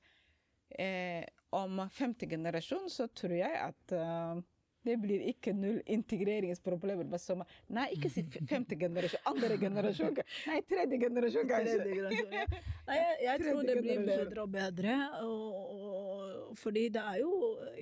[0.76, 1.24] Eh,
[1.56, 4.42] om femte generasjon så tror jeg at eh,
[4.88, 7.50] det blir ikke null integreringsproblemer med sommer.
[7.76, 10.16] Nei, ikke si femte generasjon, andre generasjon.
[10.48, 11.76] Nei, tredje generasjon, kanskje.
[11.82, 12.46] Tredje generasjon, ja.
[12.88, 14.96] Nei, jeg, jeg tror det blir bedre og bedre.
[15.28, 17.34] Og, og, fordi det er jo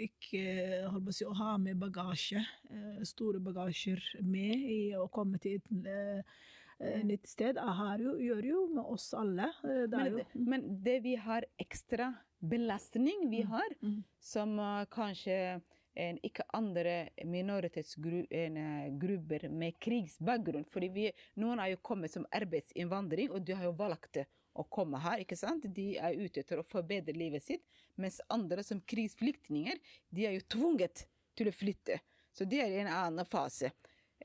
[0.07, 0.44] ikke
[0.90, 2.41] å, si, å ha med bagasje,
[2.74, 6.36] eh, store bagasjer med i å komme til et eh,
[6.82, 7.61] eh, nytt sted.
[7.61, 9.52] Det gjør jo med oss alle.
[9.64, 12.11] Eh, Det Men, jo men det vi har ekstra
[12.41, 14.03] belastning vi har, Mm.
[14.19, 14.57] som
[14.94, 15.61] kanskje
[15.98, 20.65] en, ikke andre minoritetsgrupper med krigsbakgrunn.
[20.69, 21.07] Fordi vi,
[21.41, 24.22] noen har jo kommet som arbeidsinnvandring, og de har jo valgt
[24.57, 25.22] å komme her.
[25.22, 25.65] ikke sant?
[25.74, 27.65] De er ute etter å forbedre livet sitt.
[27.98, 29.78] Mens andre som krigsflyktninger,
[30.14, 31.07] de er jo tvunget
[31.38, 31.99] til å flytte.
[32.34, 33.74] Så det er en annen fase.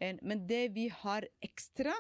[0.01, 1.95] En, men det vi har ekstra,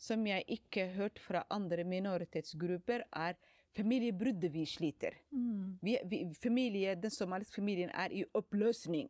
[0.00, 3.36] som jeg ikke har hørt fra andre minoritetsgrupper, er
[3.76, 5.14] familiebruddet vi sliter.
[5.32, 5.78] Mm.
[5.82, 9.08] Vi, vi, familie, den somaliske familien er i oppløsning.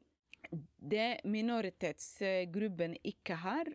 [0.80, 3.68] Det minoritetsgruppen ikke har,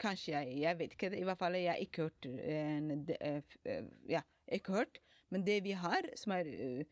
[0.00, 3.84] kanskje jeg, jeg vet ikke, i hvert fall jeg har ikke hørt eh, f- eh,
[4.10, 4.22] ja,
[4.52, 4.98] ikke hørt,
[5.30, 6.84] men det vi har som er eh,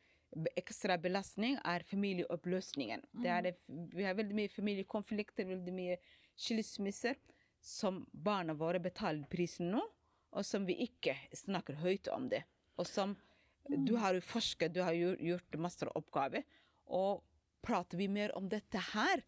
[0.60, 3.02] ekstra belastning, er familieoppløsningen.
[3.24, 5.96] Det er vi har veldig mye familiekonflikter, veldig mye
[6.38, 7.18] skilsmisser,
[7.60, 9.82] som barna våre betaler prisen nå,
[10.30, 12.44] og som vi ikke snakker høyt om det.
[12.80, 13.12] Og som
[13.86, 16.40] du har jo forsket, du har jo gjort masteroppgave,
[16.90, 17.20] og
[17.62, 19.20] prater vi mer om dette her,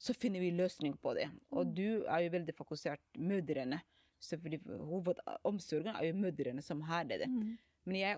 [0.00, 1.26] så finner vi løsning på det.
[1.52, 3.80] Og du er jo veldig fokusert mødrene.
[4.20, 7.26] Så fordi hovedomsorgen er jo mødrene som har det.
[7.28, 7.58] Mm.
[7.88, 8.16] Men jeg,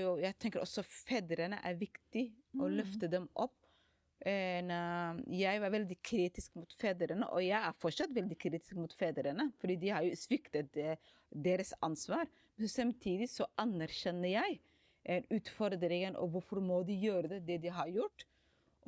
[0.00, 2.24] jo, jeg tenker også fedrene er viktig
[2.58, 2.74] å Mm.
[2.80, 3.54] løfte dem opp.
[4.24, 8.92] En, uh, jeg var veldig kritisk mot fedrene, og jeg er fortsatt veldig kritisk mot
[8.96, 9.50] fedrene.
[9.60, 12.30] Fordi de har jo sviktet eh, deres ansvar.
[12.56, 14.56] Men samtidig så anerkjenner jeg
[15.10, 18.24] uh, utfordringen, og hvorfor må de gjøre det, det de har gjort.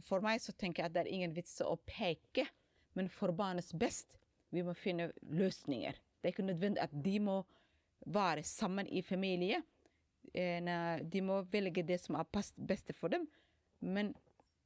[0.00, 2.48] Og For meg så tenker jeg at det er ingen vits å peke,
[2.96, 4.16] men for barnets best,
[4.56, 6.00] vi må finne løsninger.
[6.16, 7.42] Det er ikke nødvendig at de må
[8.08, 9.60] være sammen i familie.
[10.36, 10.68] En,
[11.04, 13.26] De må velge det som er best for dem,
[13.80, 14.14] men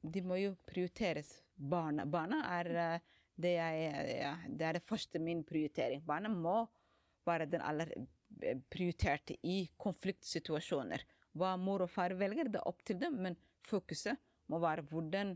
[0.01, 1.33] de må jo prioriteres.
[1.55, 3.09] Barna, barna er eh,
[3.41, 6.03] det, jeg, ja, det er det første min prioritering.
[6.05, 6.63] Barna må
[7.27, 11.05] være den aller eh, prioriterte i konfliktsituasjoner.
[11.37, 13.37] Hva mor og far velger, det er opp til dem, men
[13.67, 14.19] fokuset
[14.51, 15.35] må være hvordan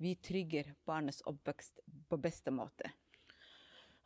[0.00, 2.88] vi trygger barnets oppvekst på beste måte.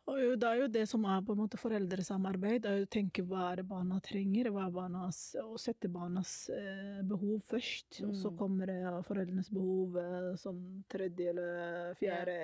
[0.05, 2.65] Og det er jo det som er på en måte foreldresamarbeid.
[2.69, 7.39] Å tenke hva er det barna trenger, hva er barnas, og sette barnas eh, behov
[7.49, 8.03] først.
[8.05, 8.37] Og så Mm.
[8.37, 12.37] kommer det foreldrenes behov eh, som tredje eller fjerde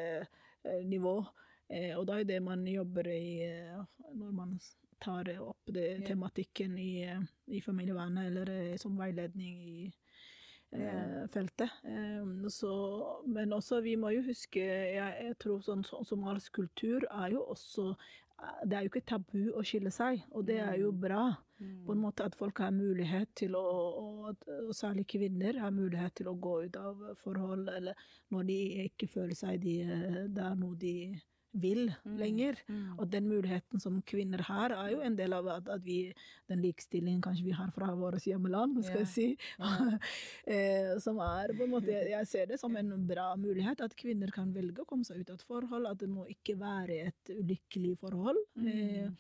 [0.65, 1.19] eh, nivå.
[1.69, 3.85] Eh, og det er jo det man jobber i eh,
[4.15, 4.59] når man
[4.99, 9.91] tar opp det tematikken i, eh, i familievernet, eller som veiledning i
[10.71, 11.27] Ja.
[11.27, 11.69] feltet.
[11.83, 12.71] Eh, så,
[13.27, 17.41] men også, vi må jo huske Jeg, jeg tror sånn som- somalisk kultur er jo
[17.51, 17.89] også
[18.41, 20.99] eh, Det er jo ikke tabu å skille seg, og det er jo Mm.
[21.01, 21.37] bra.
[21.85, 26.15] På en måte at folk har mulighet til å, og, og særlig kvinner har mulighet
[26.15, 27.93] til å gå ut av forhold, eller
[28.31, 29.75] når de ikke føler seg de,
[30.33, 31.21] det er noe de
[31.53, 32.17] vil Mm.
[32.17, 32.55] lenger.
[32.67, 32.99] Mm.
[32.99, 36.13] Og den muligheten som kvinner har, er jo en del av at, at vi,
[36.47, 39.07] den likestillingen kanskje vi har fra vårt hjemland, skal yeah.
[39.07, 39.37] jeg si.
[39.59, 39.97] Yeah.
[40.55, 44.31] eh, som er på en måte, Jeg ser det som en bra mulighet, at kvinner
[44.31, 45.87] kan velge å komme seg ut av et forhold.
[45.91, 48.39] At det må ikke være et ulykkelig forhold.
[48.57, 49.15] Eh, Mm.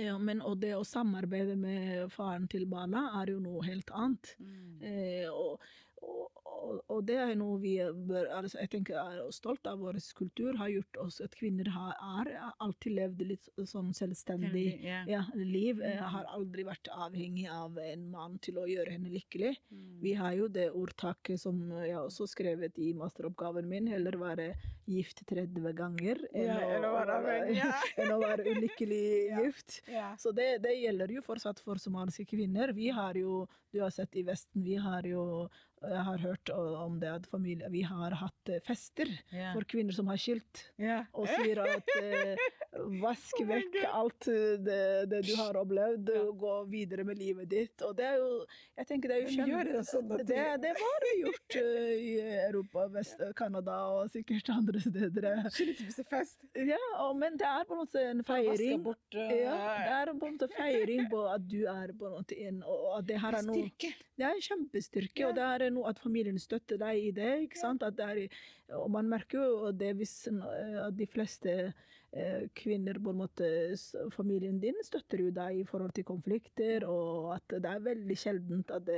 [0.00, 4.34] ja, men, og det å samarbeide med faren til barna er jo noe helt annet.
[4.40, 4.82] Mm.
[4.82, 5.60] Eh, og,
[6.02, 6.43] og,
[6.88, 7.74] og, det er noe vi
[8.08, 11.94] bør altså Jeg tenker er stolt av vår kultur, har gjort oss at kvinner har
[12.20, 12.30] er,
[12.62, 15.08] alltid levd litt sånn selvstendig yeah.
[15.10, 15.82] ja, liv.
[15.82, 16.10] Eh, Mm.
[16.10, 19.52] har aldri vært avhengig av en mann til å gjøre henne lykkelig.
[19.70, 19.82] Mm.
[20.02, 24.48] Vi har jo det ordtaket som jeg også skrevet i masteroppgaven min, heller være
[24.90, 27.70] gift 30 ganger enn, Ja, å, være ja.
[28.00, 29.04] enn å være ulykkelig
[29.44, 29.78] gift.
[30.20, 32.74] Så det, det gjelder jo fortsatt for somaliske kvinner.
[32.76, 35.48] Vi har jo, du har sett i Vesten, vi har jo
[35.84, 39.52] jeg har hørt om det at familie, vi har hatt eh, fester yeah.
[39.54, 41.06] for kvinner som har skilt, yeah.
[41.12, 42.34] og sier at eh,
[43.02, 44.78] vask Oh vekk alt eh, det,
[45.10, 46.22] det du har opplevd, Ja.
[46.28, 47.82] og gå videre med livet ditt.
[47.82, 48.44] Og det er jo
[48.76, 49.64] Jeg tenker det er jo kjempe...
[49.72, 50.62] Det, sånne det, ting?
[50.64, 52.12] det var gjort eh, i
[52.48, 55.28] Europa, Vest, Canada og sikkert andre steder.
[55.54, 56.38] Skilsmissefest.
[56.58, 58.82] Ja, og, men det er på en måte en feiring.
[58.84, 62.16] bort uh, Ja, det er på en måte feiring på at du er på en
[62.18, 63.92] måte inn, og at det her er noe styrke.
[64.14, 65.28] Det er en kjempestyrke, Ja.
[65.30, 67.32] og det er noe at familien støtter deg i det.
[67.48, 67.82] ikke sant?
[67.82, 68.38] At det er,
[68.78, 71.72] og man merker jo det hvis at de fleste
[72.54, 73.46] kvinner på en måte
[74.14, 78.70] Familien din støtter jo deg i forhold til konflikter, og at det er veldig sjeldent
[78.70, 78.90] at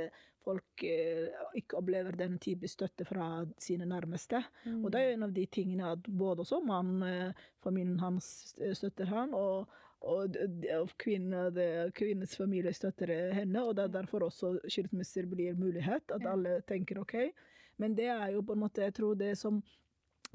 [0.47, 1.27] folk eh,
[1.59, 4.41] ikke opplever den type støtte fra sine nærmeste.
[4.83, 8.55] Og det er jo en av de tingene at både også mann, eh, familien hans
[8.61, 9.67] eh, støtter han, og,
[10.07, 10.37] og,
[10.77, 15.59] og kvinner, det, kvinnes familie støtter eh, henne, og det er derfor også skilsmisser blir
[15.59, 17.17] mulighet, at alle tenker OK.
[17.77, 19.59] Men det er jo på en måte, jeg tror det som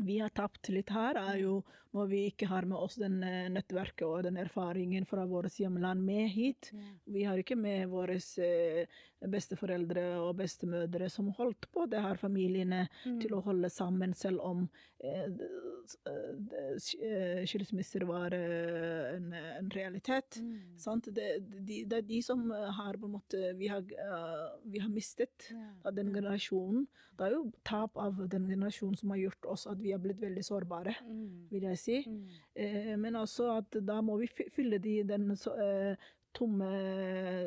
[0.02, 1.60] vi har tapt litt her, er jo
[1.92, 6.00] når vi ikke har med oss den eh, nettverket og den erfaringen fra vårt hjemland
[6.04, 6.70] med hit.
[7.04, 8.86] Vi har ikke med våre eh,
[9.28, 13.20] besteforeldre og bestemødre som holdt på det her familiene Mm.
[13.20, 14.68] til å holde sammen, selv om
[15.02, 15.26] eh,
[16.06, 20.38] eh, skilsmisser var en, en realitet.
[20.40, 20.78] Mm.
[20.78, 21.08] Sant?
[21.14, 21.28] Det,
[21.66, 23.82] de, det er de som har på en måte vi har,
[24.64, 25.48] vi har mistet
[25.84, 26.86] av den generasjonen.
[27.18, 30.22] Det er jo tap av den generasjonen som har gjort oss at vi har blitt
[30.22, 31.48] veldig sårbare, Mm.
[31.50, 32.00] vil jeg si.
[32.06, 32.26] Mm.
[32.64, 35.96] Eh, men altså at da må vi fylle de den eh,
[36.32, 36.68] tomme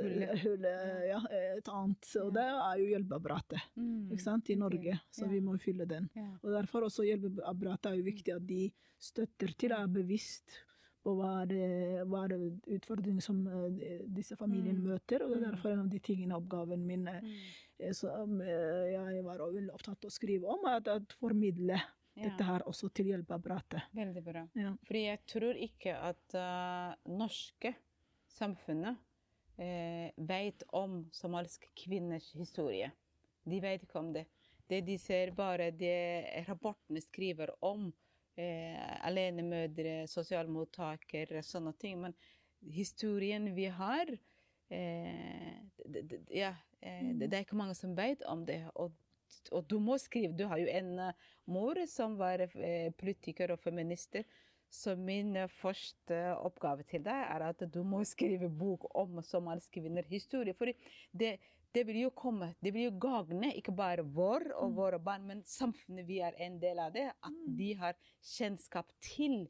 [0.04, 0.40] Hullet.
[0.44, 2.10] hullet, ja, eh, et annet.
[2.22, 4.12] Og det er jo hjelpeapparatet Mm.
[4.12, 4.56] ikke sant, i.
[4.56, 5.32] Norge, så Ja.
[5.32, 6.10] vi må fylle den.
[6.16, 6.28] Ja.
[6.44, 10.62] Og derfor også hjelpeapparatet er jo viktig at de støtter til, er bevisst
[11.04, 14.88] på hva er, hva er det som eh, disse familiene Mm.
[14.88, 15.22] møter.
[15.24, 15.52] Og det er Mm.
[15.56, 17.94] derfor en av de tingene oppgaven min eh, Mm.
[17.94, 21.80] som eh, jeg var veldig opptatt av å skrive om, er at, at formidle
[22.16, 23.90] dette her også til hjelpeapparatet.
[23.96, 24.46] Veldig bra.
[24.58, 24.72] Ja.
[24.88, 27.74] Fordi jeg tror ikke at uh, norske
[28.36, 28.96] samfunnet
[29.60, 32.92] uh, vet om somaliske kvinners historie.
[33.46, 34.26] De vet ikke om det.
[34.66, 42.00] Det de ser bare det rapportene skriver om uh, alenemødre, sosialmottakere, sånne ting.
[42.02, 42.16] Men
[42.66, 44.10] historien vi har
[44.70, 45.54] eh,
[45.86, 48.64] det, det, ja, eh, det, det er ikke mange som vet om det.
[48.76, 48.94] Og,
[49.52, 50.34] og du må skrive.
[50.38, 51.14] Du har jo en eh,
[51.52, 54.26] mor som var eh, politiker og feminister.
[54.70, 59.80] Så min eh, første oppgave til deg er at du må skrive bok om somaliske
[59.82, 60.54] kvinners historie.
[60.58, 60.72] For
[61.14, 61.36] det,
[61.76, 64.76] det vil jo komme, det vil jo gagne ikke bare vår og Mm.
[64.78, 67.10] våre barn, men samfunnet vi er en del av det.
[67.24, 67.58] At Mm.
[67.58, 67.94] de har
[68.24, 69.48] kjennskap til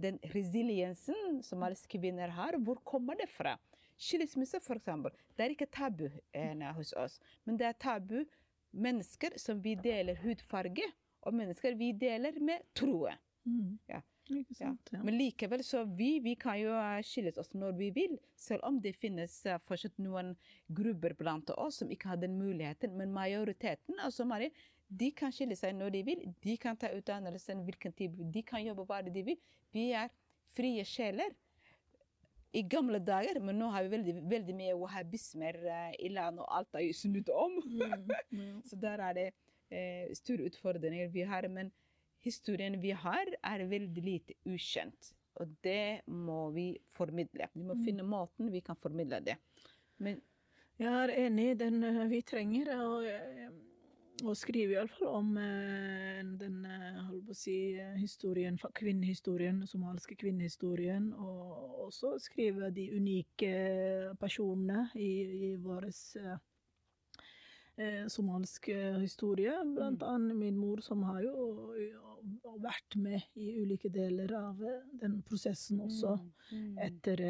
[0.00, 2.52] den resiliensen somaliske kvinner har.
[2.58, 3.56] Hvor kommer det fra?
[3.98, 5.10] Skilsmisse, eksempel.
[5.36, 8.24] Det er ikke tabu eh, hos oss, men det er tabu
[8.70, 10.86] mennesker som vi deler hudfarge,
[11.26, 13.14] og mennesker vi deler med troe.
[13.48, 13.78] Mm.
[13.88, 14.02] Ja.
[14.52, 14.90] Sant?
[14.92, 15.00] Ja.
[15.02, 16.74] Men likevel så vi, vi kan jo
[17.06, 20.34] skilles oss når vi vil, selv om det finnes eh, fortsatt noen
[20.68, 22.96] grupper blant oss som ikke har den muligheten.
[22.98, 24.52] Men majoriteten altså Marie,
[24.88, 26.26] de kan skille seg når de vil.
[26.44, 29.40] De kan ta utdannelsen hvilken tid de kan jobbe hva de vil.
[29.72, 30.12] Vi er
[30.56, 31.32] frie sjeler.
[32.56, 36.54] I gamle dager, men nå har vi veldig, veldig mye wahhabismer eh, i landet, og
[36.60, 37.58] alt er snudd om.
[37.66, 38.08] Mm.
[38.30, 38.62] mm.
[38.70, 39.26] Så der er det
[39.70, 41.48] eh, store utfordringer vi har.
[41.52, 41.68] Men
[42.24, 45.12] historien vi har, er veldig lite ukjent.
[45.38, 47.50] Og det må vi formidle.
[47.54, 47.84] Vi må Mm.
[47.84, 49.36] finne måten vi kan formidle det.
[49.98, 50.20] Men
[50.78, 53.02] Jeg er enig i den eh, vi trenger å,
[54.22, 57.56] eh, skriver skrive iallfall om eh, den eh, holdt på å si,
[58.00, 63.52] historien, kvinnehistorien, somaliske kvinnehistorien, og også skriver de unike
[64.20, 65.10] personene i,
[65.50, 66.36] i vår eh,
[67.78, 69.54] eh, somaliske historie.
[69.74, 70.08] Blant Mm.
[70.08, 71.74] annet min mor, som har jo
[72.58, 74.58] vært med i ulike deler av
[75.00, 76.18] den prosessen også
[76.50, 76.78] Mm, mm.
[76.78, 77.20] etter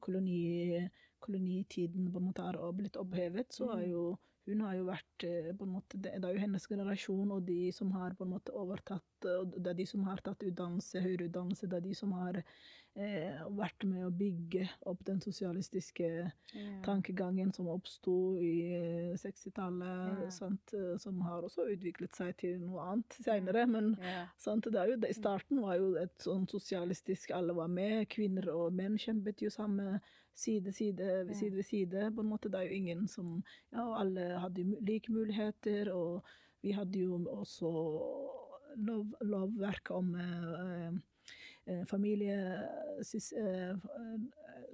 [0.00, 0.88] koloni,
[1.20, 4.16] kolonitiden på en måte er blitt opphevet, så har jo
[4.48, 7.72] hun har jo vært eh, på en måte, Det er jo hennes generasjon og de
[7.72, 11.28] som har på en måte overtatt eh, Det er de som har tatt utdannelse, høyere
[11.30, 12.42] utdannelse, det er de som har
[12.96, 16.82] eh, vært med å bygge opp den sosialistiske Ja.
[16.84, 20.28] tankegangen som oppsto i eh, 60-tallet, Ja.
[20.74, 23.66] eh, som har også utviklet seg til noe annet seinere.
[23.68, 24.26] Men Ja.
[24.38, 24.64] Sant?
[24.70, 28.08] Det jo, I starten var jo et sånn sosialistisk Alle var med.
[28.08, 30.00] Kvinner og menn kjempet jo samme
[30.36, 30.98] Side, side,
[31.28, 32.10] ved side ved side.
[32.14, 32.50] på en måte.
[32.50, 35.92] Det er jo ingen som Ja, alle hadde jo like muligheter.
[35.94, 36.22] Og
[36.62, 37.70] vi hadde jo også
[38.76, 40.92] lov, lovverk om eh,
[41.88, 42.36] familie,
[43.02, 44.18] sis, eh, eh,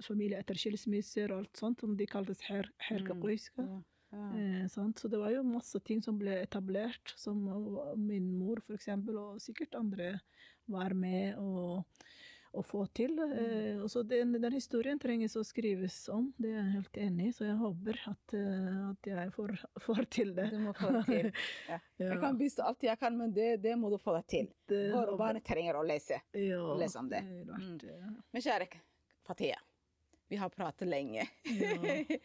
[0.03, 3.65] familie etter skilsmisser og alt sånt, som de kaltes her, herkeqoiska.
[3.67, 3.79] Ja.
[4.11, 4.25] Ja.
[4.35, 4.65] Eh.
[4.67, 7.39] Så det var jo masse ting som ble etablert, som
[7.95, 10.17] min mor eksempel, og sikkert andre
[10.71, 11.79] var med å,
[12.51, 13.13] å få til.
[13.15, 13.81] Mm.
[13.81, 17.33] Uh, så den, den historien trenges å skrives om, det er jeg helt enig i,
[17.35, 19.55] så jeg håper at, uh, at jeg får,
[19.85, 20.47] får til det.
[20.51, 21.31] Du må få det til.
[21.71, 21.77] Ja.
[22.01, 22.07] Ja.
[22.09, 24.47] Jeg kan bistå alt jeg kan, men det, det må du få det til.
[24.67, 26.17] Det Våre barn trenger å lese.
[26.35, 27.21] ja, lese om det.
[27.29, 28.67] det vært, eh, Men kjære
[29.27, 29.59] Fatia,
[30.31, 31.27] vi har pratet lenge.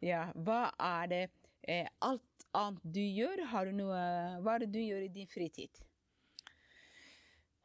[0.00, 1.22] Hva er det
[1.68, 3.44] eh, alt annet du gjør?
[3.52, 4.00] Har du noe
[4.40, 5.82] Hva er det du gjør i din fritid?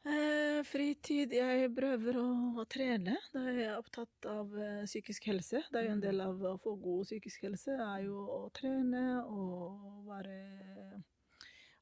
[0.06, 2.26] Eh, fritid Jeg prøver å,
[2.62, 3.16] å trene.
[3.34, 5.64] Da er jeg opptatt av eh, psykisk helse.
[5.72, 9.02] Det er jo en del av å få god psykisk helse er jo å trene
[9.24, 10.36] og være,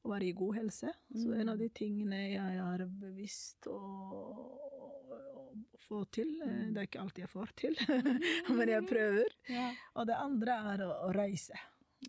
[0.01, 0.95] å være i god helse.
[1.13, 5.45] Så en av de tingene jeg er bevisst å, å
[5.85, 7.79] få til eh, Det er ikke alltid jeg får til,
[8.57, 9.39] men jeg prøver.
[9.53, 9.69] Ja.
[9.93, 11.61] Og det andre er å, å reise.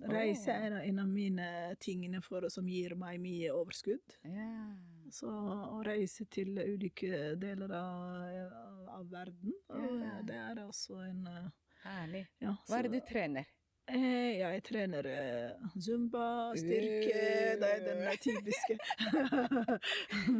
[0.08, 4.22] Reise er en av mine tingene for, som gir meg mye overskudd.
[4.24, 4.70] ja.
[5.12, 10.22] Så å reise til ulike deler av, av verden, Ja.
[10.26, 11.50] det er også en eh,
[11.84, 12.26] Herlig.
[12.40, 13.46] ja, Hva er det du trener?
[13.86, 17.20] Eh, jeg trener eh, zumba, styrke,
[17.60, 18.16] det er den Uh.
[18.18, 18.74] typiske.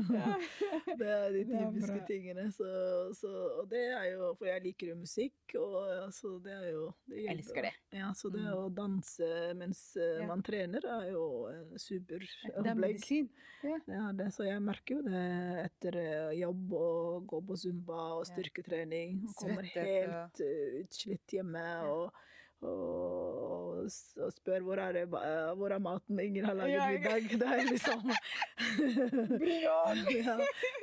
[0.99, 2.49] det er de typiske tingene.
[2.55, 2.67] Så,
[3.15, 6.89] så, og det er jo For jeg liker jo musikk, og så det er jo
[7.07, 7.73] det Jeg elsker det.
[7.95, 8.53] Ja, så det Mm.
[8.53, 9.29] å danse
[9.59, 10.27] mens eh, Ja.
[10.29, 11.25] man trener, er jo
[11.81, 13.31] super Det er medisin.
[13.63, 13.79] Ja.
[13.89, 15.25] ja det, så jeg merker jo det
[15.65, 15.99] etter
[16.37, 19.23] jobb og gå på zumba og styrketrening.
[19.27, 20.41] Og kommer helt
[20.83, 22.11] utslitt hjemme og,
[22.61, 27.23] og, og spør hvor er, det, hvor er maten, ingen har laget Ja, middag.
[27.41, 28.01] Det er liksom
[29.67, 30.37] ja,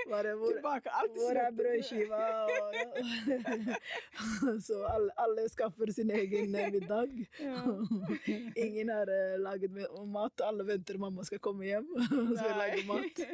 [0.10, 2.22] bare hvor, hvor er brødskiva?
[4.62, 7.10] Så alle, alle skaffer sin egen eh, middag.
[8.58, 9.72] Ingen har eh, laget
[10.08, 13.26] mat, alle venter mamma skal komme hjem og skal lage mat.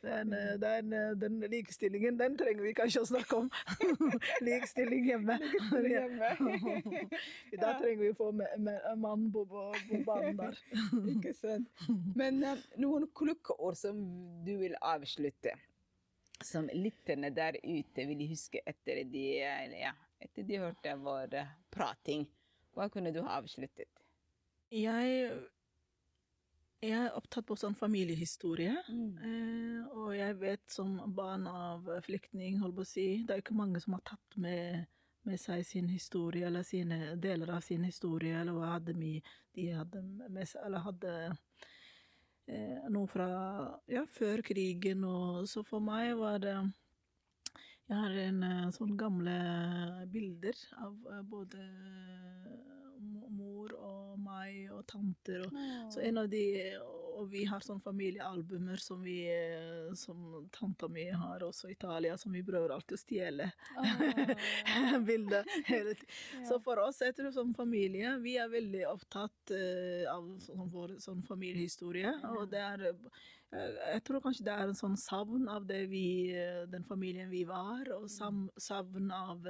[0.00, 3.50] Den, den, den likestillingen, den trenger vi kanskje å snakke om.
[4.46, 5.36] Likestilling hjemme.
[5.92, 6.30] hjemme.
[7.60, 10.60] Da trenger vi å få mann på, på, på banen der.
[11.14, 11.68] Ikke sant.
[12.16, 14.00] Men eh, noen kloke ord som
[14.46, 15.52] du vil avslutte,
[16.40, 19.24] som lytterne der ute vil huske etter de,
[19.76, 19.92] ja,
[20.24, 22.24] etter de hørte vår eh, prating.
[22.76, 23.90] Hva kunne du ha avsluttet?
[24.70, 25.30] Jeg,
[26.80, 28.72] jeg er opptatt på sånn familiehistorie.
[28.88, 33.46] Eh, og jeg vet som barn av flyktning, holdt på å si, det er jo
[33.46, 34.86] ikke mange som har tatt med,
[35.28, 39.18] med seg sin historie, eller sine deler av sin historie, eller hva hadde vi,
[39.56, 41.14] de hadde med seg, eller hadde
[42.48, 43.30] eh, noe fra
[43.90, 46.56] ja, før krigen, og så for meg var det
[47.90, 49.32] jeg har en eh, sånn gamle
[50.12, 51.64] bilder av eh, både
[54.30, 55.60] meg og tanter og
[55.92, 56.44] så en av de,
[57.20, 59.18] og vi har sånne familiealbumer som vi,
[59.98, 63.48] som tanta mi har også i Italia, som vi prøver alltid å stjele.
[65.08, 66.46] Bilder hele tiden.
[66.48, 70.96] Så for oss, jeg tror som familie, vi er veldig opptatt eh, av sånn, vår
[71.02, 75.68] sånn familiehistorie, og det er, eh, jeg tror kanskje det er en sånn savn av
[75.68, 79.44] det vi, eh, den familien vi var, og sam, savn av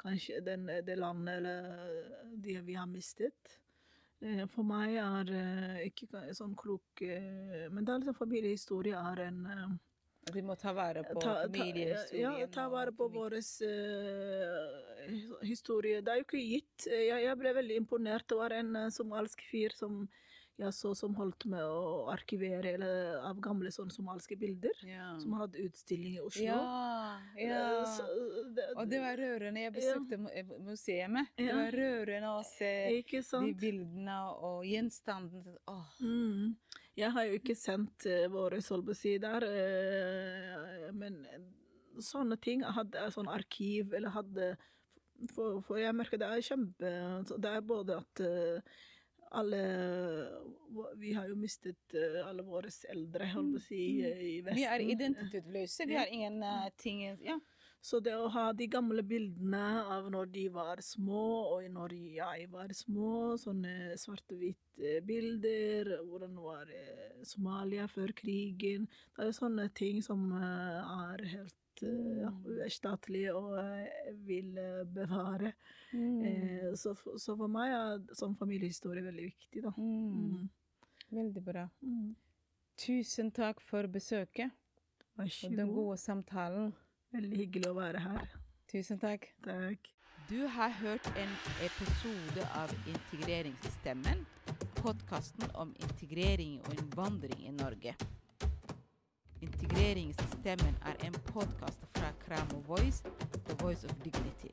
[0.00, 3.58] kanskje den, det landet eller de vi har mistet.
[4.24, 9.26] Eh, For meg er eh, ikke sånn klok eh, Men det er liksom familiehistorie er
[9.26, 9.42] en
[10.32, 12.38] Vi må ta vare på ta, ta, familiehistorien.
[12.40, 13.42] ja, ta vare på vår uh,
[15.44, 16.00] historie.
[16.00, 16.86] Det er jo ikke gitt.
[16.88, 18.24] Jeg, jeg ble veldig imponert.
[18.32, 20.06] Det var en uh, somalisk fyr som
[20.70, 24.84] så som holdt med å arkivere eller, av gamle sånn somaliske bilder.
[24.86, 25.08] Ja.
[25.18, 26.44] Som hadde utstilling i Oslo.
[26.46, 26.60] Ja,
[27.40, 27.62] ja.
[27.80, 28.06] Eh, så,
[28.54, 29.64] det, Og det var rørende.
[29.64, 30.30] Jeg besøkte ja.
[30.42, 31.18] eh, museet.
[31.40, 32.72] Det var rørende å se
[33.02, 35.58] de bildene og gjenstandene.
[35.70, 35.90] Oh.
[35.98, 36.54] Mm.
[36.94, 41.18] Jeg har jo ikke sendt uh, våre solbesi der, eh, men
[42.02, 44.54] sånne ting jeg hadde sånn arkiv, eller hadde
[45.30, 46.88] For, for jeg merker det er kjempe
[47.38, 48.80] Det er både at eh,
[49.34, 49.62] alle
[50.98, 54.58] Vi har jo mistet eh, alle våre eldre, holdt på å si, eh, i Vesten.
[54.58, 55.86] Vi er identitetsløse.
[55.90, 57.38] Vi har ingen eh, ting Ja.
[57.84, 62.46] Så det å ha de gamle bildene av når de var små, og når jeg
[62.48, 66.70] var små, sånne svart-hvitt bilder, hvordan var
[67.28, 71.58] Somalia før krigen Det er jo sånne ting som er helt
[72.20, 72.30] ja,
[72.72, 73.54] statlig og
[74.26, 75.54] vil eh, bevare.
[75.94, 79.74] Eh, så, så for meg er sånn familiehistorie veldig viktig, da.
[79.78, 80.12] Mm.
[80.24, 80.52] Mm.
[81.14, 81.68] Veldig bra.
[81.84, 82.14] Mm.
[82.80, 84.50] Tusen takk for besøket
[85.14, 86.72] Vær så og den gode samtalen.
[87.14, 88.32] Veldig hyggelig å være her.
[88.72, 89.28] Tusen takk.
[89.44, 89.90] Takk.
[90.26, 91.32] Du har hørt en
[91.62, 94.24] episode av Integreringsstemmen,
[94.80, 97.94] podkasten om integrering og innvandring i Norge.
[99.44, 103.02] Integreringsstemmen er en podkast fra Kramo Voice,
[103.46, 104.48] The Voice of Dignity.